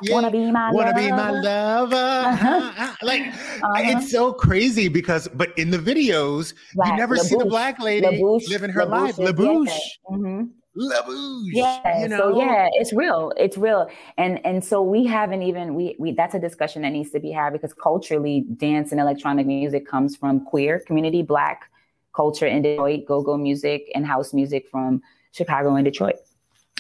Yeah. 0.03 0.15
Wanna 0.15 0.31
be 0.31 0.51
my 0.53 0.71
Wanna 0.73 0.95
be 0.95 1.11
my 1.11 1.31
lover. 1.31 1.97
lover. 1.97 2.95
like 3.03 3.23
Uh-huh. 3.23 3.73
it's 3.77 4.11
so 4.13 4.33
crazy 4.33 4.87
because, 4.89 5.27
but 5.35 5.57
in 5.59 5.71
the 5.73 5.79
videos, 5.79 6.53
you 6.53 6.59
Black, 6.77 6.97
never 6.97 7.17
see 7.17 7.35
the 7.37 7.45
black 7.45 7.81
lady 7.81 8.07
La 8.07 8.13
Bouche, 8.13 8.49
living 8.49 8.71
her 8.71 8.85
life. 8.85 9.11
is- 9.11 9.19
La 9.19 9.33
Bouche. 9.33 9.69
Yeah. 10.11 10.43
La 10.75 11.03
Bouche. 11.03 11.53
Yeah. 11.53 12.03
You 12.03 12.09
know? 12.09 12.19
So 12.19 12.39
yeah, 12.39 12.69
it's 12.73 12.93
real. 12.93 13.33
It's 13.37 13.59
real. 13.59 13.89
And 14.17 14.45
and 14.45 14.65
so 14.65 14.83
we 14.83 15.07
haven't 15.07 15.43
even 15.43 15.75
we 15.75 15.97
we 15.99 16.13
that's 16.13 16.35
a 16.35 16.39
discussion 16.39 16.83
that 16.83 16.91
needs 16.91 17.11
to 17.11 17.21
be 17.21 17.31
had 17.31 17.53
because 17.53 17.75
culturally 17.75 18.47
dance 18.57 18.91
and 18.93 19.01
electronic 19.01 19.47
music 19.47 19.87
comes 19.87 20.17
from 20.17 20.45
queer 20.45 20.81
community, 20.81 21.23
black 21.23 21.71
culture 22.15 22.47
in 22.47 22.63
Detroit, 22.63 23.05
go-go 23.07 23.37
music 23.37 23.91
and 23.95 24.07
house 24.07 24.33
music 24.33 24.69
from 24.71 25.03
Chicago 25.33 25.75
and 25.75 25.85
Detroit. 25.85 26.17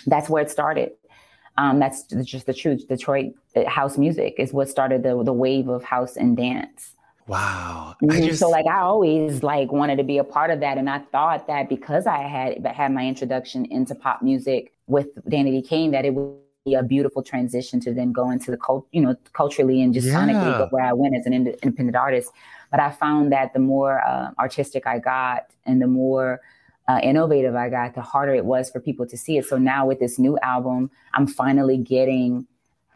That's 0.07 0.29
where 0.29 0.43
it 0.43 0.51
started. 0.51 0.93
Um, 1.59 1.79
that's 1.79 2.05
just 2.05 2.47
the 2.47 2.55
truth. 2.55 2.89
Detroit 2.89 3.33
uh, 3.55 3.69
house 3.69 3.99
music 3.99 4.37
is 4.39 4.53
what 4.53 4.69
started 4.69 5.03
the 5.03 5.23
the 5.23 5.35
wave 5.35 5.69
of 5.69 5.85
house 5.85 6.17
and 6.17 6.37
dance. 6.37 6.95
Wow. 7.29 7.95
I 8.03 8.05
Mhm. 8.05 8.25
just, 8.27 8.41
so 8.41 8.49
like 8.51 8.67
I 8.67 8.81
always 8.81 9.43
like 9.43 9.71
wanted 9.73 9.97
to 9.97 10.05
be 10.05 10.19
a 10.19 10.25
part 10.25 10.51
of 10.51 10.61
that, 10.61 10.77
and 10.79 10.91
I 10.91 10.99
thought 10.99 11.47
that 11.47 11.69
because 11.69 12.07
I 12.07 12.19
had 12.23 12.67
had 12.67 12.93
my 12.93 13.07
introduction 13.07 13.65
into 13.67 13.95
pop 13.95 14.23
music 14.23 14.73
with 14.89 15.15
Danity 15.27 15.67
Kane, 15.67 15.93
that 15.93 16.05
it 16.05 16.15
would 16.15 16.35
be 16.65 16.75
a 16.75 16.83
beautiful 16.83 17.23
transition 17.23 17.81
to 17.81 17.93
then 17.93 18.13
go 18.13 18.31
into 18.31 18.51
the 18.51 18.57
cult, 18.57 18.87
you 18.93 19.01
know, 19.01 19.17
culturally 19.33 19.83
and 19.83 19.93
just 19.95 20.09
sonically 20.09 20.53
Yeah. 20.53 20.59
but 20.59 20.73
where 20.73 20.85
I 20.85 20.93
went 20.93 21.17
as 21.17 21.27
an 21.27 21.33
ind- 21.33 21.57
independent 21.63 21.97
artist. 21.97 22.33
But 22.71 22.81
I 22.81 22.91
found 22.91 23.33
that 23.33 23.53
the 23.53 23.59
more 23.61 24.01
uh, 24.07 24.31
artistic 24.39 24.87
I 24.87 24.99
got, 24.99 25.47
and 25.67 25.81
the 25.83 25.87
more 25.89 26.41
uh, 26.89 26.99
innovative 27.03 27.55
I 27.55 27.69
got, 27.69 27.95
the 27.95 28.03
harder 28.03 28.35
it 28.35 28.45
was 28.45 28.69
for 28.71 28.81
people 28.81 29.07
to 29.07 29.17
see 29.17 29.39
it. 29.39 29.45
So 29.47 29.57
now 29.59 29.87
with 29.87 30.01
this 30.01 30.19
new 30.19 30.37
album, 30.43 30.91
I'm 31.15 31.27
finally 31.29 31.79
getting 31.79 32.47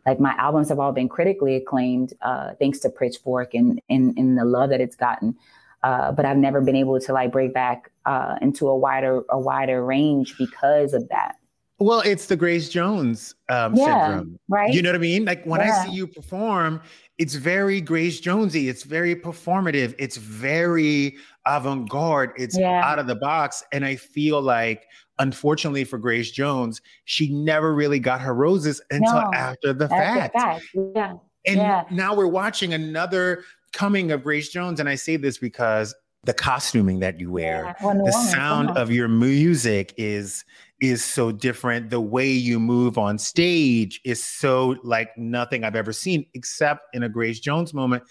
like 0.06 0.20
my 0.20 0.34
albums 0.38 0.68
have 0.68 0.78
all 0.78 0.92
been 0.92 1.08
critically 1.08 1.56
acclaimed 1.56 2.14
uh, 2.22 2.52
thanks 2.58 2.78
to 2.80 2.88
Pitchfork 2.88 3.54
and, 3.54 3.80
and 3.90 4.16
and 4.16 4.38
the 4.38 4.44
love 4.44 4.70
that 4.70 4.80
it's 4.80 4.96
gotten. 4.96 5.36
Uh, 5.82 6.12
but 6.12 6.24
I've 6.24 6.38
never 6.38 6.60
been 6.60 6.76
able 6.76 6.98
to 7.00 7.12
like 7.12 7.32
break 7.32 7.52
back 7.52 7.90
uh, 8.06 8.36
into 8.40 8.68
a 8.68 8.76
wider 8.76 9.22
a 9.28 9.38
wider 9.38 9.84
range 9.84 10.36
because 10.38 10.94
of 10.94 11.08
that. 11.08 11.36
Well, 11.78 12.00
it's 12.00 12.26
the 12.26 12.36
Grace 12.36 12.68
Jones 12.68 13.34
um, 13.48 13.74
Yeah, 13.76 13.84
syndrome. 14.08 14.38
right? 14.48 14.72
You 14.72 14.82
know 14.82 14.90
what 14.90 14.96
I 14.96 14.98
mean? 15.00 15.24
Like 15.24 15.44
when 15.44 15.60
I 15.60 15.84
see 15.84 15.92
you 15.92 16.06
perform, 16.06 16.80
it's 17.18 17.34
very 17.34 17.80
Grace 17.80 18.20
Jonesy. 18.20 18.68
It's 18.68 18.82
very 18.82 19.14
performative. 19.14 19.94
It's 19.98 20.16
very 20.16 21.16
avant-garde. 21.46 22.32
It's 22.36 22.58
Yeah. 22.58 22.82
out 22.84 22.98
of 22.98 23.06
the 23.06 23.14
box. 23.16 23.62
And 23.72 23.84
I 23.84 23.96
feel 23.96 24.40
like, 24.40 24.84
unfortunately 25.18 25.84
for 25.84 25.98
Grace 25.98 26.30
Jones, 26.30 26.80
she 27.04 27.32
never 27.32 27.74
really 27.74 27.98
got 28.00 28.20
her 28.20 28.34
roses 28.34 28.80
until 28.90 29.14
No, 29.22 29.30
after 29.34 29.72
the 29.72 29.86
That's 29.86 29.92
a 29.92 29.96
fact. 29.96 30.34
fact. 30.34 30.64
Yeah. 30.94 31.12
And 31.46 31.56
Yeah. 31.56 31.84
now 31.90 32.14
we're 32.14 32.26
watching 32.26 32.74
another 32.74 33.44
coming 33.72 34.10
of 34.12 34.22
Grace 34.22 34.48
Jones. 34.48 34.80
And 34.80 34.88
I 34.88 34.94
say 34.94 35.16
this 35.16 35.38
because 35.38 35.94
the 36.24 36.34
costuming 36.34 36.98
that 37.00 37.20
you 37.20 37.30
wear, 37.30 37.64
Yeah. 37.66 37.74
The 37.80 37.84
Orleans, 37.86 38.30
sound 38.30 38.68
come 38.68 38.76
on. 38.76 38.82
of 38.82 38.90
your 38.90 39.08
music 39.08 39.94
is 39.96 40.44
is 40.80 41.02
so 41.04 41.32
different. 41.32 41.90
The 41.90 42.00
way 42.00 42.30
you 42.30 42.60
move 42.60 42.98
on 42.98 43.18
stage 43.18 44.00
is 44.04 44.22
so 44.22 44.76
like 44.82 45.16
nothing 45.16 45.64
I've 45.64 45.76
ever 45.76 45.92
seen, 45.92 46.26
except 46.34 46.94
in 46.94 47.02
a 47.02 47.08
Grace 47.08 47.40
Jones 47.40 47.72
moment. 47.72 48.02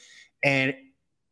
And 0.43 0.73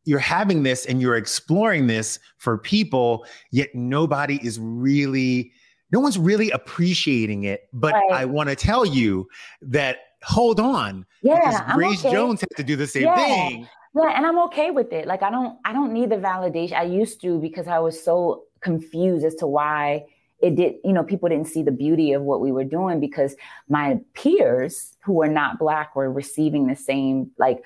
you're 0.04 0.18
having 0.18 0.62
this 0.62 0.86
and 0.86 1.00
you're 1.00 1.16
exploring 1.16 1.86
this 1.86 2.18
for 2.38 2.58
people, 2.58 3.26
yet 3.50 3.68
nobody 3.74 4.38
is 4.46 4.60
really, 4.60 5.50
no 5.92 6.00
one's 6.00 6.18
really 6.18 6.50
appreciating 6.50 7.44
it. 7.44 7.62
But 7.72 7.94
Right. 7.94 8.12
I 8.12 8.24
want 8.26 8.50
to 8.50 8.56
tell 8.56 8.84
you 8.84 9.26
that 9.62 9.98
hold 10.22 10.60
on, 10.60 11.04
Yeah, 11.22 11.36
because 11.36 11.60
Grace 11.74 12.00
okay. 12.00 12.12
Jones 12.12 12.40
had 12.40 12.48
to 12.56 12.64
do 12.64 12.76
the 12.76 12.86
same 12.86 13.04
Yeah. 13.04 13.16
thing. 13.16 13.68
Yeah, 13.94 14.12
and 14.16 14.26
I'm 14.26 14.38
okay 14.40 14.70
with 14.70 14.92
it. 14.92 15.06
Like 15.06 15.22
I 15.22 15.30
don't 15.30 15.58
I 15.64 15.72
don't 15.72 15.92
need 15.92 16.10
the 16.10 16.16
validation. 16.16 16.74
I 16.74 16.82
used 16.82 17.20
to 17.22 17.38
because 17.38 17.68
I 17.68 17.78
was 17.78 18.02
so 18.02 18.44
confused 18.60 19.24
as 19.24 19.34
to 19.36 19.46
why 19.46 20.04
it 20.44 20.56
did, 20.56 20.74
you 20.84 20.92
know, 20.92 21.02
people 21.02 21.28
didn't 21.30 21.48
see 21.48 21.62
the 21.62 21.72
beauty 21.72 22.12
of 22.12 22.22
what 22.22 22.40
we 22.40 22.52
were 22.52 22.64
doing 22.64 23.00
because 23.00 23.34
my 23.68 23.98
peers 24.12 24.94
who 25.02 25.14
were 25.14 25.28
not 25.28 25.58
black 25.58 25.96
were 25.96 26.12
receiving 26.12 26.66
the 26.66 26.76
same 26.76 27.30
like 27.38 27.62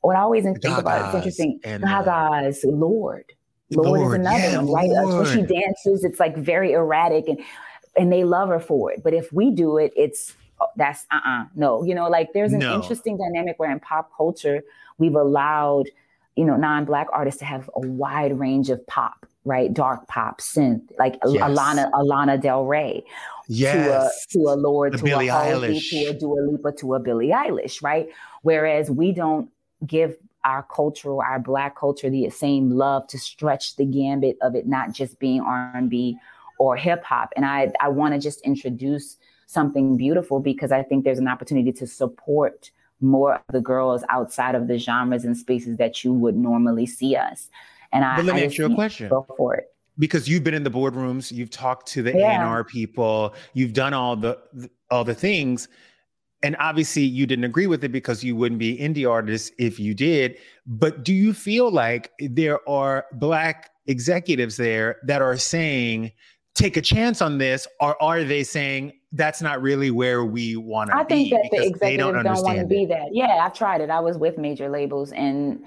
what 0.00 0.16
I 0.16 0.20
always 0.20 0.44
think 0.44 0.64
about 0.64 1.04
it's 1.06 1.14
interesting. 1.14 1.60
and, 1.64 1.84
uh, 1.84 2.02
Gaga's 2.02 2.64
Lorde. 2.64 3.32
Lorde, 3.70 4.00
Lorde, 4.00 4.20
is 4.20 4.26
another 4.26 4.48
yeah, 4.50 4.56
one, 4.62 4.72
right? 4.72 4.90
Uh, 4.90 5.16
When 5.18 5.26
she 5.26 5.42
dances, 5.42 6.04
it's 6.04 6.18
like 6.18 6.36
very 6.36 6.72
erratic 6.72 7.28
and 7.28 7.38
and 7.96 8.10
they 8.10 8.24
love 8.24 8.48
her 8.48 8.58
for 8.60 8.90
it. 8.90 9.02
But 9.04 9.12
if 9.12 9.30
we 9.32 9.50
do 9.50 9.76
it, 9.76 9.92
it's 9.94 10.34
oh, 10.60 10.66
that's 10.76 11.06
uh-uh 11.10 11.44
no 11.54 11.84
you 11.84 11.94
know 11.94 12.08
like 12.08 12.28
there's 12.32 12.52
an 12.54 12.60
No. 12.60 12.74
interesting 12.74 13.18
dynamic 13.18 13.58
where 13.58 13.70
in 13.70 13.80
pop 13.80 14.10
culture 14.16 14.62
we've 14.98 15.14
allowed 15.14 15.88
you 16.36 16.44
know 16.44 16.56
non-black 16.56 17.06
artists 17.12 17.38
to 17.40 17.44
have 17.44 17.68
a 17.76 17.80
wide 17.80 18.38
range 18.38 18.70
of 18.70 18.84
pop 18.86 19.26
right 19.44 19.72
dark 19.74 20.06
pop 20.08 20.40
synth 20.40 20.82
like 20.98 21.16
Yes. 21.26 21.42
alana 21.42 21.90
a 21.94 22.02
Lana 22.04 22.38
Del 22.38 22.64
Rey 22.64 23.04
Yes. 23.48 24.26
to 24.30 24.38
a 24.42 24.46
to 24.46 24.52
a 24.52 24.54
Lorde 24.54 24.92
The 24.94 24.98
to 24.98 25.04
Billie 25.04 25.28
a 25.28 25.32
Halsey, 25.32 25.74
Eilish. 25.78 25.90
to 25.90 26.10
a 26.10 26.14
Dua 26.14 26.40
Lipa 26.50 26.72
to 26.78 26.94
a 26.94 27.00
Billie 27.00 27.28
Eilish 27.28 27.82
right 27.82 28.08
whereas 28.42 28.90
we 28.90 29.12
don't 29.12 29.50
give 29.86 30.16
our 30.44 30.62
culture 30.64 31.22
our 31.22 31.38
black 31.38 31.76
culture 31.76 32.08
the 32.10 32.28
same 32.30 32.70
love 32.70 33.06
to 33.08 33.18
stretch 33.18 33.76
the 33.76 33.84
gambit 33.84 34.36
of 34.42 34.54
it 34.54 34.66
not 34.66 34.92
just 34.92 35.18
being 35.18 35.40
R&B 35.40 36.16
or 36.58 36.76
hip 36.76 37.02
hop 37.04 37.32
and 37.36 37.44
I 37.44 37.72
I 37.80 37.88
want 37.88 38.14
to 38.14 38.20
just 38.20 38.40
introduce 38.42 39.16
something 39.46 39.96
beautiful 39.96 40.40
because 40.40 40.72
I 40.72 40.82
think 40.82 41.04
there's 41.04 41.18
an 41.18 41.28
opportunity 41.28 41.72
to 41.72 41.86
support 41.86 42.70
more 43.02 43.34
of 43.34 43.40
the 43.52 43.60
girls 43.60 44.04
outside 44.08 44.54
of 44.54 44.68
the 44.68 44.78
genres 44.78 45.24
and 45.24 45.36
spaces 45.36 45.76
that 45.78 46.04
you 46.04 46.12
would 46.12 46.36
normally 46.36 46.86
see 46.86 47.16
us. 47.16 47.48
And 47.92 48.04
I, 48.04 48.16
But 48.16 48.24
let 48.26 48.36
me 48.36 48.42
I 48.42 48.46
ask 48.46 48.56
you 48.58 48.66
a 48.66 48.74
question. 48.74 49.08
Go 49.08 49.26
for 49.36 49.54
it. 49.56 49.66
because 49.98 50.28
you've 50.28 50.42
been 50.44 50.54
in 50.54 50.62
the 50.64 50.70
boardrooms, 50.70 51.30
you've 51.30 51.50
talked 51.50 51.86
to 51.88 52.02
the 52.02 52.12
Yeah. 52.16 52.42
A&R 52.42 52.64
people, 52.64 53.34
you've 53.54 53.72
done 53.74 53.92
all 53.92 54.16
the 54.16 54.38
all 54.90 55.04
the 55.04 55.14
things, 55.14 55.68
and 56.42 56.56
obviously 56.58 57.02
you 57.02 57.26
didn't 57.26 57.44
agree 57.44 57.66
with 57.66 57.82
it 57.84 57.90
because 57.92 58.22
you 58.24 58.34
wouldn't 58.36 58.58
be 58.58 58.76
indie 58.78 59.08
artists 59.08 59.50
if 59.58 59.78
you 59.78 59.94
did. 59.94 60.36
But 60.66 61.04
do 61.04 61.12
you 61.14 61.32
feel 61.34 61.70
like 61.70 62.10
there 62.20 62.66
are 62.68 63.06
black 63.12 63.70
executives 63.86 64.56
there 64.56 64.96
that 65.04 65.20
are 65.22 65.36
saying, 65.36 66.12
"Take 66.54 66.76
a 66.76 66.82
chance 66.82 67.20
on 67.20 67.38
this," 67.38 67.66
or 67.80 68.00
are 68.02 68.24
they 68.24 68.42
saying 68.44 68.92
that's 69.12 69.42
not 69.42 69.60
really 69.60 69.90
where 69.90 70.24
we 70.24 70.56
want 70.56 70.90
to 70.90 70.96
be? 70.96 71.00
I 71.00 71.04
think 71.04 71.30
that 71.30 71.48
the 71.50 71.66
executives 71.66 72.24
don't, 72.24 72.42
want 72.42 72.58
to 72.58 72.66
be 72.66 72.86
that. 72.86 73.08
Yeah, 73.12 73.40
I've 73.44 73.54
tried 73.54 73.80
it. 73.80 73.90
I 73.90 74.00
was 74.00 74.16
with 74.16 74.38
major 74.38 74.68
labels 74.68 75.12
and 75.12 75.62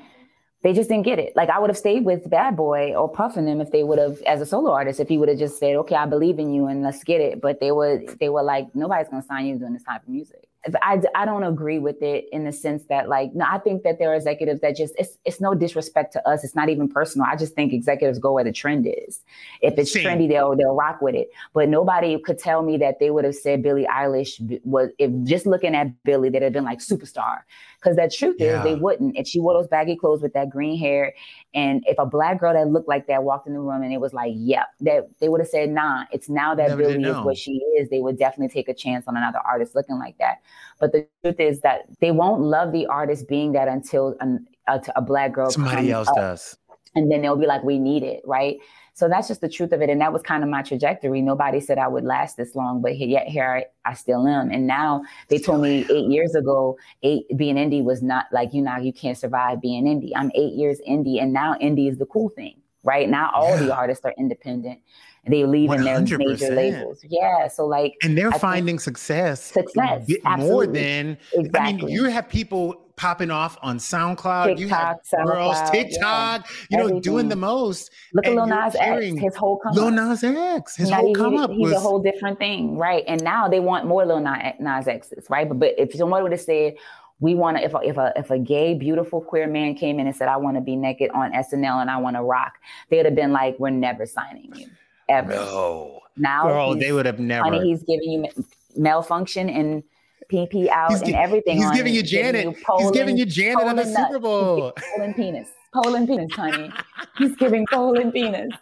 they 0.64 0.74
just 0.74 0.90
didn't 0.90 1.06
get 1.06 1.20
it. 1.20 1.36
Like 1.36 1.50
I 1.50 1.60
would 1.60 1.70
have 1.70 1.78
stayed 1.78 2.06
with 2.06 2.28
Bad 2.28 2.58
Boy 2.58 2.96
or 2.96 3.08
Puffin 3.08 3.46
them 3.46 3.62
if 3.62 3.72
they 3.72 3.84
would 3.84 4.00
have, 4.00 4.20
as 4.24 4.42
a 4.42 4.48
solo 4.48 4.72
artist, 4.72 5.00
if 5.00 5.08
he 5.08 5.20
would 5.20 5.30
have 5.30 5.38
just 5.38 5.60
said, 5.60 5.76
"Okay, 5.76 5.96
I 5.96 6.08
believe 6.08 6.40
in 6.40 6.52
you 6.52 6.66
and 6.66 6.82
let's 6.82 7.04
get 7.04 7.22
it." 7.22 7.40
But 7.40 7.60
they 7.60 7.72
were, 7.72 8.02
they 8.20 8.30
were 8.30 8.42
like, 8.42 8.74
"Nobody's 8.74 9.08
gonna 9.08 9.22
sign 9.22 9.46
you 9.46 9.60
doing 9.60 9.74
this 9.74 9.84
type 9.84 10.02
of 10.02 10.10
music." 10.10 10.45
I, 10.82 11.02
I 11.14 11.26
don't 11.26 11.44
agree 11.44 11.80
with 11.80 12.02
it 12.02 12.26
in 12.32 12.44
the 12.46 12.52
sense 12.52 12.86
that 12.90 13.08
like 13.08 13.34
no 13.36 13.46
I 13.48 13.60
think 13.60 13.84
that 13.84 14.00
there 14.00 14.12
are 14.12 14.16
executives 14.16 14.62
that 14.62 14.76
just 14.76 14.96
it's 14.98 15.18
it's 15.24 15.40
no 15.40 15.54
disrespect 15.54 16.14
to 16.14 16.28
us. 16.28 16.44
It's 16.44 16.56
not 16.56 16.70
even 16.70 16.90
personal. 16.90 17.28
I 17.30 17.36
just 17.36 17.54
think 17.54 17.72
executives 17.72 18.18
go 18.20 18.34
where 18.34 18.44
the 18.44 18.52
trend 18.52 18.88
is. 18.88 19.22
If 19.62 19.78
it's 19.78 19.92
Same. 19.92 20.06
trendy 20.06 20.28
they'll 20.28 20.56
they'll 20.56 20.76
rock 20.76 21.02
with 21.02 21.16
it. 21.16 21.30
But 21.54 21.70
nobody 21.70 22.18
could 22.20 22.40
tell 22.40 22.64
me 22.64 22.78
that 22.78 23.00
they 23.00 23.12
would 23.12 23.26
have 23.26 23.36
said 23.36 23.62
Billie 23.62 23.86
Eilish 23.86 24.40
was 24.66 24.90
if 24.98 25.12
just 25.24 25.46
looking 25.46 25.76
at 25.76 25.88
Billie 26.04 26.30
they'd 26.30 26.42
have 26.42 26.54
been 26.54 26.64
like 26.64 26.80
superstar. 26.80 27.40
Because 27.80 27.98
the 27.98 28.10
truth 28.10 28.38
Yeah. 28.40 28.58
is 28.60 28.64
they 28.64 28.76
wouldn't. 28.76 29.16
If 29.18 29.28
she 29.28 29.40
wore 29.40 29.54
those 29.54 29.68
baggy 29.68 29.96
clothes 29.96 30.22
with 30.22 30.34
that 30.34 30.50
green 30.50 30.80
hair 30.80 31.14
and 31.56 31.84
if 31.88 31.98
a 31.98 32.06
black 32.06 32.40
girl 32.40 32.54
that 32.54 32.68
looked 32.68 32.88
like 32.88 33.08
that 33.08 33.24
walked 33.24 33.48
in 33.48 33.54
the 33.54 33.60
room 33.60 33.82
and 33.82 33.92
it 33.92 34.00
was 34.00 34.14
like 34.14 34.34
yep 34.36 34.68
that 34.82 35.08
they 35.20 35.30
would 35.30 35.42
have 35.42 35.50
said 35.50 35.70
nah 35.72 36.04
it's 36.12 36.30
now 36.30 36.54
that 36.54 36.70
Never 36.70 36.84
Billie 36.84 37.04
is 37.04 37.16
what 37.26 37.38
she 37.38 37.54
is 37.80 37.90
they 37.90 38.02
would 38.02 38.20
definitely 38.20 38.54
take 38.54 38.70
a 38.70 38.74
chance 38.74 39.08
on 39.08 39.18
another 39.18 39.40
artist 39.40 39.74
looking 39.74 39.98
like 39.98 40.18
that 40.20 40.42
but 40.80 40.92
the 40.92 41.08
truth 41.24 41.40
is 41.40 41.62
that 41.62 41.86
they 42.02 42.12
won't 42.12 42.42
love 42.42 42.72
the 42.72 42.86
artist 42.86 43.28
being 43.28 43.54
that 43.54 43.68
until 43.68 44.16
an, 44.20 44.46
a, 44.68 44.82
a 44.96 45.02
black 45.02 45.32
girl 45.34 45.50
Somebody 45.50 45.92
else 45.92 46.08
up. 46.10 46.16
does. 46.16 46.58
and 46.96 47.12
then 47.12 47.22
they'll 47.22 47.36
be 47.38 47.46
like, 47.48 47.64
we 47.64 47.80
need 47.80 48.04
it, 48.04 48.22
right? 48.26 48.58
So 48.96 49.10
that's 49.10 49.28
just 49.28 49.42
the 49.42 49.50
truth 49.50 49.74
of 49.74 49.82
it. 49.82 49.90
And 49.90 50.00
that 50.00 50.14
was 50.14 50.22
kind 50.22 50.42
of 50.42 50.50
my 50.50 50.62
trajectory. 50.62 51.22
Nobody 51.22 51.60
said 51.60 51.78
I 51.78 51.90
would 51.90 52.06
last 52.06 52.38
this 52.38 52.56
long, 52.56 52.82
but 52.82 52.98
yet 52.98 53.28
here 53.28 53.66
I, 53.86 53.90
I 53.90 53.94
still 53.94 54.26
am. 54.26 54.50
And 54.50 54.66
now 54.66 55.04
they 55.28 55.38
told 55.38 55.62
me 55.62 55.86
eight 55.92 56.10
years 56.10 56.34
ago, 56.34 56.78
eight 57.04 57.26
being 57.36 57.58
indie 57.58 57.84
was 57.84 58.02
not 58.02 58.28
like, 58.32 58.54
you 58.54 58.62
know, 58.62 58.78
you 58.78 58.94
can't 58.94 59.18
survive 59.18 59.62
being 59.62 59.84
indie. 59.84 60.12
I'm 60.16 60.32
eight 60.34 60.54
years 60.54 60.80
indie. 60.88 61.22
And 61.22 61.34
now 61.34 61.56
indie 61.56 61.90
is 61.92 61.98
the 61.98 62.06
cool 62.06 62.30
thing, 62.30 62.56
right? 62.84 63.10
Now 63.10 63.32
all 63.36 63.50
yeah. 63.50 63.64
the 63.64 63.76
artists 63.76 64.06
are 64.06 64.14
independent 64.18 64.80
they 65.28 65.44
leave 65.46 65.72
in 65.72 65.84
their 65.84 66.00
major 66.18 66.54
labels. 66.54 67.04
Yeah. 67.08 67.48
So 67.48 67.66
like 67.66 67.96
And 68.04 68.18
they're 68.18 68.34
I 68.34 68.38
finding 68.38 68.80
success. 68.80 69.44
Success. 69.44 70.08
More 70.38 70.68
than 70.68 71.18
exactly. 71.34 71.60
I 71.60 71.74
mean, 71.74 71.90
you 71.90 72.06
have 72.06 72.30
people 72.30 72.85
popping 72.98 73.32
off 73.32 73.58
on 73.62 73.78
SoundCloud. 73.78 74.46
TikTok, 74.46 74.60
you 74.60 74.68
have 74.70 74.98
SoundCloud, 75.04 75.26
girls, 75.26 75.72
TikTok, 75.72 76.46
yeah. 76.50 76.66
you 76.70 76.78
know, 76.78 76.84
Everything. 76.84 77.02
doing 77.02 77.30
the 77.30 77.36
most. 77.36 77.92
Look 78.14 78.26
at 78.26 78.34
Lil 78.34 78.48
Nas 78.48 78.76
X, 78.80 79.18
his 79.18 79.36
whole 79.36 79.58
come 79.58 79.74
Lil 79.74 79.92
Nas 79.92 80.24
X, 80.24 80.76
his 80.76 80.90
whole 80.90 81.14
come 81.14 81.38
up 81.38 81.52
he's 81.52 81.60
was... 81.60 81.74
a 81.74 81.80
whole 81.80 82.02
different 82.02 82.40
thing, 82.40 82.78
right? 82.78 83.04
And 83.08 83.24
now 83.24 83.48
they 83.48 83.60
want 83.60 83.86
more 83.86 84.06
Lil 84.06 84.20
Nas 84.20 84.88
X's, 84.88 85.30
right? 85.30 85.48
But, 85.48 85.60
but 85.60 85.74
if 85.78 85.94
someone 85.94 86.24
would 86.24 86.32
have 86.32 86.42
said, 86.42 86.76
we 87.20 87.34
want 87.34 87.58
to 87.58 87.64
if 87.64 87.74
a, 87.74 87.80
if 87.82 87.98
a 87.98 88.12
if 88.18 88.30
a 88.30 88.38
gay 88.38 88.74
beautiful 88.74 89.22
queer 89.22 89.48
man 89.48 89.74
came 89.74 90.02
in 90.02 90.06
and 90.06 90.14
said 90.14 90.28
i 90.28 90.36
want 90.36 90.58
to 90.58 90.62
be 90.62 90.76
naked 90.76 91.10
on 91.12 91.32
snl 91.32 91.80
and 91.80 91.90
i 91.90 91.96
want 91.96 92.18
to 92.18 92.22
rock 92.22 92.56
they'd 92.90 93.06
have 93.06 93.16
been 93.16 93.32
like 93.32 93.58
we're 93.58 93.70
never 93.70 94.06
signing 94.06 94.54
you 94.54 94.68
ever. 95.10 95.34
No. 95.34 96.02
Now, 96.18 96.44
girl, 96.44 96.76
they 96.76 96.92
would 96.92 97.06
have 97.06 97.20
never. 97.20 97.44
Honey, 97.44 97.70
he's 97.70 97.84
giving 97.84 98.12
you 98.12 98.46
malfunction 98.78 99.50
and 99.50 99.84
PP 100.32 100.68
out 100.70 100.92
he's, 100.92 101.02
and 101.02 101.16
everything. 101.16 101.58
He's 101.58 101.72
giving 101.72 101.94
you 101.94 102.04
Janet. 102.04 102.36
Giving 102.36 102.52
you 102.52 102.64
Poland, 102.66 102.84
he's 102.84 102.92
giving 102.92 103.18
you 103.18 103.26
Janet 103.26 103.58
Poland 103.60 103.80
on 103.80 103.86
the 103.86 103.96
Super 103.96 104.20
Bowl. 104.20 104.74
Poland 104.96 105.16
penis. 105.16 105.50
Poland 105.74 106.08
penis, 106.08 106.32
honey. 106.34 106.72
he's 107.18 107.36
giving 107.36 107.66
Poland 107.72 108.14
penis 108.14 108.54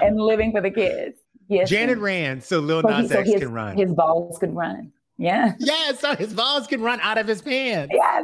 and 0.00 0.16
living 0.16 0.52
for 0.52 0.60
the 0.60 0.70
kids. 0.70 1.18
Yes. 1.48 1.70
Janet 1.70 1.98
ran 1.98 2.40
so 2.40 2.58
Lil 2.58 2.82
Nas 2.82 3.10
so 3.10 3.20
X 3.20 3.30
his, 3.30 3.40
can 3.40 3.52
run. 3.52 3.76
His 3.76 3.92
balls 3.92 4.38
could 4.38 4.54
run. 4.54 4.92
Yeah. 5.16 5.54
Yeah. 5.58 5.92
So 5.92 6.14
his 6.14 6.34
balls 6.34 6.66
can 6.66 6.80
run 6.80 7.00
out 7.00 7.18
of 7.18 7.26
his 7.26 7.42
pants. 7.42 7.92
Yeah. 7.94 8.22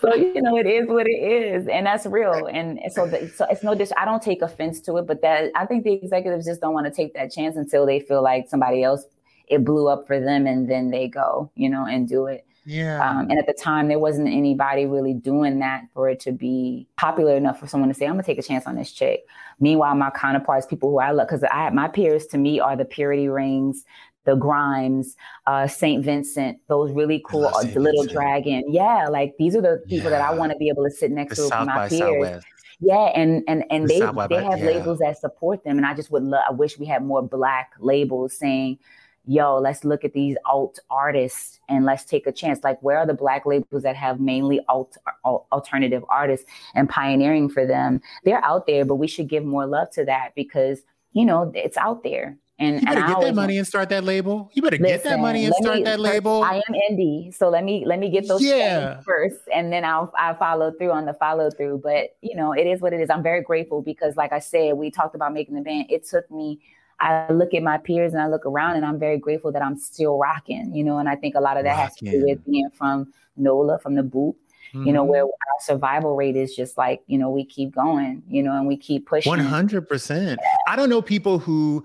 so 0.00 0.14
you 0.14 0.40
know, 0.40 0.56
it 0.56 0.66
is 0.66 0.88
what 0.88 1.06
it 1.06 1.18
is, 1.18 1.66
and 1.68 1.84
that's 1.84 2.06
real. 2.06 2.46
And 2.46 2.80
so, 2.90 3.06
the, 3.06 3.28
so 3.28 3.44
it's 3.50 3.62
no. 3.62 3.74
Dis- 3.74 3.92
I 3.96 4.04
don't 4.04 4.22
take 4.22 4.40
offense 4.40 4.80
to 4.82 4.96
it, 4.98 5.06
but 5.06 5.20
that 5.22 5.50
I 5.54 5.66
think 5.66 5.84
the 5.84 5.92
executives 5.92 6.46
just 6.46 6.60
don't 6.60 6.72
want 6.72 6.86
to 6.86 6.92
take 6.92 7.12
that 7.14 7.32
chance 7.32 7.56
until 7.56 7.84
they 7.84 8.00
feel 8.00 8.22
like 8.22 8.48
somebody 8.48 8.82
else 8.82 9.04
it 9.52 9.64
blew 9.64 9.88
up 9.88 10.06
for 10.06 10.18
them, 10.18 10.46
and 10.46 10.68
then 10.68 10.90
they 10.90 11.08
go, 11.08 11.50
you 11.54 11.68
know, 11.68 11.84
and 11.86 12.08
do 12.08 12.26
it. 12.26 12.46
Yeah. 12.64 13.06
Um, 13.06 13.28
and 13.28 13.38
at 13.38 13.46
the 13.46 13.52
time, 13.54 13.88
there 13.88 13.98
wasn't 13.98 14.28
anybody 14.28 14.86
really 14.86 15.14
doing 15.14 15.58
that 15.58 15.84
for 15.92 16.08
it 16.08 16.20
to 16.20 16.32
be 16.32 16.86
popular 16.96 17.36
enough 17.36 17.58
for 17.58 17.66
someone 17.66 17.88
to 17.88 17.94
say, 17.94 18.06
"I'm 18.06 18.12
gonna 18.12 18.22
take 18.22 18.38
a 18.38 18.42
chance 18.42 18.66
on 18.66 18.76
this 18.76 18.92
chick." 18.92 19.24
Meanwhile, 19.58 19.96
my 19.96 20.10
counterparts, 20.10 20.66
people 20.66 20.90
who 20.90 20.98
I 20.98 21.10
love, 21.10 21.26
because 21.26 21.44
I 21.50 21.70
my 21.70 21.88
peers 21.88 22.26
to 22.26 22.38
me 22.38 22.60
are 22.60 22.76
the 22.76 22.84
Purity 22.84 23.28
Rings, 23.28 23.84
the 24.24 24.36
Grimes, 24.36 25.16
uh, 25.46 25.66
Saint 25.66 26.04
Vincent, 26.04 26.58
those 26.68 26.92
really 26.92 27.22
cool, 27.26 27.46
uh, 27.46 27.62
the 27.62 27.80
Little 27.80 28.02
Vincent. 28.02 28.12
Dragon. 28.12 28.64
Yeah, 28.68 29.08
like 29.08 29.34
these 29.38 29.56
are 29.56 29.62
the 29.62 29.82
people 29.88 30.10
yeah. 30.10 30.18
that 30.18 30.30
I 30.30 30.34
want 30.34 30.52
to 30.52 30.58
be 30.58 30.68
able 30.68 30.84
to 30.84 30.90
sit 30.90 31.10
next 31.10 31.36
the 31.36 31.42
to 31.42 31.48
South 31.48 31.66
my 31.66 31.88
peers. 31.88 32.00
Southwest. 32.00 32.46
Yeah, 32.80 33.10
and 33.14 33.42
and 33.48 33.64
and 33.70 33.88
the 33.88 33.98
they 34.28 34.36
they 34.36 34.44
have 34.44 34.58
yeah. 34.58 34.66
labels 34.66 34.98
that 34.98 35.18
support 35.18 35.62
them, 35.64 35.78
and 35.78 35.86
I 35.86 35.94
just 35.94 36.10
would 36.10 36.22
love. 36.22 36.42
I 36.48 36.52
wish 36.52 36.78
we 36.78 36.86
had 36.86 37.04
more 37.04 37.22
black 37.22 37.72
labels 37.78 38.36
saying, 38.36 38.78
"Yo, 39.26 39.58
let's 39.58 39.84
look 39.84 40.04
at 40.04 40.12
these 40.12 40.36
alt 40.44 40.78
artists 40.90 41.60
and 41.68 41.84
let's 41.84 42.04
take 42.04 42.26
a 42.26 42.32
chance." 42.32 42.62
Like, 42.62 42.82
where 42.82 42.98
are 42.98 43.06
the 43.06 43.14
black 43.14 43.46
labels 43.46 43.82
that 43.82 43.96
have 43.96 44.20
mainly 44.20 44.60
alt, 44.68 44.96
alt 45.24 45.46
alternative 45.52 46.04
artists 46.08 46.46
and 46.74 46.88
pioneering 46.88 47.48
for 47.48 47.66
them? 47.66 48.00
They're 48.24 48.44
out 48.44 48.66
there, 48.66 48.84
but 48.84 48.96
we 48.96 49.06
should 49.06 49.28
give 49.28 49.44
more 49.44 49.66
love 49.66 49.90
to 49.92 50.04
that 50.04 50.34
because 50.34 50.82
you 51.12 51.24
know 51.24 51.52
it's 51.54 51.76
out 51.76 52.02
there 52.02 52.38
and 52.62 52.80
you 52.80 52.86
better 52.86 53.00
and 53.00 53.08
get 53.08 53.20
that 53.22 53.34
money 53.34 53.58
and 53.58 53.66
start 53.66 53.88
that 53.88 54.04
label. 54.04 54.50
You 54.52 54.62
better 54.62 54.76
listen, 54.76 54.94
get 54.94 55.04
that 55.04 55.18
money 55.18 55.44
and 55.44 55.54
start 55.56 55.78
me, 55.78 55.84
that 55.84 56.00
label. 56.00 56.42
I 56.42 56.56
am 56.56 56.74
indie, 56.90 57.34
so 57.34 57.48
let 57.48 57.64
me 57.64 57.84
let 57.86 57.98
me 57.98 58.08
get 58.08 58.28
those 58.28 58.42
yeah. 58.42 59.00
first, 59.00 59.40
and 59.52 59.72
then 59.72 59.84
I'll 59.84 60.12
I 60.18 60.34
follow 60.34 60.70
through 60.70 60.92
on 60.92 61.06
the 61.06 61.14
follow 61.14 61.50
through. 61.50 61.80
But 61.82 62.16
you 62.20 62.36
know, 62.36 62.52
it 62.52 62.66
is 62.66 62.80
what 62.80 62.92
it 62.92 63.00
is. 63.00 63.10
I'm 63.10 63.22
very 63.22 63.42
grateful 63.42 63.82
because, 63.82 64.16
like 64.16 64.32
I 64.32 64.38
said, 64.38 64.74
we 64.74 64.90
talked 64.90 65.14
about 65.14 65.32
making 65.32 65.54
the 65.54 65.62
band. 65.62 65.86
It 65.90 66.06
took 66.08 66.30
me. 66.30 66.60
I 67.02 67.32
look 67.32 67.52
at 67.52 67.62
my 67.62 67.78
peers 67.78 68.12
and 68.12 68.22
I 68.22 68.28
look 68.28 68.46
around, 68.46 68.76
and 68.76 68.84
I'm 68.84 68.98
very 68.98 69.18
grateful 69.18 69.52
that 69.52 69.62
I'm 69.62 69.76
still 69.76 70.18
rocking. 70.18 70.74
You 70.74 70.84
know, 70.84 70.98
and 70.98 71.08
I 71.08 71.16
think 71.16 71.34
a 71.34 71.40
lot 71.40 71.56
of 71.56 71.64
that 71.64 71.76
has 71.76 71.94
to 71.96 72.10
do 72.10 72.24
with 72.24 72.44
being 72.46 72.70
from 72.70 73.12
NOLA, 73.36 73.78
from 73.80 73.94
the 73.94 74.02
boot. 74.02 74.36
Mm-hmm. 74.74 74.86
you 74.86 74.92
know, 74.94 75.04
where 75.04 75.24
mm-hmm. 75.24 75.28
our 75.28 75.60
survival 75.60 76.16
rate 76.16 76.34
is 76.34 76.56
just 76.56 76.78
like, 76.78 77.02
you 77.06 77.18
know, 77.18 77.28
we 77.28 77.44
keep 77.44 77.74
going, 77.74 78.22
you 78.26 78.42
know, 78.42 78.56
and 78.56 78.66
we 78.66 78.78
keep 78.78 79.06
pushing. 79.06 79.30
100%. 79.30 80.38
I 80.66 80.76
don't 80.76 80.88
know 80.88 81.02
people 81.02 81.38
who 81.38 81.84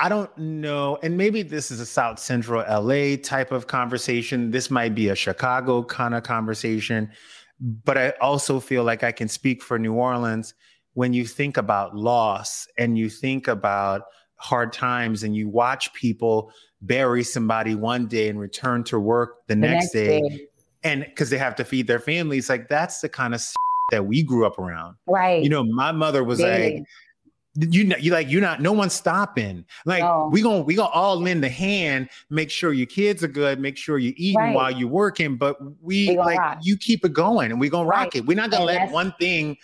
I 0.00 0.08
don't 0.08 0.36
know. 0.36 0.98
And 1.02 1.16
maybe 1.16 1.42
this 1.42 1.70
is 1.70 1.80
a 1.80 1.86
South 1.86 2.18
Central 2.18 2.62
LA 2.68 3.16
type 3.16 3.52
of 3.52 3.68
conversation. 3.68 4.50
This 4.50 4.70
might 4.70 4.94
be 4.94 5.08
a 5.08 5.14
Chicago 5.14 5.82
kind 5.84 6.14
of 6.14 6.24
conversation. 6.24 7.10
But 7.60 7.96
I 7.96 8.10
also 8.20 8.60
feel 8.60 8.82
like 8.84 9.04
I 9.04 9.12
can 9.12 9.28
speak 9.28 9.62
for 9.62 9.78
New 9.78 9.94
Orleans 9.94 10.54
when 10.94 11.12
you 11.12 11.24
think 11.24 11.56
about 11.56 11.96
loss 11.96 12.66
and 12.76 12.98
you 12.98 13.08
think 13.08 13.48
about 13.48 14.02
hard 14.36 14.72
times 14.72 15.22
and 15.22 15.34
you 15.36 15.48
watch 15.48 15.92
people 15.94 16.50
bury 16.82 17.24
somebody 17.24 17.74
one 17.74 18.06
day 18.06 18.28
and 18.28 18.38
return 18.38 18.84
to 18.84 18.98
work 18.98 19.46
the, 19.46 19.54
the 19.54 19.60
next, 19.60 19.84
next, 19.84 19.92
day. 19.92 20.20
day. 20.20 20.46
And 20.82 21.04
because 21.04 21.30
they 21.30 21.38
have 21.38 21.54
to 21.56 21.64
feed 21.64 21.86
their 21.86 22.00
families, 22.00 22.48
like 22.48 22.68
that's 22.68 23.00
the 23.00 23.08
kind 23.08 23.34
of 23.34 23.42
that 23.90 24.04
we 24.06 24.22
grew 24.22 24.46
up 24.46 24.58
around. 24.58 24.96
Right. 25.06 25.42
You 25.42 25.48
know, 25.48 25.64
my 25.64 25.92
mother 25.92 26.24
was 26.24 26.40
like, 26.40 26.82
you 27.56 27.84
know, 27.84 27.96
you 27.96 28.10
like 28.10 28.30
you're 28.30 28.40
not 28.40 28.60
no 28.60 28.72
one's 28.72 28.92
stopping. 28.92 29.64
Like 29.86 30.02
no. 30.02 30.28
we 30.32 30.42
gonna 30.42 30.62
we 30.62 30.74
gonna 30.74 30.88
all 30.88 31.20
lend 31.20 31.42
the 31.44 31.48
hand, 31.48 32.10
make 32.28 32.50
sure 32.50 32.72
your 32.72 32.86
kids 32.86 33.22
are 33.22 33.28
good, 33.28 33.60
make 33.60 33.76
sure 33.76 33.96
you're 33.98 34.14
eating 34.16 34.40
right. 34.40 34.54
while 34.54 34.70
you're 34.70 34.88
working. 34.88 35.36
But 35.36 35.56
we, 35.82 36.08
we 36.08 36.18
like 36.18 36.38
rock. 36.38 36.58
you 36.62 36.76
keep 36.76 37.04
it 37.04 37.12
going 37.12 37.52
and 37.52 37.60
we 37.60 37.68
gonna 37.68 37.88
right. 37.88 38.04
rock 38.04 38.16
it. 38.16 38.26
We're 38.26 38.36
not 38.36 38.50
gonna 38.50 38.66
and 38.66 38.84
let 38.86 38.90
one 38.90 39.14
thing, 39.20 39.56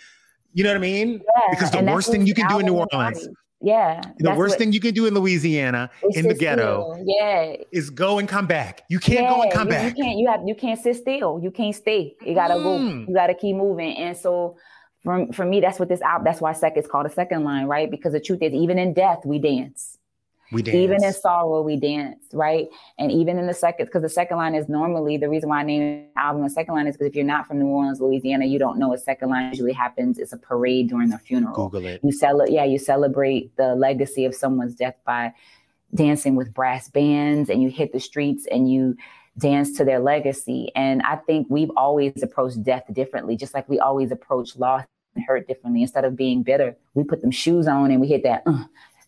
you 0.53 0.63
know 0.63 0.69
what 0.69 0.77
I 0.77 0.81
mean? 0.81 1.11
Yeah. 1.11 1.47
Because 1.49 1.71
the 1.71 1.83
worst 1.83 2.09
thing 2.09 2.25
you 2.25 2.33
can 2.33 2.47
do 2.47 2.59
in 2.59 2.65
New 2.65 2.75
Orleans. 2.75 3.27
Yeah. 3.61 4.01
The 4.17 4.31
worst 4.31 4.53
what, 4.53 4.59
thing 4.59 4.73
you 4.73 4.79
can 4.79 4.93
do 4.93 5.05
in 5.05 5.13
Louisiana, 5.13 5.89
in 6.13 6.27
the 6.27 6.33
ghetto, 6.33 6.93
still. 6.93 7.05
yeah, 7.05 7.55
is 7.71 7.89
go 7.89 8.17
and 8.17 8.27
come 8.27 8.47
back. 8.47 8.83
You 8.89 8.99
can't 8.99 9.21
yeah, 9.21 9.29
go 9.29 9.41
and 9.43 9.51
come 9.51 9.67
you, 9.67 9.73
back. 9.73 9.97
You 9.97 10.03
can't. 10.03 10.17
You 10.17 10.27
have. 10.29 10.41
You 10.45 10.55
can't 10.55 10.79
sit 10.79 10.95
still. 10.95 11.39
You 11.41 11.51
can't 11.51 11.75
stay. 11.75 12.15
You 12.25 12.33
gotta 12.33 12.55
mm. 12.55 12.63
go. 12.63 12.77
You 13.07 13.13
gotta 13.13 13.35
keep 13.35 13.55
moving. 13.55 13.95
And 13.97 14.17
so 14.17 14.57
for, 15.03 15.27
for 15.33 15.45
me, 15.45 15.61
that's 15.61 15.79
what 15.79 15.89
this 15.89 16.01
out. 16.01 16.23
That's 16.23 16.41
why 16.41 16.53
second 16.53 16.83
is 16.83 16.89
called 16.89 17.05
a 17.05 17.09
second 17.11 17.43
line, 17.43 17.65
right? 17.65 17.89
Because 17.89 18.13
the 18.13 18.19
truth 18.19 18.41
is, 18.41 18.53
even 18.53 18.79
in 18.79 18.93
death, 18.93 19.19
we 19.25 19.39
dance. 19.39 19.97
We 20.51 20.61
dance. 20.61 20.75
Even 20.75 21.03
in 21.03 21.13
sorrow, 21.13 21.61
we 21.61 21.77
dance, 21.77 22.25
right? 22.33 22.67
And 22.97 23.11
even 23.11 23.37
in 23.37 23.47
the 23.47 23.53
second, 23.53 23.85
because 23.85 24.01
the 24.01 24.09
second 24.09 24.37
line 24.37 24.53
is 24.53 24.67
normally 24.67 25.17
the 25.17 25.29
reason 25.29 25.49
why 25.49 25.59
I 25.59 25.63
named 25.63 26.07
the 26.15 26.19
album 26.21 26.43
the 26.43 26.49
second 26.49 26.75
line 26.75 26.87
is 26.87 26.95
because 26.97 27.07
if 27.07 27.15
you're 27.15 27.25
not 27.25 27.47
from 27.47 27.59
New 27.59 27.67
Orleans, 27.67 28.01
Louisiana, 28.01 28.45
you 28.45 28.59
don't 28.59 28.77
know 28.77 28.93
a 28.93 28.97
second 28.97 29.29
line 29.29 29.49
usually 29.49 29.73
happens. 29.73 30.19
It's 30.19 30.33
a 30.33 30.37
parade 30.37 30.89
during 30.89 31.13
a 31.13 31.19
funeral. 31.19 31.55
Google 31.55 31.85
it. 31.85 32.01
You 32.03 32.11
celebrate, 32.11 32.53
yeah, 32.53 32.65
you 32.65 32.77
celebrate 32.77 33.55
the 33.55 33.75
legacy 33.75 34.25
of 34.25 34.35
someone's 34.35 34.75
death 34.75 34.95
by 35.05 35.33
dancing 35.93 36.35
with 36.35 36.53
brass 36.53 36.89
bands, 36.89 37.49
and 37.49 37.61
you 37.61 37.69
hit 37.69 37.93
the 37.93 37.99
streets 37.99 38.45
and 38.49 38.71
you 38.71 38.95
dance 39.37 39.77
to 39.77 39.85
their 39.85 39.99
legacy. 39.99 40.71
And 40.75 41.01
I 41.03 41.15
think 41.15 41.47
we've 41.49 41.71
always 41.77 42.21
approached 42.21 42.63
death 42.63 42.83
differently, 42.91 43.37
just 43.37 43.53
like 43.53 43.67
we 43.69 43.79
always 43.79 44.11
approach 44.11 44.55
loss 44.57 44.85
and 45.15 45.25
hurt 45.25 45.47
differently. 45.47 45.81
Instead 45.81 46.05
of 46.05 46.15
being 46.15 46.43
bitter, 46.43 46.75
we 46.93 47.03
put 47.03 47.21
them 47.21 47.31
shoes 47.31 47.67
on 47.67 47.91
and 47.91 48.01
we 48.01 48.07
hit 48.07 48.23
that. 48.23 48.43
Uh, 48.45 48.63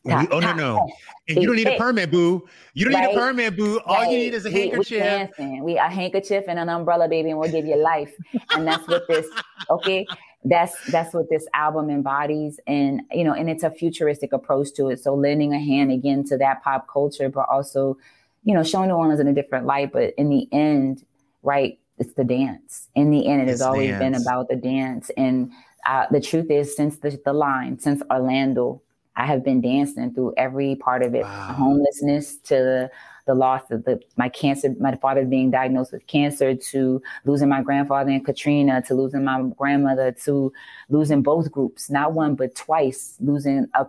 Top, 0.08 0.28
oh 0.32 0.40
no 0.40 0.54
no! 0.54 0.90
And 1.30 1.42
you 1.42 1.48
don't 1.48 1.56
need 1.56 1.68
a 1.68 1.78
permit, 1.78 2.12
boo. 2.12 2.46
You 2.74 2.86
don't 2.86 2.94
right? 2.94 3.08
need 3.08 3.16
a 3.16 3.20
permit, 3.20 3.56
boo. 3.56 3.80
All 3.86 4.02
right. 4.02 4.12
you 4.12 4.18
need 4.18 4.34
is 4.34 4.46
a 4.46 4.52
handkerchief. 4.52 5.32
We, 5.40 5.62
we 5.62 5.78
a 5.78 5.88
handkerchief 5.88 6.44
and 6.50 6.60
an 6.60 6.68
umbrella, 6.68 7.08
baby, 7.08 7.30
and 7.30 7.40
we'll 7.40 7.52
give 7.52 7.66
you 7.66 7.78
life. 7.78 8.14
and 8.52 8.68
that's 8.68 8.88
what 8.88 9.08
this. 9.08 9.28
Okay, 9.70 10.06
that's 10.44 10.76
that's 10.92 11.14
what 11.14 11.30
this 11.30 11.48
album 11.54 11.90
embodies, 11.90 12.60
and 12.68 13.02
you 13.12 13.24
know, 13.24 13.32
and 13.32 13.50
it's 13.50 13.64
a 13.64 13.72
futuristic 13.72 14.34
approach 14.34 14.74
to 14.74 14.90
it. 14.90 15.00
So 15.00 15.16
lending 15.16 15.54
a 15.54 15.60
hand 15.60 15.90
again 15.90 16.26
to 16.26 16.38
that 16.40 16.62
pop 16.64 16.90
culture, 16.90 17.30
but 17.30 17.48
also 17.50 17.98
you 18.44 18.54
know, 18.54 18.64
showing 18.64 18.90
New 18.90 18.96
Orleans 18.96 19.20
in 19.20 19.28
a 19.28 19.34
different 19.34 19.66
light. 19.66 19.92
But 19.92 20.14
in 20.18 20.30
the 20.30 20.48
end, 20.52 21.06
right, 21.44 21.80
it's 21.98 22.14
the 22.14 22.24
dance. 22.24 22.90
In 22.96 23.12
the 23.12 23.28
end, 23.28 23.42
it 23.42 23.44
it's 23.44 23.52
has 23.54 23.62
always 23.62 23.90
dance. 23.90 24.00
been 24.00 24.16
about 24.16 24.50
the 24.50 24.56
dance. 24.56 25.10
And 25.18 25.52
uh, 25.86 26.06
the 26.12 26.22
truth 26.22 26.52
is, 26.52 26.76
since 26.76 26.98
the, 26.98 27.20
the 27.24 27.34
line, 27.34 27.80
since 27.80 28.02
Orlando, 28.12 28.82
I 29.16 29.26
have 29.26 29.44
been 29.44 29.62
dancing 29.62 30.14
through 30.14 30.34
every 30.38 30.76
part 30.76 31.04
of 31.04 31.14
it, 31.14 31.24
wow. 31.24 31.54
homelessness 31.54 32.38
to 32.46 32.90
the 33.26 33.34
loss 33.34 33.62
of 33.72 33.86
the 33.86 34.00
my 34.18 34.28
cancer, 34.28 34.76
my 34.80 34.96
father 34.96 35.24
being 35.26 35.52
diagnosed 35.52 35.94
with 35.94 36.06
cancer, 36.08 36.56
to 36.56 37.02
losing 37.26 37.50
my 37.50 37.62
grandfather 37.62 38.12
and 38.12 38.26
Katrina, 38.26 38.82
to 38.84 38.96
losing 38.96 39.24
my 39.24 39.42
grandmother, 39.58 40.12
to 40.26 40.52
losing 40.90 41.22
both 41.22 41.52
groups, 41.52 41.90
not 41.90 42.14
one 42.14 42.36
but 42.36 42.56
twice, 42.56 43.16
losing 43.20 43.68
a, 43.76 43.86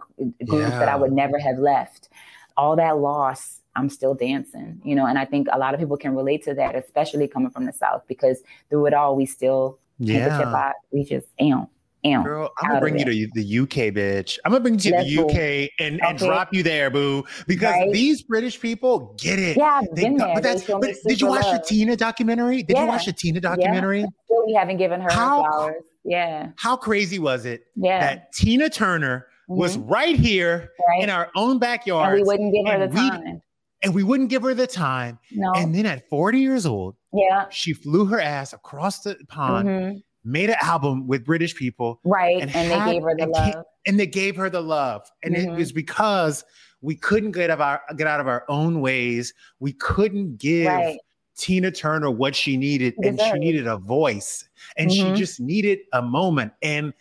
group 0.47 0.69
yeah. 0.69 0.79
that 0.79 0.89
I 0.89 0.97
would 0.97 1.13
never 1.13 1.39
have 1.39 1.59
left. 1.59 2.09
All 2.57 2.77
that 2.77 2.99
loss 2.99 3.61
I'm 3.77 3.89
still 3.89 4.15
dancing, 4.15 4.81
you 4.85 4.95
know, 4.95 5.07
and 5.07 5.19
I 5.19 5.25
think 5.25 5.49
a 5.53 5.59
lot 5.59 5.75
of 5.75 5.81
people 5.81 5.97
can 5.97 6.15
relate 6.15 6.45
to 6.45 6.55
that, 6.55 6.77
especially 6.77 7.27
coming 7.27 7.51
from 7.51 7.67
the 7.67 7.73
South, 7.73 8.03
because 8.07 8.41
through 8.71 8.87
it 8.87 8.95
all, 8.95 9.17
we 9.17 9.27
still 9.27 9.81
yeah. 9.99 10.73
we 10.93 11.05
just, 11.05 11.27
you 11.41 11.51
know, 11.51 11.61
Ew, 11.63 11.74
Girl, 12.05 12.51
I'm 12.61 12.69
gonna 12.69 12.81
bring 12.81 12.99
you 12.99 13.07
it. 13.07 13.31
to 13.35 13.41
the 13.43 13.59
UK, 13.61 13.95
bitch. 13.95 14.39
I'm 14.45 14.53
gonna 14.53 14.61
bring 14.63 14.75
you 14.75 14.81
to 14.81 14.91
Let's 14.93 15.09
the. 15.09 15.19
UK 15.23 15.71
and, 15.79 16.01
and 16.03 16.17
Okay. 16.17 16.27
drop 16.27 16.53
you 16.53 16.63
there, 16.63 16.91
boo. 16.91 17.25
Because 17.47 17.73
Right. 17.75 17.93
these 17.93 18.23
British 18.23 18.61
people 18.61 19.15
get 19.19 19.39
it. 19.39 19.57
Yeah, 19.57 19.81
I've 19.83 19.95
They 19.95 20.03
been 20.05 20.17
there. 20.19 20.35
but 20.35 20.43
that's, 20.43 20.65
but 20.67 20.95
did 21.07 21.21
you 21.21 21.29
watch 21.29 21.45
the. 21.51 21.63
Tina 21.67 21.97
documentary? 21.97 22.63
Did 22.63 22.77
you 22.77 22.87
watch 22.87 23.07
the 23.07 23.13
Tina 23.15 23.41
documentary? 23.41 24.05
Still, 24.27 24.47
we 24.47 24.53
haven't 24.55 24.77
given 24.77 25.01
her 25.01 25.11
How- 25.11 25.45
flowers. 25.45 25.83
Yeah, 26.05 26.49
How 26.59 26.77
crazy 26.77 27.19
was 27.19 27.47
it 27.47 27.63
yeah. 27.77 27.99
that 28.01 28.33
Tina 28.35 28.69
Turner 28.69 29.27
was 29.49 29.79
Mhm. 29.79 29.91
right 29.91 30.17
here 30.17 30.69
right. 30.89 31.03
in 31.03 31.09
our 31.09 31.31
own 31.35 31.59
backyard 31.59 32.13
and 32.19 32.23
we 32.23 32.27
wouldn't 32.27 32.53
give 32.53 32.67
her 32.67 32.83
and 32.83 32.93
the 32.93 32.97
time. 32.97 33.43
and 33.83 33.95
we 33.95 34.03
wouldn't 34.03 34.29
give 34.29 34.43
her 34.43 34.53
the 34.53 34.67
time. 34.67 35.19
No. 35.33 35.53
And 35.57 35.75
then 35.75 35.87
at 35.87 36.07
40 36.11 36.41
years 36.41 36.67
old, 36.67 36.97
yeah. 37.15 37.47
she 37.49 37.73
flew 37.73 38.05
her 38.07 38.21
ass 38.21 38.53
across 38.53 39.01
the 39.01 39.17
pond, 39.29 39.69
mhm, 39.69 40.03
made 40.25 40.51
an 40.51 40.57
album 40.63 41.07
with 41.07 41.25
British 41.25 41.55
people, 41.55 42.01
Right. 42.05 42.35
and 42.41 42.55
And, 42.55 42.71
had- 42.73 42.89
they 42.89 42.93
gave 42.95 43.03
her 43.03 43.15
the 43.17 43.23
and 43.25 43.33
love. 43.33 43.65
and 43.87 44.01
they 44.01 44.07
gave 44.07 44.37
her 44.37 44.51
the 44.51 44.61
love. 44.63 45.03
And 45.23 45.37
it 45.37 45.47
Mhm. 45.49 45.57
was 45.57 45.73
because 45.73 46.45
we 46.81 46.95
couldn't 46.97 47.33
get 47.33 47.51
of 47.51 47.61
our 47.61 47.83
get 47.97 48.07
out 48.07 48.21
of 48.21 48.29
our 48.29 48.45
own 48.49 48.81
ways. 48.81 49.33
We 49.61 49.73
couldn't 49.73 50.39
give 50.39 50.67
Right. 50.67 50.99
Tina 51.37 51.71
Turner 51.71 52.11
what 52.11 52.37
she 52.37 52.57
needed, 52.57 52.95
and 53.03 53.21
she 53.21 53.33
needed 53.33 53.67
a 53.67 53.77
voice, 53.77 54.49
and 54.77 54.91
she 54.93 55.03
Mhm. 55.03 55.17
just 55.17 55.41
needed 55.41 55.81
a 55.93 56.01
moment. 56.01 56.53
And 56.63 56.93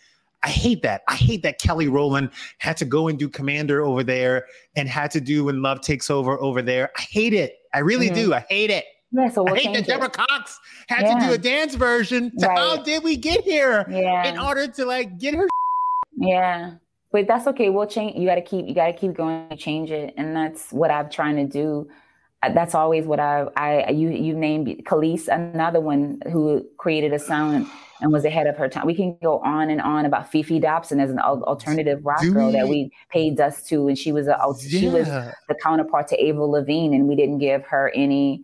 I 0.42 0.50
hate 0.50 0.82
that. 0.82 1.04
I 1.08 1.16
hate 1.16 1.44
that 1.44 1.60
Kelly 1.60 1.88
Rowland 1.88 2.30
had 2.58 2.76
to 2.78 2.86
go 2.86 3.08
and 3.08 3.18
do 3.18 3.30
Commander 3.30 3.82
over 3.82 4.04
there 4.04 4.48
and 4.76 4.90
had 4.90 5.12
to 5.12 5.22
do 5.22 5.46
When 5.46 5.62
Love 5.62 5.80
Takes 5.82 6.10
Over 6.10 6.38
over 6.42 6.62
there. 6.62 6.92
I 6.98 7.02
hate 7.02 7.34
it. 7.34 7.60
I 7.74 7.80
really 7.80 8.10
Mhm. 8.10 8.16
do. 8.16 8.34
I 8.34 8.42
hate 8.50 8.70
it. 8.70 8.84
Yeah. 9.14 9.30
So 9.30 9.48
I 9.48 9.58
hate 9.60 9.74
that 9.74 9.86
Deborah 9.86 10.08
it. 10.08 10.14
Cox 10.14 10.60
had 10.88 11.20
to 11.20 11.26
do 11.28 11.34
a 11.34 11.38
dance 11.38 11.76
version. 11.76 12.32
To 12.40 12.48
Right. 12.48 12.58
How 12.58 12.78
did 12.78 13.04
we 13.04 13.16
get 13.16 13.44
here? 13.44 13.86
Yeah. 13.90 14.28
In 14.28 14.38
order 14.40 14.68
to 14.68 14.86
like 14.86 15.18
get 15.20 15.36
her 15.36 15.48
Yeah. 16.18 16.74
But 17.12 17.28
that's 17.28 17.46
okay. 17.48 17.70
We'll 17.70 17.86
change. 17.86 18.18
You 18.18 18.26
got 18.28 18.36
to 18.36 18.42
keep. 18.42 18.68
You 18.68 18.74
got 18.74 18.88
to 18.88 18.94
keep 18.94 19.14
going 19.14 19.46
and 19.52 19.60
change 19.60 19.92
it, 19.92 20.16
and 20.18 20.36
that's 20.36 20.74
what 20.74 20.90
I'm 20.90 21.10
trying 21.12 21.36
to 21.36 21.46
do. 21.46 21.88
Uh, 22.42 22.52
That's 22.52 22.74
always 22.74 23.06
what 23.06 23.20
I. 23.20 23.46
I 23.56 23.90
you 23.92 24.10
you 24.10 24.34
named 24.34 24.68
Kelis, 24.86 25.28
another 25.28 25.80
one 25.80 26.22
who 26.32 26.66
created 26.78 27.14
a 27.14 27.20
sound 27.20 27.68
and 28.02 28.12
was 28.12 28.26
ahead 28.26 28.48
of 28.48 28.58
her 28.58 28.68
time. 28.68 28.88
We 28.88 28.96
can 28.96 29.16
go 29.22 29.40
on 29.42 29.70
and 29.70 29.80
on 29.80 30.06
about 30.06 30.32
Fefe 30.32 30.60
Dobson 30.60 31.00
as 31.00 31.12
an 31.12 31.20
alternative 31.20 32.04
rock 32.04 32.22
girl 32.34 32.52
that 32.52 32.68
we- 32.68 32.92
paid 33.12 33.38
dust 33.38 33.68
to, 33.68 33.88
and 33.88 33.98
she 33.98 34.12
was 34.12 34.28
a 34.28 34.38
she 34.60 34.88
was 34.90 35.08
the 35.08 35.56
counterpart 35.62 36.08
to 36.10 36.28
Avril 36.28 36.50
Lavigne, 36.50 36.96
and 36.96 37.08
we 37.08 37.16
didn't 37.16 37.38
give 37.38 37.64
her 37.66 37.92
any 37.96 38.44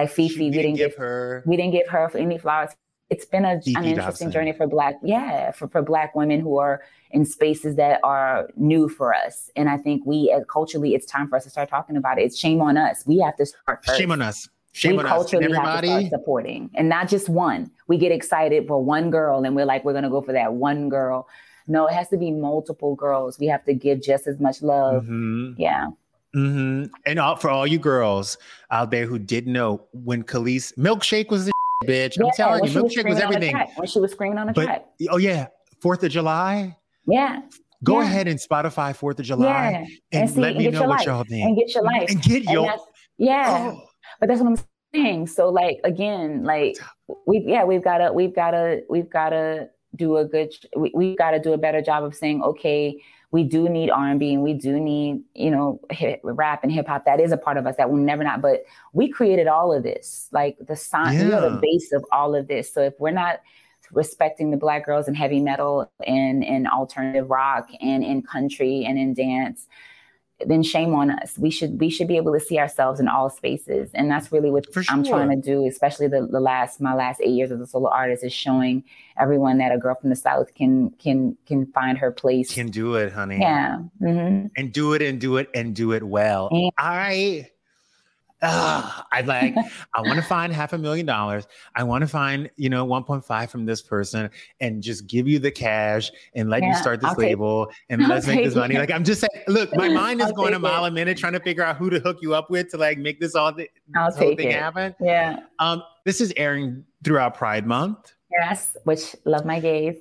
like 0.00 0.10
Fefe. 0.10 0.38
We 0.38 0.50
didn't 0.50 0.74
give 0.74 0.90
give 0.90 0.96
her 0.96 1.42
we 1.46 1.56
didn't 1.56 1.72
give 1.72 1.88
her 1.88 2.10
any 2.16 2.38
flowers. 2.38 2.70
It's 3.08 3.24
been 3.24 3.44
a, 3.44 3.60
an 3.76 3.84
interesting 3.84 4.32
journey 4.32 4.52
for 4.52 4.66
black, 4.66 4.96
yeah, 5.02 5.52
for, 5.52 5.68
for 5.68 5.80
black 5.80 6.16
women 6.16 6.40
who 6.40 6.58
are 6.58 6.82
in 7.12 7.24
spaces 7.24 7.76
that 7.76 8.00
are 8.02 8.48
new 8.56 8.88
for 8.88 9.14
us. 9.14 9.48
And 9.54 9.68
I 9.68 9.76
think 9.76 10.04
we, 10.04 10.32
uh, 10.32 10.40
culturally, 10.44 10.92
it's 10.96 11.06
time 11.06 11.28
for 11.28 11.36
us 11.36 11.44
to 11.44 11.50
start 11.50 11.68
talking 11.68 11.96
about 11.96 12.18
it. 12.18 12.22
It's 12.22 12.36
shame 12.36 12.60
on 12.60 12.76
us. 12.76 13.04
We 13.06 13.18
have 13.18 13.36
to 13.36 13.46
start 13.46 13.84
first. 13.84 13.96
shame 13.96 14.10
on 14.10 14.22
us. 14.22 14.48
Shame 14.72 14.96
we 14.96 14.98
on 14.98 15.06
us. 15.06 15.10
And 15.12 15.16
culturally 15.16 15.44
have 15.44 15.52
to 15.52 15.68
everybody. 15.68 16.08
start 16.08 16.20
supporting, 16.20 16.70
and 16.74 16.88
not 16.88 17.08
just 17.08 17.28
one. 17.28 17.70
We 17.86 17.96
get 17.96 18.10
excited 18.10 18.66
for 18.66 18.82
one 18.82 19.10
girl, 19.10 19.44
and 19.44 19.54
we're 19.54 19.64
like, 19.66 19.84
we're 19.84 19.94
gonna 19.94 20.10
go 20.10 20.20
for 20.20 20.32
that 20.32 20.54
one 20.54 20.88
girl. 20.88 21.28
No, 21.68 21.86
it 21.86 21.94
has 21.94 22.08
to 22.08 22.16
be 22.16 22.32
multiple 22.32 22.96
girls. 22.96 23.38
We 23.38 23.46
have 23.46 23.64
to 23.66 23.74
give 23.74 24.02
just 24.02 24.26
as 24.26 24.40
much 24.40 24.62
love. 24.62 25.04
Mhm. 25.04 25.54
Yeah, 25.58 25.90
hmm 26.36 26.84
And 27.06 27.18
all, 27.18 27.36
for 27.36 27.48
all 27.48 27.66
you 27.66 27.78
girls 27.78 28.36
out 28.70 28.90
there 28.90 29.06
who 29.06 29.18
didn't 29.18 29.54
know, 29.54 29.86
when 29.92 30.22
Kelis 30.22 30.76
milkshake 30.76 31.30
was 31.30 31.46
the 31.46 31.52
bitch, 31.86 32.20
I'm 32.22 32.30
telling 32.36 32.64
you, 32.66 32.74
was 32.82 32.92
milkshake 32.92 33.08
was 33.08 33.16
the 33.16 33.24
everything. 33.24 33.56
When 33.76 33.86
she 33.86 34.00
was 34.00 34.12
screaming 34.12 34.36
on 34.36 34.48
the 34.48 34.52
But 34.52 34.64
track, 34.64 34.84
oh 35.08 35.16
yeah, 35.16 35.46
Fourth 35.80 36.02
of 36.04 36.10
July. 36.10 36.76
yeah, 37.06 37.40
Go 37.84 38.00
Yeah. 38.00 38.06
ahead 38.06 38.28
and 38.28 38.38
Spotify 38.38 38.94
Fourth 38.94 39.18
of 39.18 39.24
July 39.24 39.70
yeah, 40.12 40.20
and, 40.20 40.30
see, 40.30 40.40
let 40.40 40.56
and 40.56 40.58
me 40.58 40.70
know 40.70 40.80
what 40.82 40.98
life, 40.98 41.06
y'all 41.06 41.24
think. 41.24 41.42
and 41.46 41.56
get 41.56 41.74
your 41.74 41.84
life, 41.84 42.10
And 42.10 42.22
get 42.22 42.42
your 42.44 42.64
that's- 42.64 42.80
yeah. 43.16 43.72
oh, 43.74 43.82
But 44.20 44.28
that's 44.28 44.42
what 44.42 44.48
I'm 44.58 44.64
saying. 44.94 45.28
So 45.28 45.48
like 45.48 45.80
again, 45.84 46.44
like 46.44 46.76
we 47.26 47.44
yeah, 47.46 47.64
we've 47.64 47.82
gotta 47.82 48.12
we've 48.12 48.34
gotta 48.34 48.82
we've 48.90 49.08
gotta 49.08 49.70
do 49.94 50.18
a 50.18 50.24
good 50.26 50.52
we, 50.76 50.92
we've 50.94 51.16
got 51.16 51.30
to 51.30 51.38
do 51.38 51.54
a 51.54 51.58
better 51.58 51.80
job 51.80 52.04
of 52.04 52.14
saying, 52.14 52.42
okay, 52.42 53.00
we 53.32 53.42
do 53.44 53.68
need 53.68 53.90
R&B 53.90 54.34
and 54.34 54.42
we 54.42 54.54
do 54.54 54.78
need, 54.78 55.22
you 55.34 55.50
know, 55.50 55.80
hip, 55.90 56.20
rap 56.22 56.62
and 56.62 56.70
hip 56.72 56.86
hop. 56.86 57.04
That 57.04 57.20
is 57.20 57.32
a 57.32 57.36
part 57.36 57.56
of 57.56 57.66
us 57.66 57.76
that 57.76 57.90
will 57.90 57.98
never 57.98 58.22
not, 58.22 58.40
but 58.40 58.64
we 58.92 59.08
created 59.08 59.46
all 59.48 59.72
of 59.72 59.82
this. 59.82 60.28
Like 60.32 60.56
the 60.66 60.76
sign, 60.76 61.18
we 61.18 61.32
are 61.32 61.42
Yeah. 61.42 61.48
the 61.48 61.58
base 61.60 61.92
of 61.92 62.04
all 62.12 62.34
of 62.34 62.46
this. 62.46 62.72
So 62.72 62.82
if 62.82 62.94
we're 62.98 63.10
not 63.10 63.40
respecting 63.92 64.50
the 64.50 64.56
black 64.56 64.84
girls 64.86 65.08
in 65.08 65.14
heavy 65.14 65.40
metal 65.40 65.90
and 66.06 66.42
in 66.42 66.66
alternative 66.66 67.28
rock 67.30 67.68
and 67.80 68.04
in 68.04 68.22
country 68.22 68.84
and 68.84 68.98
in 68.98 69.14
dance, 69.14 69.66
then 70.44 70.62
shame 70.62 70.94
on 70.94 71.10
us. 71.10 71.38
We 71.38 71.50
should 71.50 71.80
we 71.80 71.88
should 71.88 72.08
be 72.08 72.16
able 72.16 72.32
to 72.34 72.40
see 72.40 72.58
ourselves 72.58 73.00
in 73.00 73.08
all 73.08 73.30
spaces, 73.30 73.90
and 73.94 74.10
that's 74.10 74.30
really 74.30 74.50
what 74.50 74.70
For 74.72 74.82
I'm 74.90 75.02
trying 75.02 75.30
to 75.30 75.36
do. 75.36 75.66
Especially 75.66 76.08
the, 76.08 76.26
the 76.30 76.40
last 76.40 76.80
my 76.80 76.94
last 76.94 77.20
eight 77.22 77.30
years 77.30 77.50
as 77.50 77.60
a 77.60 77.66
solo 77.66 77.88
artist 77.88 78.22
is 78.22 78.32
showing 78.32 78.84
everyone 79.18 79.56
that 79.58 79.72
a 79.72 79.78
girl 79.78 79.94
from 79.94 80.10
the 80.10 80.16
south 80.16 80.54
can 80.54 80.90
can 80.98 81.36
can 81.46 81.66
find 81.72 81.96
her 81.96 82.12
place. 82.12 82.52
can 82.52 82.68
do 82.68 82.96
it, 82.96 83.12
honey. 83.12 83.38
yeah, 83.40 83.78
hmm 83.98 84.46
and 84.56 84.72
do 84.72 84.92
it 84.92 85.00
and 85.00 85.20
do 85.20 85.38
it 85.38 85.48
and 85.54 85.74
do 85.74 85.92
it 85.92 86.02
well. 86.02 86.50
Yeah. 86.52 86.68
I 86.76 87.50
uh, 88.42 89.02
I 89.12 89.22
like 89.22 89.54
I 89.94 90.02
want 90.02 90.16
to 90.16 90.22
find 90.22 90.52
half 90.52 90.72
a 90.72 90.78
million 90.78 91.06
dollars. 91.06 91.46
I 91.74 91.82
want 91.84 92.02
to 92.02 92.08
find, 92.08 92.50
you 92.56 92.68
know, 92.68 92.86
1.5 92.86 93.48
from 93.48 93.64
this 93.66 93.80
person 93.82 94.28
and 94.60 94.82
just 94.82 95.06
give 95.06 95.26
you 95.26 95.38
the 95.38 95.50
cash 95.50 96.10
and 96.34 96.50
let 96.50 96.62
you 96.62 96.74
start 96.74 97.00
this 97.00 97.08
I'll 97.10 97.14
take- 97.16 97.24
label 97.30 97.70
and 97.88 98.02
I'll 98.04 98.08
let's 98.08 98.26
make 98.26 98.44
this 98.44 98.54
money. 98.54 98.74
it. 98.74 98.78
Like 98.78 98.90
I'm 98.90 99.04
just 99.04 99.20
saying, 99.22 99.44
look, 99.48 99.74
my 99.76 99.88
mind 100.02 100.20
is 100.20 100.26
I'll 100.28 100.32
going 100.32 100.54
a 100.54 100.58
mile 100.58 100.84
it. 100.84 100.88
a 100.88 100.90
minute 100.90 101.16
trying 101.18 101.32
to 101.34 101.40
figure 101.40 101.62
out 101.64 101.76
who 101.76 101.88
to 101.90 101.98
hook 102.00 102.18
you 102.20 102.34
up 102.34 102.50
with 102.50 102.70
to 102.70 102.76
like 102.76 102.98
make 102.98 103.20
this 103.20 103.34
all 103.34 103.52
the 103.52 103.68
this 103.88 104.16
whole 104.16 104.36
thing 104.36 104.48
it. 104.50 104.54
happen. 104.58 104.94
yeah, 105.00 105.38
Um, 105.58 105.82
this 106.04 106.20
is 106.20 106.32
airing 106.36 106.84
throughout 107.04 107.34
Pride 107.34 107.66
Month. 107.66 108.12
yes. 108.38 108.76
Which 108.84 109.16
love 109.24 109.44
my 109.46 109.60
gays. 109.60 109.96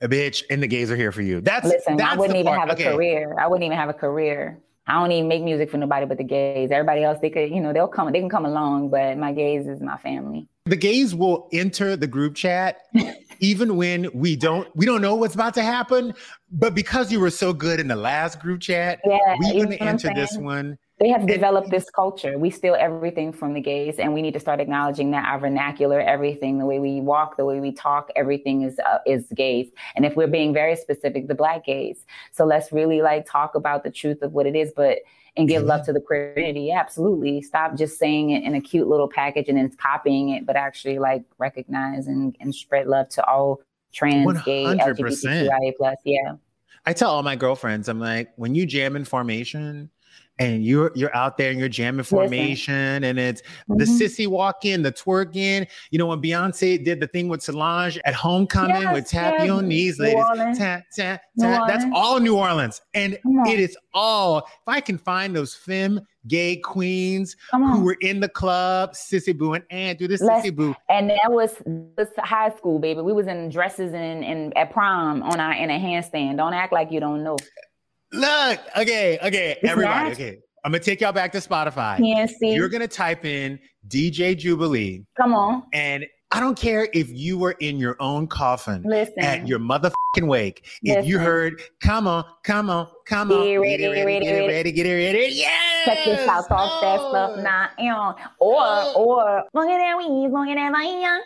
A 0.00 0.08
bitch, 0.08 0.42
and 0.50 0.60
the 0.60 0.66
gays 0.66 0.90
are 0.90 0.96
here 0.96 1.12
for 1.12 1.22
you. 1.22 1.40
That's 1.40 1.64
Listen, 1.66 1.96
that's 1.96 2.14
I 2.14 2.16
wouldn't 2.16 2.36
even 2.36 2.46
part- 2.52 2.68
have 2.68 2.70
a 2.70 2.72
okay. 2.72 2.92
career. 2.92 3.36
I 3.38 3.46
wouldn't 3.46 3.64
even 3.64 3.78
have 3.78 3.88
a 3.88 3.92
career. 3.94 4.58
I 4.86 4.94
don't 4.94 5.12
even 5.12 5.28
make 5.28 5.42
music 5.42 5.70
for 5.70 5.76
nobody 5.78 6.06
but 6.06 6.18
the 6.18 6.24
gays. 6.24 6.70
Everybody 6.70 7.04
else, 7.04 7.18
they 7.20 7.30
could, 7.30 7.50
you 7.50 7.60
know, 7.60 7.72
they'll 7.72 7.86
come, 7.88 8.10
they 8.12 8.18
can 8.20 8.28
come 8.28 8.44
along, 8.44 8.90
but 8.90 9.16
my 9.16 9.32
gays 9.32 9.66
is 9.66 9.80
my 9.80 9.96
family. 9.98 10.48
the 10.66 10.76
gays 10.76 11.14
will 11.14 11.48
enter 11.52 11.96
the 11.96 12.06
group 12.06 12.34
chat 12.34 12.82
even 13.40 13.76
when 13.76 14.08
we 14.14 14.36
don't 14.36 14.68
we 14.76 14.86
don't 14.86 15.02
know 15.02 15.16
what's 15.16 15.34
about 15.34 15.52
to 15.54 15.62
happen 15.62 16.14
but 16.52 16.72
because 16.72 17.10
you 17.10 17.18
were 17.18 17.30
so 17.30 17.52
good 17.52 17.80
in 17.80 17.88
the 17.88 17.96
last 17.96 18.38
group 18.38 18.60
chat 18.60 19.00
Yeah, 19.04 19.18
we're 19.40 19.64
gonna 19.64 19.74
enter 19.76 20.10
this 20.14 20.36
one 20.38 20.78
They 21.02 21.08
have 21.08 21.26
developed 21.26 21.70
this 21.70 21.90
culture. 21.90 22.38
We 22.38 22.50
steal 22.50 22.76
everything 22.78 23.32
from 23.32 23.54
the 23.54 23.60
gays, 23.60 23.98
and 23.98 24.14
we 24.14 24.22
need 24.22 24.34
to 24.34 24.40
start 24.40 24.60
acknowledging 24.60 25.10
that 25.10 25.24
our 25.24 25.40
vernacular, 25.40 26.00
everything, 26.00 26.58
the 26.58 26.64
way 26.64 26.78
we 26.78 27.00
walk, 27.00 27.36
the 27.36 27.44
way 27.44 27.58
we 27.58 27.72
talk, 27.72 28.12
everything 28.14 28.62
is 28.62 28.78
uh, 28.78 28.98
is 29.04 29.24
gays. 29.34 29.68
And 29.96 30.06
if 30.06 30.14
we're 30.14 30.28
being 30.28 30.54
very 30.54 30.76
specific, 30.76 31.26
the 31.26 31.34
black 31.34 31.64
gays. 31.64 32.06
So 32.30 32.44
let's 32.44 32.70
really 32.70 33.02
like 33.02 33.26
talk 33.26 33.56
about 33.56 33.82
the 33.82 33.90
truth 33.90 34.22
of 34.22 34.32
what 34.32 34.46
it 34.46 34.54
is, 34.54 34.70
but 34.76 34.98
and 35.36 35.48
give 35.48 35.64
love 35.64 35.84
to 35.86 35.92
the 35.92 36.00
queer 36.00 36.34
community. 36.34 36.66
Yeah, 36.66 36.78
absolutely. 36.78 37.42
Stop 37.42 37.76
just 37.76 37.98
saying 37.98 38.30
it 38.30 38.44
in 38.44 38.54
a 38.54 38.60
cute 38.60 38.86
little 38.86 39.08
package 39.08 39.48
and 39.48 39.58
then 39.58 39.72
copying 39.76 40.28
it, 40.28 40.46
but 40.46 40.54
actually 40.54 41.00
like 41.00 41.24
recognize 41.38 42.06
and, 42.06 42.36
and 42.38 42.54
spread 42.54 42.86
love 42.86 43.08
to 43.08 43.26
all 43.26 43.60
trans, 43.92 44.40
gay, 44.42 44.64
100%. 44.64 44.78
LGBTQIA 44.78 45.72
plus. 45.76 45.96
Yeah. 46.04 46.34
i 46.86 46.92
tell 46.92 47.10
all 47.10 47.22
my 47.22 47.36
girlfriends 47.36 47.88
i'm 47.88 48.00
like 48.00 48.32
when 48.36 48.54
you 48.54 48.64
jam 48.64 48.96
in 48.96 49.04
formation 49.04 49.90
and 50.38 50.64
you're 50.64 50.90
you're 50.94 51.14
out 51.14 51.36
there 51.36 51.50
and 51.50 51.58
you're 51.60 51.68
jamming 51.68 52.04
formation 52.04 53.04
and 53.04 53.18
it's 53.18 53.42
the 53.68 53.84
Mhm. 53.84 54.00
sissy 54.00 54.26
walk 54.26 54.64
in 54.64 54.82
the 54.82 54.90
twerk 54.90 55.36
in 55.36 55.66
you 55.90 55.98
know 55.98 56.06
when 56.06 56.20
beyonce 56.22 56.82
did 56.82 57.00
the 57.00 57.06
thing 57.06 57.28
with 57.28 57.42
solange 57.42 57.98
at 58.04 58.14
homecoming 58.14 58.90
with 58.92 59.06
tap 59.08 59.34
yes. 59.38 59.46
your 59.46 59.62
knees 59.62 59.98
ladies 59.98 60.24
tap 60.56 60.84
tap 60.94 61.22
tap 61.38 61.68
that's 61.68 61.84
all 61.92 62.18
new 62.18 62.36
orleans 62.36 62.80
and 62.94 63.18
it 63.46 63.60
is 63.60 63.76
all 63.92 64.38
if 64.38 64.68
i 64.68 64.80
can 64.80 64.96
find 64.96 65.36
those 65.36 65.54
femme 65.54 66.00
gay 66.28 66.56
queens 66.56 67.36
who 67.50 67.82
were 67.82 67.96
in 68.00 68.20
the 68.20 68.28
club, 68.28 68.92
Sissy 68.92 69.36
Boo 69.36 69.54
and 69.54 69.64
Ann 69.70 69.96
do 69.96 70.06
the 70.06 70.16
Let's- 70.24 70.46
Sissy 70.46 70.54
Boo. 70.54 70.72
And 70.88 71.10
that 71.10 71.32
was, 71.32 71.56
was 71.66 72.06
high 72.18 72.50
school, 72.50 72.78
baby. 72.78 73.00
We 73.00 73.12
was 73.12 73.26
in 73.26 73.48
dresses 73.48 73.92
and, 73.92 74.24
and 74.24 74.56
at 74.56 74.70
prom 74.70 75.24
on 75.24 75.40
our 75.40 75.52
in 75.52 75.68
a 75.68 75.80
handstand. 75.80 76.36
Don't 76.36 76.54
act 76.54 76.72
like 76.72 76.92
you 76.92 77.00
don't 77.00 77.24
know. 77.24 77.36
Look, 78.12 78.60
okay, 78.76 79.18
okay, 79.22 79.56
It's 79.62 79.70
everybody, 79.70 80.04
not- 80.04 80.12
okay. 80.12 80.38
I'm 80.64 80.70
gonna 80.72 80.82
take 80.82 81.00
y'all 81.00 81.12
back 81.12 81.32
to 81.32 81.38
Spotify. 81.38 81.96
PNC. 81.98 82.54
You're 82.54 82.68
gonna 82.68 82.86
type 82.86 83.24
in 83.24 83.58
DJ 83.88 84.36
Jubilee, 84.36 85.04
Come 85.16 85.34
on. 85.34 85.64
and 85.72 86.06
I 86.30 86.40
don't 86.40 86.56
care 86.56 86.88
if 86.94 87.10
you 87.10 87.36
were 87.36 87.52
in 87.60 87.78
your 87.78 87.96
own 88.00 88.26
coffin 88.26 88.82
Listen. 88.86 89.18
at 89.18 89.46
your 89.48 89.58
motherfucking 89.58 90.26
wake. 90.28 90.64
If 90.82 91.04
you 91.06 91.18
heard, 91.18 91.60
come 91.82 92.06
on, 92.06 92.24
come 92.44 92.70
on, 92.70 92.86
come 93.06 93.32
on, 93.32 93.38
Get 93.42 93.48
get 93.50 93.56
ready, 93.60 93.84
it 93.84 93.88
ready, 93.88 93.94
get 93.96 94.04
ready, 94.04 94.24
get 94.24 94.34
it 94.34 94.38
ready. 94.40 94.52
ready, 94.52 94.72
get 94.72 94.86
it 94.86 94.94
ready. 94.94 95.28
Yes. 95.34 95.84
Check 95.84 96.04
this 96.04 96.28
out, 96.28 96.48
talk 96.48 96.80
that 96.80 97.00
stuff 97.00 97.30
Oh. 97.36 97.42
now. 97.42 97.68
Nah, 97.78 98.14
or, 98.38 98.96
or, 98.96 99.42
look 99.52 99.68
at 99.68 99.78
that 99.78 99.98
weed, 99.98 100.28
look 100.30 100.48
at 100.48 100.54
that 100.54 100.72
lion. 100.72 101.20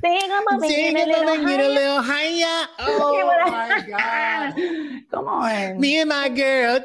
Think 0.00 0.24
about 0.26 0.60
Sing 0.60 0.92
making 0.94 0.96
a 0.96 1.04
a 1.04 1.06
little, 1.06 1.44
little 1.44 1.46
get 1.46 1.60
a 1.60 1.62
higher. 1.62 1.74
little 1.74 2.02
higher. 2.02 2.98
Look 2.98 3.16
at 3.16 3.26
what 3.26 3.40
Oh 5.12 5.26
I- 5.26 5.72
on. 5.72 5.80
Me 5.80 6.00
and 6.00 6.08
my 6.08 6.28
girl. 6.28 6.80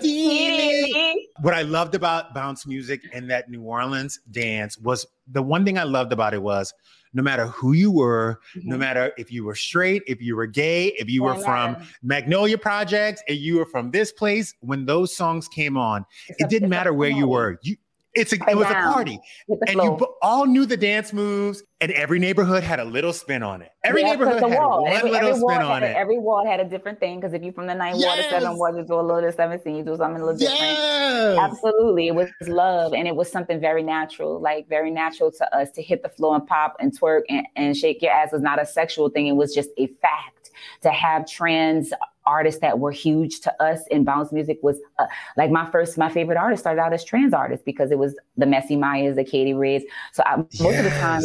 What 1.41 1.53
I 1.53 1.61
loved 1.61 1.95
about 1.95 2.33
bounce 2.33 2.65
music 2.65 3.01
and 3.13 3.29
that 3.29 3.49
New 3.49 3.61
Orleans 3.61 4.19
dance 4.31 4.77
was 4.77 5.05
the 5.27 5.41
one 5.41 5.65
thing 5.65 5.77
I 5.77 5.83
loved 5.83 6.13
about 6.13 6.33
it 6.33 6.41
was 6.41 6.73
no 7.13 7.23
matter 7.23 7.47
who 7.47 7.71
you 7.73 7.91
were, 7.91 8.39
mm-hmm. 8.55 8.69
no 8.69 8.77
matter 8.77 9.13
if 9.17 9.31
you 9.31 9.45
were 9.45 9.55
straight, 9.55 10.03
if 10.05 10.21
you 10.21 10.35
were 10.35 10.45
gay, 10.47 10.87
if 10.99 11.09
you 11.09 11.23
were 11.23 11.35
from 11.35 11.77
Magnolia 12.03 12.57
Projects, 12.57 13.23
and 13.29 13.37
you 13.37 13.57
were 13.57 13.65
from 13.65 13.89
this 13.91 14.11
place, 14.11 14.53
when 14.59 14.85
those 14.85 15.15
songs 15.15 15.47
came 15.47 15.77
on, 15.77 16.05
it's 16.27 16.41
it 16.41 16.45
a, 16.45 16.47
didn't 16.49 16.69
matter 16.69 16.93
where 16.93 17.09
you 17.09 17.27
were. 17.27 17.57
You 17.63 17.77
it's 18.15 18.33
a, 18.33 18.37
it 18.49 18.55
was 18.55 18.67
a 18.67 18.73
party, 18.73 19.19
and 19.47 19.75
you 19.75 20.07
all 20.21 20.45
knew 20.45 20.65
the 20.65 20.77
dance 20.77 21.11
moves, 21.11 21.61
and 21.81 21.91
every 21.91 22.17
neighborhood 22.17 22.63
had 22.63 22.79
a 22.79 22.85
little 22.85 23.13
spin 23.13 23.43
on 23.43 23.61
it. 23.61 23.71
Every 23.83 24.01
yeah, 24.01 24.11
neighborhood 24.11 24.41
had 24.41 24.57
wall. 24.57 24.83
one 24.83 24.93
every, 24.93 25.11
little 25.11 25.29
every 25.29 25.41
spin 25.41 25.61
on 25.61 25.83
a, 25.83 25.85
it. 25.85 25.95
Every 25.95 26.17
wall 26.17 26.45
had 26.45 26.59
a 26.59 26.65
different 26.65 26.99
thing 26.99 27.19
because 27.19 27.33
if 27.33 27.43
you're 27.43 27.53
from 27.53 27.67
the 27.67 27.75
ninth 27.75 27.99
yes. 27.99 28.07
ward, 28.07 28.19
the 28.19 28.29
seventh 28.29 28.57
ward, 28.57 28.77
you 28.77 28.83
do 28.83 28.93
a 28.93 29.01
little 29.01 29.21
the 29.21 29.31
seventeen, 29.31 29.75
you 29.75 29.83
do 29.83 29.95
something 29.97 30.21
a 30.21 30.25
little 30.25 30.39
different. 30.39 30.61
Yes. 30.61 31.37
Absolutely, 31.39 32.07
it 32.07 32.15
was 32.15 32.29
love, 32.47 32.93
and 32.93 33.07
it 33.07 33.15
was 33.15 33.31
something 33.31 33.59
very 33.59 33.83
natural, 33.83 34.39
like 34.39 34.67
very 34.69 34.91
natural 34.91 35.31
to 35.31 35.55
us 35.55 35.71
to 35.71 35.81
hit 35.81 36.01
the 36.01 36.09
floor 36.09 36.35
and 36.35 36.47
pop 36.47 36.75
and 36.79 36.97
twerk 36.97 37.23
and, 37.29 37.45
and 37.55 37.75
shake 37.75 38.01
your 38.01 38.11
ass 38.11 38.31
was 38.31 38.41
not 38.41 38.61
a 38.61 38.65
sexual 38.65 39.09
thing; 39.09 39.27
it 39.27 39.35
was 39.35 39.53
just 39.53 39.69
a 39.77 39.87
fact 40.01 40.51
to 40.81 40.91
have 40.91 41.27
trans 41.27 41.91
artists 42.25 42.61
that 42.61 42.79
were 42.79 42.91
huge 42.91 43.41
to 43.41 43.63
us 43.63 43.81
in 43.91 44.03
bounce 44.03 44.31
music 44.31 44.59
was 44.61 44.79
uh, 44.99 45.05
like 45.37 45.51
my 45.51 45.69
first, 45.69 45.97
my 45.97 46.09
favorite 46.09 46.37
artist 46.37 46.63
started 46.63 46.81
out 46.81 46.93
as 46.93 47.03
trans 47.03 47.33
artists 47.33 47.63
because 47.65 47.91
it 47.91 47.97
was 47.97 48.15
the 48.37 48.45
Messy 48.45 48.75
Myas, 48.75 49.15
the 49.15 49.23
Katey 49.23 49.57
Reds. 49.57 49.85
So 50.13 50.23
I, 50.25 50.37
most 50.37 50.53
yes. 50.59 50.79
of 50.79 50.83
the 50.85 50.99
time, 50.99 51.21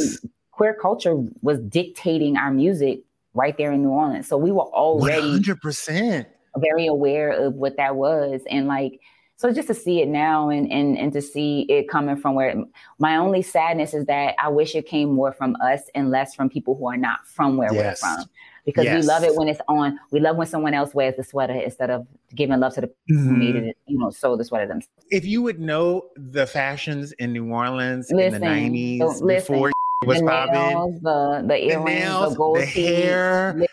queer 0.51 0.75
culture 0.75 1.17
was 1.43 1.59
dictating 1.61 2.37
our 2.37 2.51
music 2.51 3.01
right 3.35 3.57
there 3.57 3.73
in 3.73 3.83
New 3.83 3.91
Orleans. 3.91 4.29
So 4.29 4.37
we 4.37 4.53
were 4.53 4.65
already 4.75 5.39
100% 5.39 6.27
very 6.59 6.87
aware 6.87 7.31
of 7.31 7.55
what 7.55 7.77
that 7.77 7.97
was. 7.97 8.43
And 8.51 8.67
like, 8.67 9.01
so 9.37 9.51
just 9.55 9.69
to 9.69 9.75
see 9.75 10.03
it 10.03 10.09
now 10.09 10.51
and, 10.51 10.71
and 10.71 10.99
and 10.99 11.15
to 11.15 11.23
see 11.23 11.63
it 11.71 11.89
coming 11.89 12.17
from 12.19 12.35
where 12.35 12.55
my 12.99 13.17
only 13.17 13.41
sadness 13.41 13.95
is 13.95 14.05
that 14.05 14.35
I 14.39 14.49
wish 14.49 14.75
it 14.75 14.87
came 14.87 15.15
more 15.15 15.33
from 15.33 15.57
us 15.63 15.81
and 15.95 16.11
less 16.11 16.35
from 16.35 16.51
people 16.51 16.75
who 16.75 16.87
are 16.87 16.99
not 16.99 17.27
from 17.27 17.57
where 17.57 17.73
yes. 17.73 18.03
we're 18.03 18.17
from 18.17 18.31
because 18.65 18.85
yes. 18.85 19.03
we 19.03 19.07
love 19.07 19.25
it 19.25 19.35
when 19.35 19.49
it's 19.49 19.61
on. 19.69 19.99
We 20.11 20.21
love 20.21 20.37
when 20.37 20.47
someone 20.47 20.75
else 20.75 20.95
wears 20.95 21.17
the 21.17 21.25
sweater 21.25 21.55
instead 21.55 21.91
of 21.91 22.07
giving 22.35 22.59
love 22.59 22.75
to 22.75 22.83
the 22.83 22.87
people 22.89 23.23
mm-hmm. 23.23 23.29
who 23.29 23.37
made 23.37 23.57
it, 23.57 23.77
you 23.87 23.99
know, 23.99 24.11
sew 24.11 24.37
the 24.37 24.45
sweater 24.45 24.67
themselves. 24.67 24.89
If 25.11 25.25
you 25.25 25.43
would 25.43 25.61
know 25.61 26.05
the 26.17 26.47
fashions 26.47 27.13
in 27.13 27.33
New 27.33 27.53
Orleans 27.53 28.11
listen, 28.11 28.35
in 28.35 28.41
the 28.41 28.47
nineties 28.47 29.01
so 29.01 29.27
before 29.27 29.73
was 30.07 30.21
the 30.21 30.27
popping, 30.27 31.01
the 31.03 31.45
the 31.47 31.57
earrings, 31.57 31.75
the, 31.75 31.85
nails, 31.85 32.33
the 32.33 32.37
gold 32.37 32.59
the 32.59 32.67
hair. 32.67 33.67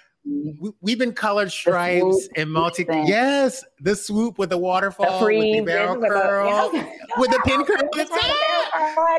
We, 0.82 0.92
have 0.92 1.00
been 1.00 1.14
colored 1.14 1.54
stripes 1.54 2.28
and 2.36 2.52
multi. 2.52 2.86
Yes, 2.90 3.64
the 3.80 3.96
swoop 3.96 4.38
with 4.38 4.50
the 4.50 4.58
waterfall, 4.58 5.20
the 5.20 5.26
with 5.26 5.42
the 5.42 5.62
barrel 5.62 6.02
curl, 6.02 6.74
yeah. 6.74 6.90
with 7.18 7.32
the 7.32 7.40
pin 7.46 7.64
curl. 7.64 7.78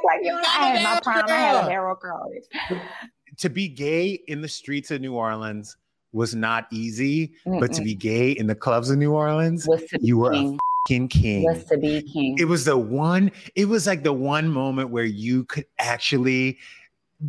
Like, 0.04 0.20
you 0.22 0.32
know, 0.32 0.42
I 0.46 0.66
had 0.66 0.82
my 0.82 1.00
prime. 1.02 1.24
I 1.28 1.32
had 1.32 1.64
a 1.64 1.66
barrel 1.66 1.96
curl 1.96 2.30
to 3.38 3.48
be 3.48 3.68
gay 3.68 4.20
in 4.28 4.40
the 4.42 4.48
streets 4.48 4.90
of 4.90 5.00
New 5.00 5.14
Orleans 5.14 5.76
was 6.12 6.34
not 6.34 6.66
easy, 6.72 7.32
Mm-mm. 7.46 7.60
but 7.60 7.72
to 7.74 7.82
be 7.82 7.94
gay 7.94 8.32
in 8.32 8.46
the 8.46 8.54
clubs 8.54 8.90
of 8.90 8.98
New 8.98 9.12
Orleans, 9.12 9.68
you 10.00 10.18
were 10.18 10.32
king. 10.32 10.54
a 10.54 10.58
fucking 10.88 11.08
king. 11.08 11.44
Was 11.44 11.64
to 11.64 11.78
be 11.78 12.02
king. 12.02 12.36
It 12.38 12.46
was 12.46 12.64
the 12.64 12.76
one, 12.78 13.30
it 13.54 13.66
was 13.66 13.86
like 13.86 14.02
the 14.02 14.12
one 14.12 14.48
moment 14.48 14.90
where 14.90 15.04
you 15.04 15.44
could 15.44 15.66
actually 15.78 16.58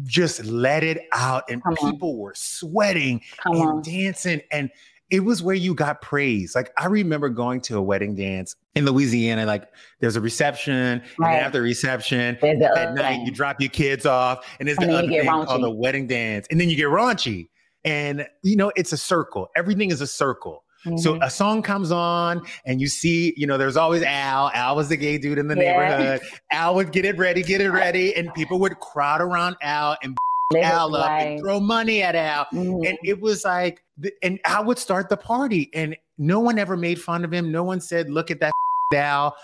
just 0.05 0.45
let 0.45 0.83
it 0.83 1.07
out 1.13 1.43
and 1.49 1.63
Come 1.63 1.75
people 1.75 2.11
on. 2.11 2.17
were 2.17 2.33
sweating 2.35 3.21
Come 3.43 3.55
and 3.55 3.63
on. 3.63 3.81
dancing 3.81 4.41
and 4.51 4.69
it 5.09 5.21
was 5.21 5.41
where 5.41 5.55
you 5.55 5.73
got 5.73 6.01
praise. 6.01 6.55
Like 6.55 6.71
I 6.77 6.85
remember 6.87 7.29
going 7.29 7.61
to 7.61 7.77
a 7.77 7.81
wedding 7.81 8.15
dance 8.15 8.55
in 8.75 8.85
Louisiana. 8.85 9.45
Like 9.45 9.67
there's 9.99 10.15
a 10.15 10.21
reception, 10.21 11.01
right. 11.17 11.35
and 11.35 11.45
after 11.45 11.61
reception 11.61 12.37
at 12.43 12.93
night 12.93 13.25
you 13.25 13.31
drop 13.31 13.59
your 13.59 13.69
kids 13.69 14.05
off, 14.05 14.45
and 14.59 14.67
there's 14.67 14.77
and 14.77 14.89
the 14.89 14.97
other 14.97 15.07
thing 15.07 15.25
raunchy. 15.25 15.45
called 15.45 15.63
the 15.63 15.71
wedding 15.71 16.07
dance, 16.07 16.47
and 16.51 16.59
then 16.59 16.69
you 16.69 16.75
get 16.75 16.87
raunchy. 16.87 17.47
And 17.85 18.27
you 18.43 18.55
know 18.55 18.71
it's 18.75 18.91
a 18.91 18.97
circle. 18.97 19.49
Everything 19.55 19.89
is 19.91 20.01
a 20.01 20.07
circle. 20.07 20.63
Mm-hmm. 20.85 20.97
So 20.97 21.19
a 21.21 21.29
song 21.29 21.61
comes 21.61 21.91
on, 21.91 22.41
and 22.65 22.79
you 22.79 22.87
see, 22.87 23.33
you 23.35 23.45
know, 23.45 23.57
there's 23.57 23.75
always 23.75 24.01
Al. 24.03 24.49
Al 24.53 24.77
was 24.77 24.87
the 24.87 24.95
gay 24.95 25.17
dude 25.17 25.37
in 25.37 25.47
the 25.47 25.55
yeah. 25.55 25.87
neighborhood. 25.89 26.21
Al 26.51 26.75
would 26.75 26.93
get 26.93 27.03
it 27.03 27.17
ready, 27.17 27.43
get 27.43 27.59
it 27.59 27.69
ready, 27.69 28.15
and 28.15 28.33
people 28.35 28.59
would 28.59 28.79
crowd 28.79 29.19
around 29.19 29.57
Al 29.61 29.97
and 30.03 30.17
Al 30.55 30.95
up 30.95 31.09
and 31.09 31.39
throw 31.39 31.59
money 31.59 32.01
at 32.01 32.15
Al. 32.15 32.45
Mm-hmm. 32.45 32.85
And 32.85 32.97
it 33.03 33.19
was 33.19 33.43
like, 33.43 33.83
and 34.21 34.39
Al 34.45 34.65
would 34.65 34.77
start 34.77 35.09
the 35.09 35.17
party, 35.17 35.69
and 35.73 35.95
no 36.17 36.39
one 36.39 36.59
ever 36.59 36.77
made 36.77 37.01
fun 37.01 37.23
of 37.23 37.33
him. 37.33 37.51
No 37.51 37.63
one 37.63 37.81
said, 37.81 38.09
"Look 38.09 38.31
at 38.31 38.39
that." 38.39 38.51
Al, 38.95 39.35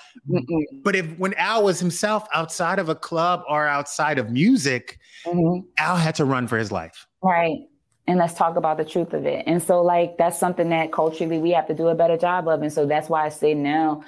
but 0.83 0.95
if 0.95 1.05
when 1.19 1.35
Al 1.35 1.63
was 1.63 1.79
himself 1.79 2.27
outside 2.33 2.79
of 2.79 2.89
a 2.89 2.95
club 2.95 3.43
or 3.47 3.67
outside 3.67 4.17
of 4.17 4.31
music, 4.31 4.97
mm-hmm. 5.23 5.67
Al 5.77 5.97
had 5.97 6.15
to 6.15 6.25
run 6.25 6.47
for 6.47 6.57
his 6.57 6.71
life. 6.71 7.05
Right. 7.21 7.59
And 8.07 8.17
let's 8.17 8.33
talk 8.33 8.55
about 8.55 8.77
the 8.77 8.85
truth 8.85 9.13
of 9.13 9.25
it. 9.25 9.43
And 9.47 9.61
so, 9.61 9.83
like, 9.83 10.17
that's 10.17 10.39
something 10.39 10.69
that 10.69 10.91
culturally 10.91 11.37
we 11.37 11.51
have 11.51 11.67
to 11.67 11.75
do 11.75 11.89
a 11.89 11.95
better 11.95 12.17
job 12.17 12.47
of. 12.47 12.61
And 12.63 12.73
so 12.73 12.87
that's 12.87 13.07
why 13.07 13.25
I 13.25 13.29
say 13.29 13.53
now, 13.53 14.03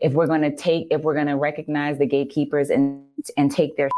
if 0.00 0.12
we're 0.12 0.26
going 0.26 0.42
to 0.42 0.54
take, 0.54 0.88
if 0.90 1.02
we're 1.02 1.14
going 1.14 1.26
to 1.26 1.36
recognize 1.36 1.98
the 1.98 2.06
gatekeepers 2.06 2.70
and 2.70 3.04
and 3.36 3.52
take 3.52 3.76
their 3.76 3.90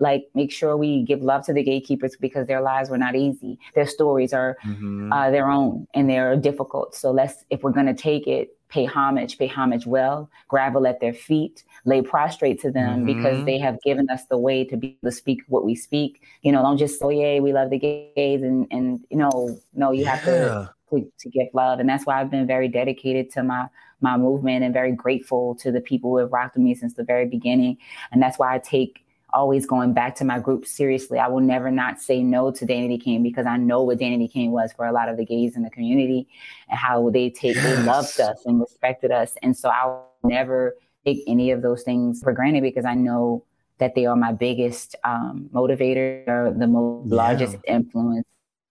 like 0.00 0.28
make 0.34 0.50
sure 0.50 0.76
we 0.76 1.02
give 1.04 1.22
love 1.22 1.44
to 1.46 1.52
the 1.52 1.62
gatekeepers 1.62 2.16
because 2.16 2.46
their 2.46 2.60
lives 2.60 2.90
were 2.90 2.98
not 2.98 3.14
easy 3.14 3.58
their 3.74 3.86
stories 3.86 4.32
are 4.32 4.56
mm-hmm. 4.64 5.12
uh, 5.12 5.30
their 5.30 5.48
own 5.48 5.86
and 5.94 6.10
they're 6.10 6.36
difficult 6.36 6.94
so 6.94 7.12
let's 7.12 7.44
if 7.50 7.62
we're 7.62 7.70
going 7.70 7.86
to 7.86 7.94
take 7.94 8.26
it 8.26 8.56
pay 8.68 8.84
homage 8.84 9.38
pay 9.38 9.46
homage 9.46 9.86
well 9.86 10.30
gravel 10.48 10.86
at 10.86 11.00
their 11.00 11.12
feet 11.12 11.64
lay 11.84 12.00
prostrate 12.00 12.60
to 12.60 12.70
them 12.70 13.04
mm-hmm. 13.04 13.06
because 13.06 13.44
they 13.44 13.58
have 13.58 13.80
given 13.82 14.08
us 14.10 14.24
the 14.26 14.38
way 14.38 14.64
to 14.64 14.76
be 14.76 14.88
able 14.88 15.10
to 15.10 15.12
speak 15.12 15.42
what 15.48 15.64
we 15.64 15.74
speak 15.74 16.22
you 16.42 16.50
know 16.50 16.62
don't 16.62 16.78
just 16.78 16.98
say 16.98 17.06
oh, 17.06 17.10
yay 17.10 17.40
we 17.40 17.52
love 17.52 17.70
the 17.70 17.78
gays 17.78 18.42
and 18.42 18.66
and 18.70 19.00
you 19.10 19.16
know 19.16 19.58
no 19.74 19.92
you 19.92 20.02
yeah. 20.02 20.16
have 20.16 20.24
to, 20.24 20.74
to 20.88 21.12
to 21.18 21.28
give 21.28 21.48
love 21.52 21.78
and 21.78 21.88
that's 21.88 22.06
why 22.06 22.20
i've 22.20 22.30
been 22.30 22.46
very 22.46 22.68
dedicated 22.68 23.30
to 23.30 23.42
my 23.42 23.66
my 24.02 24.16
movement 24.16 24.64
and 24.64 24.72
very 24.72 24.92
grateful 24.92 25.54
to 25.56 25.70
the 25.70 25.80
people 25.80 26.10
who 26.10 26.16
have 26.16 26.32
rocked 26.32 26.56
with 26.56 26.64
me 26.64 26.74
since 26.74 26.94
the 26.94 27.04
very 27.04 27.26
beginning 27.26 27.76
and 28.12 28.22
that's 28.22 28.38
why 28.38 28.54
i 28.54 28.58
take 28.58 29.04
always 29.32 29.66
going 29.66 29.92
back 29.92 30.14
to 30.16 30.24
my 30.24 30.38
group 30.38 30.66
seriously. 30.66 31.18
I 31.18 31.28
will 31.28 31.40
never 31.40 31.70
not 31.70 32.00
say 32.00 32.22
no 32.22 32.50
to 32.50 32.66
Danity 32.66 33.02
Kane 33.02 33.22
because 33.22 33.46
I 33.46 33.56
know 33.56 33.82
what 33.82 33.98
Danity 33.98 34.30
Kane 34.30 34.50
was 34.50 34.72
for 34.72 34.86
a 34.86 34.92
lot 34.92 35.08
of 35.08 35.16
the 35.16 35.24
gays 35.24 35.56
in 35.56 35.62
the 35.62 35.70
community 35.70 36.28
and 36.68 36.78
how 36.78 37.10
they 37.10 37.30
take 37.30 37.56
yes. 37.56 37.64
they 37.64 37.82
loved 37.82 38.20
us 38.20 38.44
and 38.46 38.60
respected 38.60 39.10
us. 39.10 39.36
And 39.42 39.56
so 39.56 39.68
I 39.68 39.86
will 39.86 40.10
never 40.24 40.76
take 41.04 41.22
any 41.26 41.50
of 41.50 41.62
those 41.62 41.82
things 41.82 42.22
for 42.22 42.32
granted 42.32 42.62
because 42.62 42.84
I 42.84 42.94
know 42.94 43.44
that 43.78 43.94
they 43.94 44.06
are 44.06 44.16
my 44.16 44.32
biggest 44.32 44.94
um, 45.04 45.48
motivator 45.52 46.28
or 46.28 46.54
the 46.56 46.66
most 46.66 47.08
yeah. 47.08 47.16
largest 47.16 47.56
influence. 47.66 48.26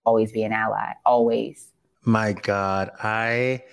Always 0.05 0.31
be 0.31 0.43
an 0.43 0.53
ally. 0.53 0.93
Always. 1.05 1.71
My 2.03 2.33
God, 2.33 2.91
I 3.03 3.63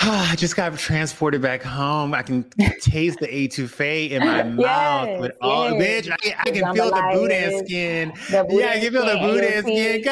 I 0.02 0.34
just 0.34 0.56
got 0.56 0.78
transported 0.78 1.42
back 1.42 1.62
home. 1.62 2.14
I 2.14 2.22
can 2.22 2.44
taste 2.80 3.18
the 3.18 3.26
etouffee 3.26 4.10
in 4.10 4.24
my 4.24 4.42
mouth 4.44 5.20
with 5.20 5.32
all 5.42 5.78
yes. 5.78 6.06
bitch. 6.06 6.10
I, 6.10 6.36
I 6.38 6.50
can 6.50 6.74
feel 6.74 6.86
the 6.86 7.10
boudin 7.12 7.66
skin. 7.66 8.12
The 8.30 8.46
yeah, 8.48 8.70
I 8.70 8.80
can 8.80 8.92
feel 8.92 9.04
the 9.04 9.16
boudin 9.16 9.62
skin. 9.62 10.02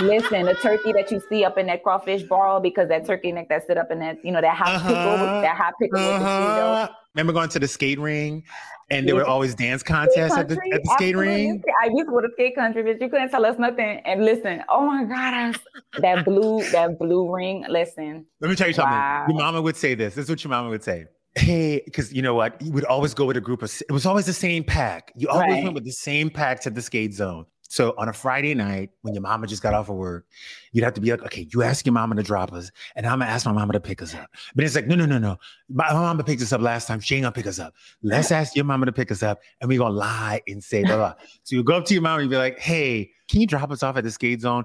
Listen, 0.00 0.44
the 0.44 0.54
turkey 0.54 0.92
that 0.92 1.10
you 1.10 1.22
see 1.28 1.44
up 1.44 1.56
in 1.56 1.66
that 1.66 1.82
crawfish 1.82 2.22
ball 2.22 2.60
because 2.60 2.88
that 2.88 3.06
turkey 3.06 3.32
neck 3.32 3.48
that 3.48 3.66
sit 3.66 3.78
up 3.78 3.90
in 3.90 3.98
that, 4.00 4.22
you 4.24 4.30
know, 4.30 4.40
that 4.40 4.56
hot 4.56 4.74
uh-huh. 4.74 4.88
pickle, 4.88 5.40
that 5.42 5.56
hot 5.56 5.74
pickle 5.80 5.98
uh-huh. 5.98 6.88
Remember 7.14 7.32
going 7.32 7.48
to 7.48 7.58
the 7.58 7.68
skate 7.68 7.98
ring 7.98 8.44
and 8.90 9.08
there 9.08 9.14
were 9.14 9.24
always 9.24 9.54
dance 9.54 9.82
contests 9.82 10.36
at 10.36 10.48
the, 10.48 10.54
at 10.72 10.82
the 10.82 10.90
skate 10.94 11.16
ring. 11.16 11.62
I 11.82 11.86
used 11.86 12.06
to 12.06 12.12
go 12.12 12.20
to 12.20 12.28
skate 12.34 12.54
country, 12.54 12.82
but 12.82 13.00
you 13.00 13.08
couldn't 13.08 13.30
tell 13.30 13.46
us 13.46 13.58
nothing. 13.58 14.00
And 14.04 14.24
listen, 14.24 14.62
oh 14.68 14.86
my 14.86 15.04
God, 15.04 15.58
that 15.98 16.24
blue, 16.24 16.62
that 16.70 16.98
blue 16.98 17.34
ring. 17.34 17.64
Listen. 17.68 18.26
Let 18.40 18.50
me 18.50 18.56
tell 18.56 18.68
you 18.68 18.74
something. 18.74 18.92
Wow. 18.92 19.26
Your 19.28 19.38
mama 19.38 19.62
would 19.62 19.76
say 19.76 19.94
this. 19.94 20.14
This 20.14 20.24
is 20.24 20.30
what 20.30 20.44
your 20.44 20.50
mama 20.50 20.68
would 20.68 20.84
say. 20.84 21.06
Hey, 21.36 21.82
because 21.84 22.12
you 22.12 22.22
know 22.22 22.34
what? 22.34 22.60
You 22.62 22.72
would 22.72 22.84
always 22.84 23.12
go 23.12 23.26
with 23.26 23.36
a 23.36 23.42
group 23.42 23.62
of 23.62 23.70
it 23.88 23.92
was 23.92 24.06
always 24.06 24.26
the 24.26 24.32
same 24.32 24.64
pack. 24.64 25.12
You 25.16 25.28
always 25.28 25.52
right. 25.52 25.62
went 25.64 25.74
with 25.74 25.84
the 25.84 25.92
same 25.92 26.30
pack 26.30 26.60
to 26.60 26.70
the 26.70 26.80
skate 26.80 27.12
zone. 27.12 27.44
So 27.68 27.94
on 27.98 28.08
a 28.08 28.12
Friday 28.12 28.54
night, 28.54 28.90
when 29.02 29.14
your 29.14 29.22
mama 29.22 29.46
just 29.46 29.62
got 29.62 29.74
off 29.74 29.88
of 29.88 29.96
work, 29.96 30.26
you'd 30.72 30.84
have 30.84 30.94
to 30.94 31.00
be 31.00 31.10
like, 31.10 31.22
okay, 31.24 31.48
you 31.52 31.62
ask 31.62 31.84
your 31.84 31.92
mama 31.92 32.14
to 32.16 32.22
drop 32.22 32.52
us, 32.52 32.70
and 32.94 33.06
I'm 33.06 33.18
gonna 33.18 33.30
ask 33.30 33.46
my 33.46 33.52
mama 33.52 33.72
to 33.72 33.80
pick 33.80 34.02
us 34.02 34.14
up. 34.14 34.30
But 34.54 34.64
it's 34.64 34.74
like, 34.74 34.86
no, 34.86 34.94
no, 34.94 35.06
no, 35.06 35.18
no. 35.18 35.36
My, 35.68 35.92
my 35.92 36.00
mama 36.00 36.24
picked 36.24 36.42
us 36.42 36.52
up 36.52 36.60
last 36.60 36.86
time. 36.86 37.00
She 37.00 37.16
ain't 37.16 37.22
gonna 37.22 37.32
pick 37.32 37.46
us 37.46 37.58
up. 37.58 37.74
Let's 38.02 38.30
ask 38.30 38.54
your 38.54 38.64
mama 38.64 38.86
to 38.86 38.92
pick 38.92 39.10
us 39.10 39.22
up, 39.22 39.40
and 39.60 39.68
we 39.68 39.76
gonna 39.76 39.94
lie 39.94 40.42
and 40.46 40.62
say 40.62 40.84
blah 40.84 40.96
blah. 40.96 41.14
so 41.42 41.56
you 41.56 41.62
go 41.62 41.76
up 41.76 41.84
to 41.86 41.94
your 41.94 42.02
mama 42.02 42.20
and 42.20 42.30
be 42.30 42.36
like, 42.36 42.58
hey, 42.58 43.10
can 43.28 43.40
you 43.40 43.46
drop 43.46 43.70
us 43.70 43.82
off 43.82 43.96
at 43.96 44.04
the 44.04 44.10
skate 44.10 44.40
zone? 44.40 44.64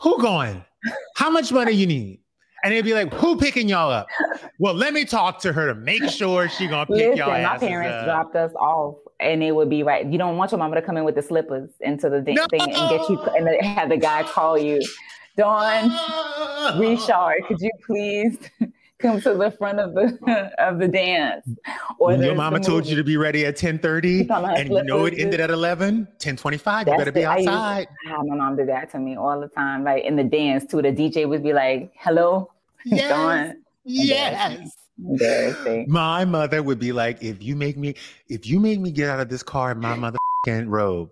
Who 0.00 0.20
going? 0.22 0.64
How 1.16 1.30
much 1.30 1.50
money 1.52 1.72
you 1.72 1.86
need? 1.86 2.20
And 2.64 2.72
they'd 2.72 2.82
be 2.82 2.94
like, 2.94 3.12
"Who 3.14 3.36
picking 3.36 3.68
y'all 3.68 3.90
up?" 3.90 4.08
Well, 4.58 4.74
let 4.74 4.92
me 4.92 5.04
talk 5.04 5.40
to 5.42 5.52
her 5.52 5.66
to 5.66 5.74
make 5.76 6.02
sure 6.10 6.48
she 6.48 6.66
gonna 6.66 6.86
pick 6.86 6.96
Listen, 6.96 7.16
y'all. 7.16 7.30
Up. 7.30 7.60
My 7.60 7.68
parents 7.68 7.94
up. 7.94 8.04
dropped 8.04 8.36
us 8.36 8.52
off 8.54 8.96
and 9.20 9.42
it 9.42 9.52
would 9.52 9.70
be 9.70 9.82
right. 9.82 10.06
You 10.06 10.18
don't 10.18 10.36
want 10.36 10.52
your 10.52 10.58
mama 10.58 10.76
to 10.76 10.82
come 10.82 10.96
in 10.96 11.04
with 11.04 11.14
the 11.14 11.22
slippers 11.22 11.70
into 11.80 12.08
the 12.08 12.20
no! 12.20 12.46
thing 12.50 12.60
and 12.60 12.72
get 12.72 13.08
you 13.08 13.20
and 13.20 13.64
have 13.64 13.88
the 13.88 13.96
guy 13.96 14.22
call 14.22 14.58
you, 14.58 14.80
Dawn 15.36 15.90
ah! 15.90 16.76
Richard. 16.78 17.46
Could 17.46 17.60
you 17.60 17.70
please 17.86 18.38
come 18.98 19.20
to 19.20 19.34
the 19.34 19.50
front 19.52 19.80
of 19.80 19.94
the 19.94 20.52
of 20.58 20.78
the 20.78 20.88
dance. 20.88 21.48
Or 21.98 22.12
your 22.12 22.34
mama 22.34 22.60
told 22.60 22.86
you 22.86 22.96
to 22.96 23.04
be 23.04 23.16
ready 23.16 23.46
at 23.46 23.56
10:30 23.56 24.28
and 24.58 24.70
you 24.70 24.82
know 24.84 25.04
it 25.04 25.14
ended 25.18 25.40
at 25.40 25.50
11, 25.50 26.08
10:25, 26.18 26.86
you 26.86 26.96
better 26.96 27.12
be 27.12 27.24
outside. 27.24 27.88
I, 28.06 28.22
my 28.22 28.36
mom 28.36 28.56
did 28.56 28.68
that 28.68 28.90
to 28.92 28.98
me 28.98 29.16
all 29.16 29.40
the 29.40 29.48
time. 29.48 29.84
Like 29.84 30.04
in 30.04 30.16
the 30.16 30.24
dance 30.24 30.64
too, 30.66 30.82
the 30.82 30.92
DJ 30.92 31.28
would 31.28 31.42
be 31.42 31.52
like, 31.52 31.92
"Hello." 31.96 32.50
Yes. 32.84 33.54
yes. 33.84 34.87
My 34.98 36.24
mother 36.24 36.62
would 36.62 36.78
be 36.78 36.92
like, 36.92 37.22
if 37.22 37.42
you 37.42 37.54
make 37.56 37.76
me, 37.76 37.94
if 38.28 38.46
you 38.46 38.58
make 38.60 38.80
me 38.80 38.90
get 38.90 39.08
out 39.08 39.20
of 39.20 39.28
this 39.28 39.42
car 39.42 39.72
in 39.72 39.78
my 39.78 39.94
mother 39.94 40.18
robe, 40.46 41.10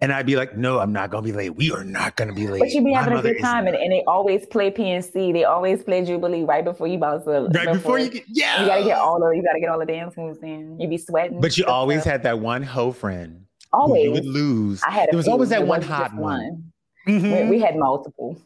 and 0.00 0.12
I'd 0.12 0.26
be 0.26 0.36
like, 0.36 0.56
no, 0.56 0.80
I'm 0.80 0.92
not 0.92 1.10
gonna 1.10 1.22
be 1.22 1.32
late. 1.32 1.56
We 1.56 1.72
are 1.72 1.84
not 1.84 2.16
gonna 2.16 2.34
be 2.34 2.46
late. 2.46 2.58
But 2.58 2.70
you'd 2.70 2.84
be 2.84 2.92
having 2.92 3.16
a 3.16 3.22
good 3.22 3.40
time, 3.40 3.66
and, 3.66 3.76
and, 3.76 3.90
they 3.90 4.02
always 4.06 4.44
play 4.46 4.70
PNC. 4.70 5.32
They 5.32 5.44
always 5.44 5.82
play 5.82 6.04
Jubilee 6.04 6.44
right 6.44 6.64
before 6.64 6.86
you 6.86 6.98
bounce 6.98 7.24
to. 7.24 7.30
Right 7.30 7.52
before, 7.52 7.72
before 7.72 7.98
you 8.00 8.10
get, 8.10 8.24
yeah. 8.28 8.60
You 8.60 8.66
gotta 8.66 8.84
get 8.84 8.98
all 8.98 9.18
the, 9.18 9.30
you 9.30 9.42
gotta 9.42 9.60
get 9.60 9.70
all 9.70 9.78
the 9.78 9.86
dance 9.86 10.16
moves 10.16 10.42
in. 10.42 10.78
You'd 10.78 10.90
be 10.90 10.98
sweating. 10.98 11.40
But 11.40 11.56
you 11.56 11.64
always 11.64 12.02
stuff. 12.02 12.12
had 12.12 12.22
that 12.24 12.38
one 12.40 12.62
hoe 12.62 12.92
friend. 12.92 13.46
Always. 13.72 14.04
you 14.04 14.12
would 14.12 14.26
lose. 14.26 14.82
I 14.86 14.90
had. 14.90 15.08
There 15.10 15.16
was 15.16 15.28
always 15.28 15.48
that 15.48 15.66
one 15.66 15.82
hot 15.82 16.14
one. 16.14 16.20
one. 16.20 16.72
Mm-hmm. 17.08 17.48
We, 17.48 17.56
we, 17.56 17.60
had 17.60 17.76
multiple. 17.76 18.40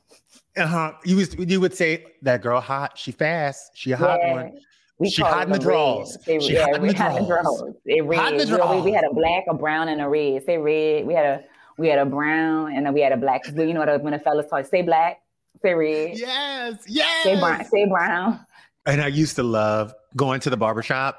Uh 0.57 0.67
huh. 0.67 0.93
You 1.05 1.17
was 1.17 1.35
you 1.35 1.61
would 1.61 1.75
say 1.75 2.05
that 2.23 2.43
girl 2.43 2.61
hot. 2.61 2.97
She 2.99 3.13
fast. 3.13 3.73
She 3.75 3.93
a 3.93 3.97
hot 3.97 4.19
yeah. 4.21 4.33
one. 4.33 4.59
We 4.99 5.11
she 5.11 5.23
the 5.23 5.59
draws. 5.61 6.19
She 6.25 6.55
yeah, 6.55 6.75
in 6.75 6.83
the 6.83 6.93
draws. 6.93 7.75
It 7.87 8.05
red. 8.05 8.39
The 8.39 8.47
draws. 8.47 8.85
We, 8.85 8.91
we, 8.91 8.93
had 8.93 9.05
a 9.05 9.15
black, 9.15 9.45
a 9.49 9.55
brown, 9.55 9.89
and 9.89 10.01
a 10.01 10.09
red. 10.09 10.45
Say 10.45 10.59
red. 10.59 11.07
We 11.07 11.15
had 11.15 11.25
a 11.25 11.45
we 11.79 11.87
had 11.87 12.01
a 12.01 12.05
brown, 12.05 12.75
and 12.75 12.85
then 12.85 12.93
we 12.93 13.01
had 13.01 13.13
a 13.13 13.17
black. 13.17 13.47
You 13.47 13.73
know 13.75 13.81
what? 13.81 14.03
When 14.03 14.13
the 14.13 14.19
fellas 14.19 14.47
talk, 14.51 14.67
say 14.67 14.83
black, 14.83 15.23
say 15.63 15.75
red. 15.75 16.19
Yes, 16.19 16.83
yes. 16.89 17.23
Say 17.23 17.39
brown. 17.39 17.65
Say 17.67 17.87
brown. 17.87 18.41
And 18.87 19.01
I 19.01 19.07
used 19.07 19.37
to 19.37 19.45
love 19.45 19.95
going 20.17 20.41
to 20.41 20.51
the 20.51 20.57
barbershop 20.57 21.17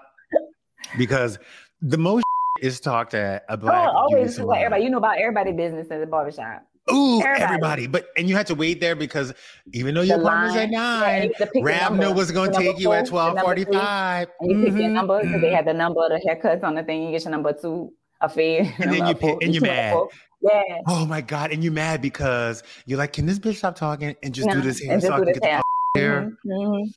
because 0.97 1.39
the 1.81 1.97
most 1.97 2.25
is 2.61 2.81
talked 2.81 3.13
at 3.13 3.45
a 3.47 3.55
black. 3.55 3.89
Oh, 3.89 3.97
always 3.97 4.37
everybody. 4.37 4.83
You 4.83 4.89
know 4.89 4.97
about 4.97 5.19
everybody 5.19 5.53
business 5.53 5.87
in 5.87 6.01
the 6.01 6.05
barbershop. 6.05 6.65
Ooh, 6.91 7.21
everybody. 7.21 7.43
everybody. 7.43 7.87
But 7.87 8.07
and 8.17 8.29
you 8.29 8.35
had 8.35 8.47
to 8.47 8.55
wait 8.55 8.79
there 8.79 8.95
because 8.95 9.33
even 9.73 9.95
though 9.95 10.01
your 10.01 10.19
appointment 10.19 10.47
was 10.47 10.55
at 10.55 10.69
nine, 10.69 11.31
Ravna 11.61 12.11
was 12.11 12.31
going 12.31 12.51
to 12.51 12.57
take 12.57 12.79
you 12.79 12.91
at 12.93 13.07
twelve 13.07 13.39
forty 13.39 13.65
five. 13.65 14.27
And 14.39 14.51
you 14.51 14.57
mm-hmm. 14.57 14.65
pick 14.65 14.73
your 14.73 14.83
mm-hmm. 14.83 14.93
number 14.93 15.39
they 15.39 15.51
had 15.51 15.65
the 15.65 15.73
number 15.73 16.01
of 16.03 16.09
the 16.09 16.27
haircuts 16.27 16.63
on 16.63 16.75
the 16.75 16.83
thing. 16.83 17.03
You 17.03 17.11
get 17.11 17.23
your 17.23 17.31
number 17.31 17.53
two, 17.53 17.93
a 18.21 18.29
fade, 18.29 18.73
and 18.79 18.91
then 18.91 19.07
you 19.07 19.15
pick, 19.15 19.37
and 19.41 19.53
you're 19.53 19.61
mad. 19.61 19.97
Yeah. 20.41 20.61
Oh 20.87 21.05
my 21.05 21.21
god, 21.21 21.51
and 21.51 21.63
you're 21.63 21.73
mad 21.73 22.01
because 22.01 22.63
you're 22.85 22.97
like, 22.97 23.13
can 23.13 23.25
this 23.25 23.39
bitch 23.39 23.55
stop 23.55 23.75
talking 23.75 24.15
and 24.23 24.33
just 24.33 24.47
no, 24.47 24.55
do 24.55 24.61
this 24.61 24.81
hair 24.81 24.99
so 25.01 25.13
I 25.13 25.17
can 25.17 25.33
get 25.33 25.43
hair. 25.43 25.61
the 25.93 25.99
hair? 25.99 26.37
Mm-hmm. 26.45 26.89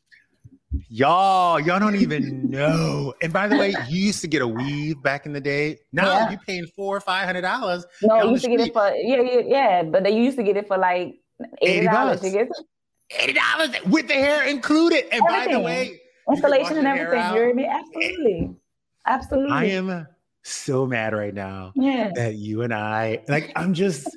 Y'all, 0.89 1.61
y'all 1.61 1.79
don't 1.79 1.97
even 1.97 2.51
know. 2.51 3.15
And 3.23 3.33
by 3.33 3.49
the 3.49 3.57
way, 3.57 3.75
you 3.89 4.07
used 4.07 4.21
to 4.23 4.29
get 4.29 4.43
a 4.43 4.47
weave 4.47 5.03
back 5.03 5.27
in 5.27 5.33
the 5.33 5.41
day. 5.41 5.79
Now 5.93 6.13
yeah. 6.13 6.31
you 6.31 6.39
paying 6.47 6.67
four 6.67 6.97
or 6.97 7.01
five 7.01 7.27
hundred 7.27 7.43
dollars. 7.43 7.85
No, 8.03 8.23
you 8.23 8.31
used 8.31 8.45
to 8.45 8.51
get 8.51 8.61
it 8.61 8.73
for 8.73 8.89
yeah, 8.95 9.21
yeah, 9.21 9.41
yeah. 9.45 9.83
But 9.83 10.05
they 10.05 10.17
used 10.17 10.37
to 10.39 10.43
get 10.43 10.57
it 10.57 10.67
for 10.67 10.79
like 10.79 11.15
eighty 11.61 11.87
dollars. 11.87 12.25
Eighty 12.25 13.33
dollars 13.35 13.71
with 13.87 14.09
the 14.09 14.15
hair 14.15 14.45
included. 14.49 15.05
And 15.13 15.23
everything. 15.23 15.47
by 15.47 15.53
the 15.53 15.61
way, 15.61 16.01
installation 16.31 16.79
and 16.79 16.87
everything. 16.87 17.35
You 17.35 17.41
hear 17.41 17.55
me? 17.55 17.67
Absolutely, 17.69 18.57
absolutely. 19.07 19.53
I 19.53 19.65
am 19.65 20.07
so 20.43 20.87
mad 20.87 21.15
right 21.15 21.35
now 21.35 21.73
yeah. 21.77 22.11
that 22.15 22.35
you 22.35 22.63
and 22.63 22.73
I 22.73 23.23
like. 23.29 23.53
I'm 23.57 23.75
just. 23.75 24.09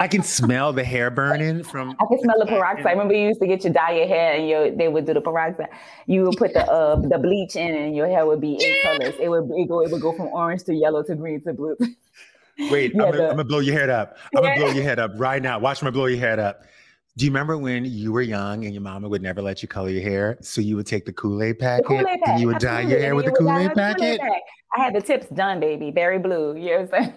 I 0.00 0.08
can 0.08 0.22
smell 0.22 0.72
the 0.72 0.84
hair 0.84 1.10
burning 1.10 1.62
from. 1.62 1.96
I 2.00 2.06
can 2.06 2.20
smell 2.20 2.38
the 2.38 2.46
peroxide. 2.46 2.86
I 2.86 2.90
remember 2.92 3.14
you 3.14 3.28
used 3.28 3.40
to 3.40 3.46
get 3.46 3.64
your 3.64 3.72
dye 3.72 3.92
your 3.92 4.06
hair, 4.06 4.34
and 4.34 4.48
your 4.48 4.70
they 4.70 4.88
would 4.88 5.06
do 5.06 5.14
the 5.14 5.20
peroxide. 5.20 5.68
You 6.06 6.24
would 6.24 6.36
put 6.36 6.52
the 6.54 6.64
uh 6.70 6.96
the 6.96 7.18
bleach 7.18 7.56
in, 7.56 7.74
and 7.74 7.96
your 7.96 8.06
hair 8.06 8.26
would 8.26 8.40
be 8.40 8.54
in 8.54 8.82
colors. 8.82 9.14
It 9.20 9.28
would 9.28 9.50
it 9.50 9.68
go 9.68 9.80
it 9.80 9.90
would 9.90 10.02
go 10.02 10.12
from 10.12 10.28
orange 10.28 10.64
to 10.64 10.74
yellow 10.74 11.02
to 11.04 11.14
green 11.14 11.42
to 11.42 11.52
blue. 11.52 11.76
Wait, 12.70 12.92
I'm, 12.92 12.98
gonna, 12.98 13.22
I'm, 13.22 13.30
gonna 13.30 13.44
blow 13.44 13.58
your 13.58 13.78
head 13.78 13.90
up. 13.90 14.16
I'm 14.34 14.42
yeah. 14.42 14.54
gonna 14.54 14.66
blow 14.66 14.74
your 14.74 14.84
head 14.84 14.98
up 14.98 15.12
right 15.16 15.42
now. 15.42 15.58
Watch 15.58 15.82
me 15.82 15.90
blow 15.90 16.06
your 16.06 16.20
head 16.20 16.38
up. 16.38 16.62
Do 17.16 17.24
you 17.24 17.30
remember 17.30 17.56
when 17.56 17.84
you 17.84 18.12
were 18.12 18.22
young 18.22 18.64
and 18.64 18.74
your 18.74 18.82
mama 18.82 19.08
would 19.08 19.22
never 19.22 19.40
let 19.40 19.62
you 19.62 19.68
color 19.68 19.88
your 19.88 20.02
hair? 20.02 20.36
So 20.42 20.60
you 20.60 20.76
would 20.76 20.86
take 20.86 21.06
the 21.06 21.12
Kool-Aid 21.12 21.58
packet 21.58 21.86
Kool-Aid 21.86 22.04
pack, 22.04 22.28
and 22.28 22.40
you 22.40 22.46
would 22.46 22.56
absolutely. 22.56 22.84
dye 22.84 22.90
your 22.90 23.00
hair 23.00 23.14
with 23.14 23.24
the 23.24 23.32
Kool-Aid 23.32 23.72
packet? 23.74 24.20
Kool-Aid 24.20 24.42
I 24.76 24.84
had 24.84 24.94
the 24.94 25.00
tips 25.00 25.26
done, 25.28 25.60
baby. 25.60 25.90
Berry 25.90 26.18
blue. 26.18 26.56
You 26.56 26.66
know 26.66 26.82
what 26.82 26.94
I'm 26.94 27.04
saying? 27.04 27.14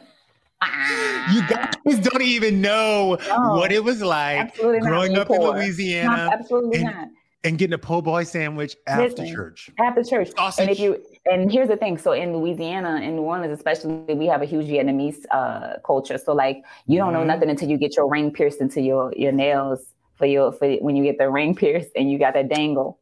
You 1.32 1.48
guys 1.48 2.00
don't 2.02 2.22
even 2.22 2.62
know 2.62 3.18
no, 3.28 3.56
what 3.56 3.72
it 3.72 3.84
was 3.84 4.02
like 4.02 4.56
growing 4.58 5.18
up 5.18 5.30
in 5.30 5.42
Louisiana. 5.42 6.26
Not, 6.26 6.34
absolutely 6.34 6.78
and, 6.78 6.86
not. 6.86 7.08
And 7.46 7.58
getting 7.58 7.74
a 7.74 7.78
po' 7.78 8.02
boy 8.02 8.26
sandwich 8.26 8.76
after 8.86 9.04
Listen, 9.04 9.34
church. 9.34 9.70
After 9.80 10.04
church. 10.04 10.32
Sausage. 10.36 10.62
And 10.62 10.70
if 10.70 10.80
you 10.80 11.02
and 11.32 11.50
here's 11.50 11.70
the 11.70 11.78
thing. 11.78 11.98
So 11.98 12.12
in 12.12 12.36
Louisiana, 12.36 13.00
in 13.02 13.16
New 13.16 13.22
Orleans, 13.22 13.54
especially, 13.54 14.14
we 14.14 14.26
have 14.26 14.42
a 14.42 14.46
huge 14.46 14.68
Vietnamese 14.68 15.24
uh, 15.32 15.76
culture. 15.86 16.18
So 16.18 16.34
like 16.34 16.64
you 16.88 16.98
don't 16.98 17.14
mm-hmm. 17.14 17.20
know 17.20 17.34
nothing 17.34 17.50
until 17.50 17.70
you 17.70 17.78
get 17.78 17.96
your 17.96 18.10
ring 18.10 18.32
pierced 18.32 18.60
into 18.60 18.82
your 18.82 19.14
your 19.16 19.32
nails 19.32 19.80
for 20.16 20.26
your 20.26 20.52
for 20.52 20.70
when 20.78 20.98
you 20.98 21.04
get 21.04 21.18
the 21.18 21.30
ring 21.30 21.56
pierced 21.56 21.92
and 21.96 22.12
you 22.12 22.20
got 22.20 22.34
that 22.34 22.50
dangle. 22.50 23.00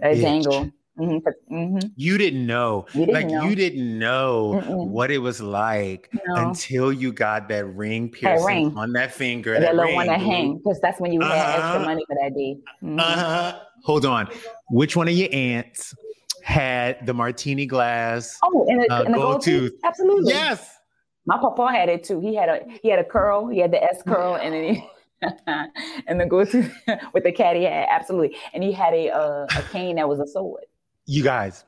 That 0.00 0.14
dangle. 0.14 0.72
Mm-hmm. 0.98 1.54
Mm-hmm. 1.54 1.88
You 1.96 2.18
didn't 2.18 2.46
know, 2.46 2.86
you 2.94 3.06
didn't 3.06 3.14
like 3.14 3.26
know. 3.26 3.48
you 3.48 3.56
didn't 3.56 3.98
know 3.98 4.62
Mm-mm. 4.64 4.88
what 4.88 5.10
it 5.10 5.18
was 5.18 5.40
like 5.40 6.08
no. 6.26 6.48
until 6.48 6.92
you 6.92 7.12
got 7.12 7.48
that 7.48 7.66
ring 7.66 8.08
piercing 8.08 8.46
that 8.46 8.46
ring. 8.46 8.78
on 8.78 8.92
that 8.92 9.12
finger. 9.12 9.54
That, 9.54 9.62
that 9.62 9.74
little 9.74 9.94
one 9.94 10.06
that 10.06 10.20
hang, 10.20 10.58
because 10.58 10.80
that's 10.80 11.00
when 11.00 11.12
you 11.12 11.20
uh-huh. 11.20 11.34
had 11.34 11.48
extra 11.48 11.64
uh-huh. 11.64 11.84
money 11.84 12.04
for 12.06 12.16
that 12.22 12.34
day. 12.36 12.56
Mm-hmm. 12.80 13.00
Uh-huh. 13.00 13.60
Hold 13.82 14.06
on, 14.06 14.28
which 14.70 14.94
one 14.94 15.08
of 15.08 15.14
your 15.14 15.28
aunts 15.32 15.96
had 16.44 17.04
the 17.06 17.12
martini 17.12 17.66
glass? 17.66 18.38
Oh, 18.44 18.64
and, 18.68 18.84
a, 18.84 18.92
uh, 18.92 19.02
and 19.02 19.14
gold, 19.14 19.42
tooth. 19.42 19.72
tooth. 19.72 19.80
Absolutely. 19.82 20.32
Yes. 20.32 20.78
My 21.26 21.38
papa 21.38 21.72
had 21.72 21.88
it 21.88 22.04
too. 22.04 22.20
He 22.20 22.36
had 22.36 22.48
a 22.48 22.60
he 22.82 22.88
had 22.88 23.00
a 23.00 23.04
curl. 23.04 23.48
He 23.48 23.58
had 23.58 23.72
the 23.72 23.82
S 23.82 24.00
curl, 24.06 24.36
and 24.36 24.54
then 24.54 24.74
he. 24.74 24.88
and 26.06 26.20
the 26.20 26.26
go 26.26 26.44
to 26.44 26.70
with 27.14 27.24
the 27.24 27.32
caddy 27.32 27.64
hat, 27.64 27.88
absolutely. 27.90 28.36
And 28.52 28.62
he 28.62 28.70
had 28.72 28.92
a 28.92 29.10
uh, 29.10 29.46
a 29.56 29.62
cane 29.72 29.96
that 29.96 30.08
was 30.08 30.20
a 30.20 30.26
sword 30.26 30.64
you 31.06 31.22
guys, 31.22 31.64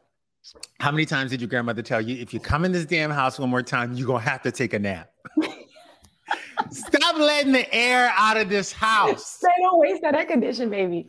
how 0.81 0.91
many 0.91 1.07
times 1.07 1.31
did 1.31 1.41
your 1.41 1.49
grandmother 1.49 1.83
tell 1.83 2.01
you 2.01 2.17
if 2.21 2.33
you 2.33 2.41
come 2.41 2.65
in 2.65 2.73
this 2.73 2.85
damn 2.85 3.11
house 3.11 3.39
one 3.39 3.51
more 3.51 3.63
time, 3.63 3.95
you're 3.95 4.07
gonna 4.07 4.21
have 4.21 4.43
to 4.43 4.53
take 4.53 4.73
a 4.73 4.79
nap? 4.79 5.11
Stop 6.71 7.17
letting 7.17 7.53
the 7.53 7.73
air 7.75 8.13
out 8.17 8.37
of 8.37 8.49
this 8.49 8.73
house. 8.73 9.39
Say 9.41 9.49
don't 9.61 9.79
waste 9.79 10.03
that 10.03 10.15
air 10.15 10.25
condition, 10.25 10.71
baby. 10.71 11.09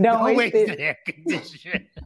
Don't, 0.00 0.18
don't 0.18 0.36
waste, 0.36 0.54
waste 0.54 0.66
the 0.68 0.80
air 0.80 0.96
condition. 1.04 1.88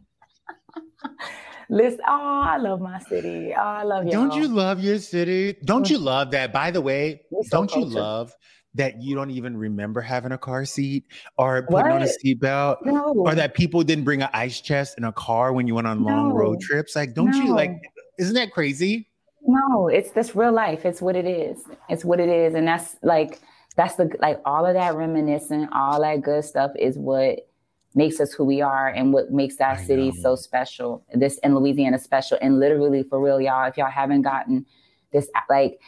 Listen, 1.70 2.00
oh, 2.08 2.42
I 2.44 2.56
love 2.56 2.80
my 2.80 2.98
city. 3.00 3.52
Oh, 3.54 3.60
I 3.60 3.82
love 3.82 4.06
you. 4.06 4.10
Don't 4.10 4.34
you 4.34 4.48
love 4.48 4.80
your 4.80 4.98
city? 4.98 5.54
Don't 5.64 5.90
you 5.90 5.98
mm. 5.98 6.04
love 6.04 6.30
that? 6.30 6.50
By 6.50 6.70
the 6.70 6.80
way, 6.80 7.20
so 7.30 7.42
don't 7.50 7.70
culture. 7.70 7.88
you 7.88 7.94
love 7.94 8.32
that 8.74 9.00
you 9.02 9.14
don't 9.14 9.30
even 9.30 9.56
remember 9.56 10.00
having 10.00 10.32
a 10.32 10.38
car 10.38 10.64
seat 10.64 11.04
or 11.36 11.62
putting 11.62 11.74
what? 11.74 11.90
on 11.90 12.02
a 12.02 12.06
seatbelt 12.06 12.76
no. 12.84 13.12
or 13.14 13.34
that 13.34 13.54
people 13.54 13.82
didn't 13.82 14.04
bring 14.04 14.22
an 14.22 14.28
ice 14.32 14.60
chest 14.60 14.96
in 14.98 15.04
a 15.04 15.12
car 15.12 15.52
when 15.52 15.66
you 15.66 15.74
went 15.74 15.86
on 15.86 16.04
long 16.04 16.28
no. 16.30 16.34
road 16.34 16.60
trips 16.60 16.94
like 16.94 17.14
don't 17.14 17.30
no. 17.30 17.38
you 17.38 17.54
like 17.54 17.72
isn't 18.18 18.34
that 18.34 18.52
crazy 18.52 19.08
no 19.46 19.88
it's 19.88 20.10
this 20.12 20.36
real 20.36 20.52
life 20.52 20.84
it's 20.84 21.00
what 21.00 21.16
it 21.16 21.26
is 21.26 21.62
it's 21.88 22.04
what 22.04 22.20
it 22.20 22.28
is 22.28 22.54
and 22.54 22.68
that's 22.68 22.96
like 23.02 23.40
that's 23.76 23.94
the 23.96 24.10
like 24.20 24.40
all 24.44 24.66
of 24.66 24.74
that 24.74 24.94
reminiscing 24.94 25.66
all 25.72 26.00
that 26.00 26.20
good 26.20 26.44
stuff 26.44 26.70
is 26.78 26.98
what 26.98 27.48
makes 27.94 28.20
us 28.20 28.32
who 28.32 28.44
we 28.44 28.60
are 28.60 28.88
and 28.88 29.12
what 29.12 29.32
makes 29.32 29.60
our 29.60 29.72
I 29.72 29.82
city 29.82 30.10
know. 30.10 30.22
so 30.22 30.36
special 30.36 31.04
this 31.14 31.38
in 31.38 31.54
louisiana 31.54 31.98
special 31.98 32.38
and 32.42 32.60
literally 32.60 33.02
for 33.02 33.18
real 33.20 33.40
y'all 33.40 33.66
if 33.66 33.76
y'all 33.78 33.90
haven't 33.90 34.22
gotten 34.22 34.66
this 35.12 35.30
like 35.48 35.80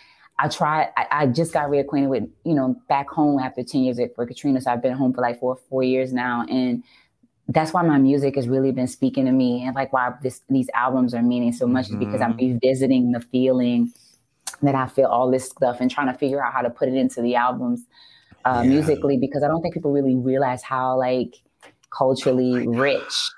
I 0.43 0.49
tried, 0.49 0.89
I, 0.97 1.07
I, 1.11 1.27
just 1.27 1.53
got 1.53 1.69
reacquainted 1.69 2.09
with, 2.09 2.25
you 2.45 2.55
know, 2.55 2.75
back 2.89 3.11
home 3.11 3.39
after 3.39 3.63
10 3.63 3.83
years 3.83 3.99
at, 3.99 4.15
for 4.15 4.25
Katrina. 4.27 4.61
So 4.61 4.71
I've 4.71 4.83
been 4.83 4.95
home 4.95 5.13
for 5.13 5.21
like 5.21 5.39
four, 5.39 5.59
four 5.69 5.83
years 5.83 6.13
now. 6.13 6.47
And 6.49 6.83
that's 7.49 7.73
why 7.73 7.83
my 7.83 7.99
music 7.99 8.37
has 8.37 8.49
really 8.49 8.73
been 8.73 8.87
speaking 8.87 9.27
to 9.27 9.33
me 9.33 9.65
and 9.65 9.75
like 9.75 9.93
why 9.93 10.13
this, 10.23 10.41
these 10.49 10.71
albums 10.73 11.15
are 11.15 11.23
meaning 11.23 11.53
so 11.53 11.67
much 11.67 11.87
mm-hmm. 11.87 12.01
is 12.01 12.07
because 12.07 12.21
I'm 12.23 12.35
mm-hmm. 12.35 12.55
revisiting 12.55 13.13
the 13.13 13.21
feeling 13.21 13.93
that 14.63 14.75
I 14.75 14.87
feel 14.87 15.07
all 15.07 15.31
this 15.31 15.45
stuff 15.45 15.79
and 15.81 15.91
trying 15.91 16.11
to 16.13 16.19
figure 16.19 16.43
out 16.43 16.53
how 16.53 16.63
to 16.63 16.71
put 16.71 16.89
it 16.89 16.95
into 16.95 17.21
the 17.21 17.35
albums 17.35 17.85
uh, 18.45 18.63
yeah. 18.65 18.71
musically, 18.71 19.19
because 19.19 19.43
I 19.43 19.49
don't 19.49 19.61
think 19.61 19.75
people 19.75 19.93
really 19.93 20.17
realize 20.17 20.63
how 20.63 20.97
like 20.97 21.35
culturally 21.91 22.67
oh 22.67 22.71
rich 22.71 23.31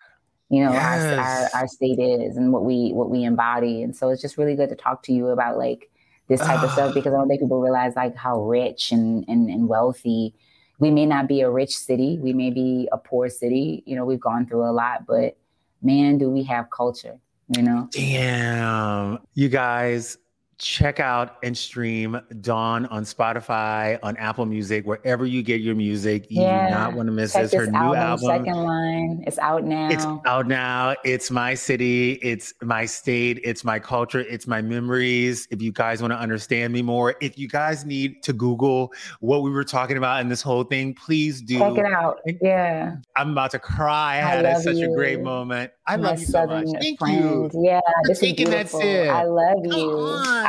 you 0.50 0.62
know 0.62 0.72
yes. 0.72 1.18
our, 1.18 1.59
our, 1.59 1.62
our 1.62 1.66
state 1.66 1.98
is 1.98 2.36
and 2.36 2.53
what 2.53 2.64
we 2.64 2.90
what 2.92 3.09
we 3.09 3.24
embody 3.24 3.82
and 3.82 3.96
so 3.96 4.11
it's 4.11 4.20
just 4.20 4.36
really 4.36 4.55
good 4.55 4.68
to 4.68 4.76
talk 4.76 5.03
to 5.03 5.12
you 5.12 5.28
about 5.28 5.57
like 5.57 5.90
this 6.29 6.41
type 6.41 6.62
of 6.62 6.70
stuff 6.70 6.95
because 6.95 7.12
I 7.12 7.16
don't 7.16 7.29
think 7.29 7.41
people 7.41 7.61
realize 7.61 7.97
like 7.97 8.16
how 8.16 8.43
rich 8.43 8.93
and, 8.93 9.25
and, 9.29 9.49
and 9.49 9.68
wealthy 9.68 10.35
we 10.83 10.91
may 10.91 11.07
not 11.07 11.29
be 11.29 11.43
a 11.43 11.49
rich 11.49 11.79
city. 11.79 12.18
We 12.18 12.33
may 12.33 12.51
be 12.51 12.89
a 12.91 12.99
poor 12.99 13.29
city. 13.29 13.85
You 13.87 13.95
know, 13.95 14.05
we've 14.05 14.20
gone 14.20 14.47
through 14.47 14.68
a 14.68 14.73
lot, 14.73 15.07
but 15.07 15.37
man, 15.81 16.18
do 16.18 16.29
we 16.29 16.43
have 16.43 16.70
culture, 16.70 17.20
you 17.57 17.62
know? 17.62 17.89
Damn. 17.93 19.20
You 19.35 19.49
guys, 19.49 20.18
check 20.62 21.00
out 21.00 21.38
and 21.42 21.58
stream 21.58 22.20
Dawn 22.40 22.86
on 22.86 23.02
Spotify, 23.02 23.98
on 24.04 24.16
Apple 24.16 24.46
Music, 24.46 24.86
wherever 24.86 25.26
you 25.26 25.42
get 25.42 25.60
your 25.60 25.74
music. 25.74 26.26
You 26.30 26.42
Yeah. 26.42 26.68
do 26.68 26.74
not 26.74 26.94
want 26.94 27.06
to 27.08 27.12
miss 27.12 27.32
Check 27.32 27.42
this. 27.50 27.52
Her 27.54 27.66
new 27.66 27.76
album, 27.76 27.98
album. 28.30 28.44
Second 28.46 28.62
Line. 28.62 29.24
It's 29.26 29.38
out 29.40 29.64
now. 29.64 29.88
It's 29.90 30.06
out 30.24 30.46
now. 30.46 30.94
It's 31.04 31.32
my 31.32 31.54
city. 31.54 32.12
It's 32.22 32.54
my 32.62 32.86
state. 32.86 33.40
It's 33.42 33.64
my 33.64 33.80
culture. 33.80 34.20
It's 34.20 34.46
my 34.46 34.62
memories. 34.62 35.48
If 35.50 35.60
you 35.60 35.72
guys 35.72 36.00
want 36.00 36.12
to 36.12 36.18
understand 36.18 36.72
me 36.72 36.80
more, 36.80 37.16
if 37.20 37.36
you 37.36 37.48
guys 37.48 37.84
need 37.84 38.22
to 38.22 38.32
Google 38.32 38.92
what 39.18 39.42
we 39.42 39.50
were 39.50 39.64
talking 39.64 39.96
about 39.96 40.20
in 40.20 40.28
this 40.28 40.42
whole 40.42 40.62
thing, 40.62 40.94
please 40.94 41.42
do. 41.42 41.58
Check 41.58 41.78
it 41.78 41.86
out. 41.86 42.20
Yeah. 42.40 42.96
I'm 43.16 43.32
about 43.32 43.50
to 43.50 43.58
cry. 43.58 44.16
I 44.16 44.18
I 44.18 44.20
had 44.36 44.44
a- 44.44 44.60
such 44.60 44.76
a 44.76 44.88
great 44.94 45.20
moment. 45.22 45.72
I 45.88 45.96
My 45.96 46.10
love 46.10 46.20
you 46.20 46.26
so 46.26 46.46
much. 46.46 46.66
Thank 46.80 47.00
friend. 47.00 47.52
you. 47.52 47.64
Yeah, 47.64 47.80
this 48.04 48.18
is 48.18 48.20
taking 48.20 48.50
that 48.50 48.70
sip. 48.70 49.10
I 49.10 49.24
love 49.24 49.56
Come 49.68 49.78
you. 49.78 49.98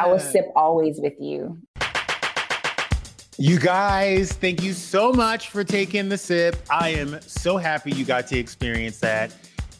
I 0.03 0.07
will 0.07 0.19
sip 0.19 0.51
always 0.53 0.99
with 0.99 1.13
you. 1.17 1.57
You 3.37 3.57
guys, 3.57 4.33
thank 4.33 4.61
you 4.61 4.73
so 4.73 5.13
much 5.13 5.47
for 5.49 5.63
taking 5.63 6.09
the 6.09 6.17
sip. 6.17 6.57
I 6.69 6.89
am 6.89 7.21
so 7.21 7.55
happy 7.55 7.91
you 7.91 8.03
got 8.03 8.27
to 8.27 8.37
experience 8.37 8.99
that. 8.99 9.33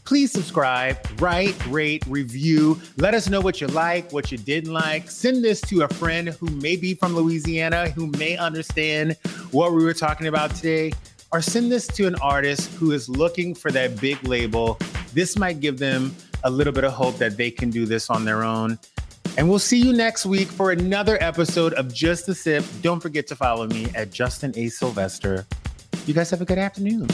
Please 0.06 0.32
subscribe, 0.32 0.96
write, 1.20 1.54
rate, 1.66 2.06
review. 2.06 2.80
Let 2.96 3.12
us 3.12 3.28
know 3.28 3.42
what 3.42 3.60
you 3.60 3.66
like, 3.66 4.12
what 4.12 4.32
you 4.32 4.38
didn't 4.38 4.72
like. 4.72 5.10
Send 5.10 5.44
this 5.44 5.60
to 5.62 5.82
a 5.82 5.88
friend 5.88 6.30
who 6.30 6.46
may 6.46 6.76
be 6.76 6.94
from 6.94 7.14
Louisiana, 7.14 7.90
who 7.90 8.06
may 8.06 8.38
understand 8.38 9.18
what 9.50 9.74
we 9.74 9.84
were 9.84 9.92
talking 9.92 10.26
about 10.26 10.54
today. 10.54 10.94
Or 11.32 11.42
send 11.42 11.70
this 11.70 11.86
to 11.88 12.06
an 12.06 12.14
artist 12.22 12.72
who 12.72 12.92
is 12.92 13.10
looking 13.10 13.54
for 13.54 13.70
that 13.72 14.00
big 14.00 14.26
label. 14.26 14.78
This 15.12 15.36
might 15.36 15.60
give 15.60 15.78
them 15.78 16.16
a 16.44 16.50
little 16.50 16.72
bit 16.72 16.84
of 16.84 16.94
hope 16.94 17.18
that 17.18 17.36
they 17.36 17.50
can 17.50 17.68
do 17.68 17.84
this 17.84 18.08
on 18.08 18.24
their 18.24 18.42
own. 18.42 18.78
And 19.36 19.48
we'll 19.48 19.58
see 19.58 19.78
you 19.78 19.92
next 19.92 20.26
week 20.26 20.48
for 20.48 20.70
another 20.70 21.18
episode 21.20 21.72
of 21.74 21.92
Just 21.92 22.26
the 22.26 22.34
Sip. 22.34 22.64
Don't 22.82 23.00
forget 23.00 23.26
to 23.28 23.36
follow 23.36 23.66
me 23.66 23.88
at 23.94 24.12
Justin 24.12 24.52
A. 24.56 24.68
Sylvester. 24.68 25.44
You 26.06 26.14
guys 26.14 26.30
have 26.30 26.40
a 26.40 26.44
good 26.44 26.58
afternoon. 26.58 27.08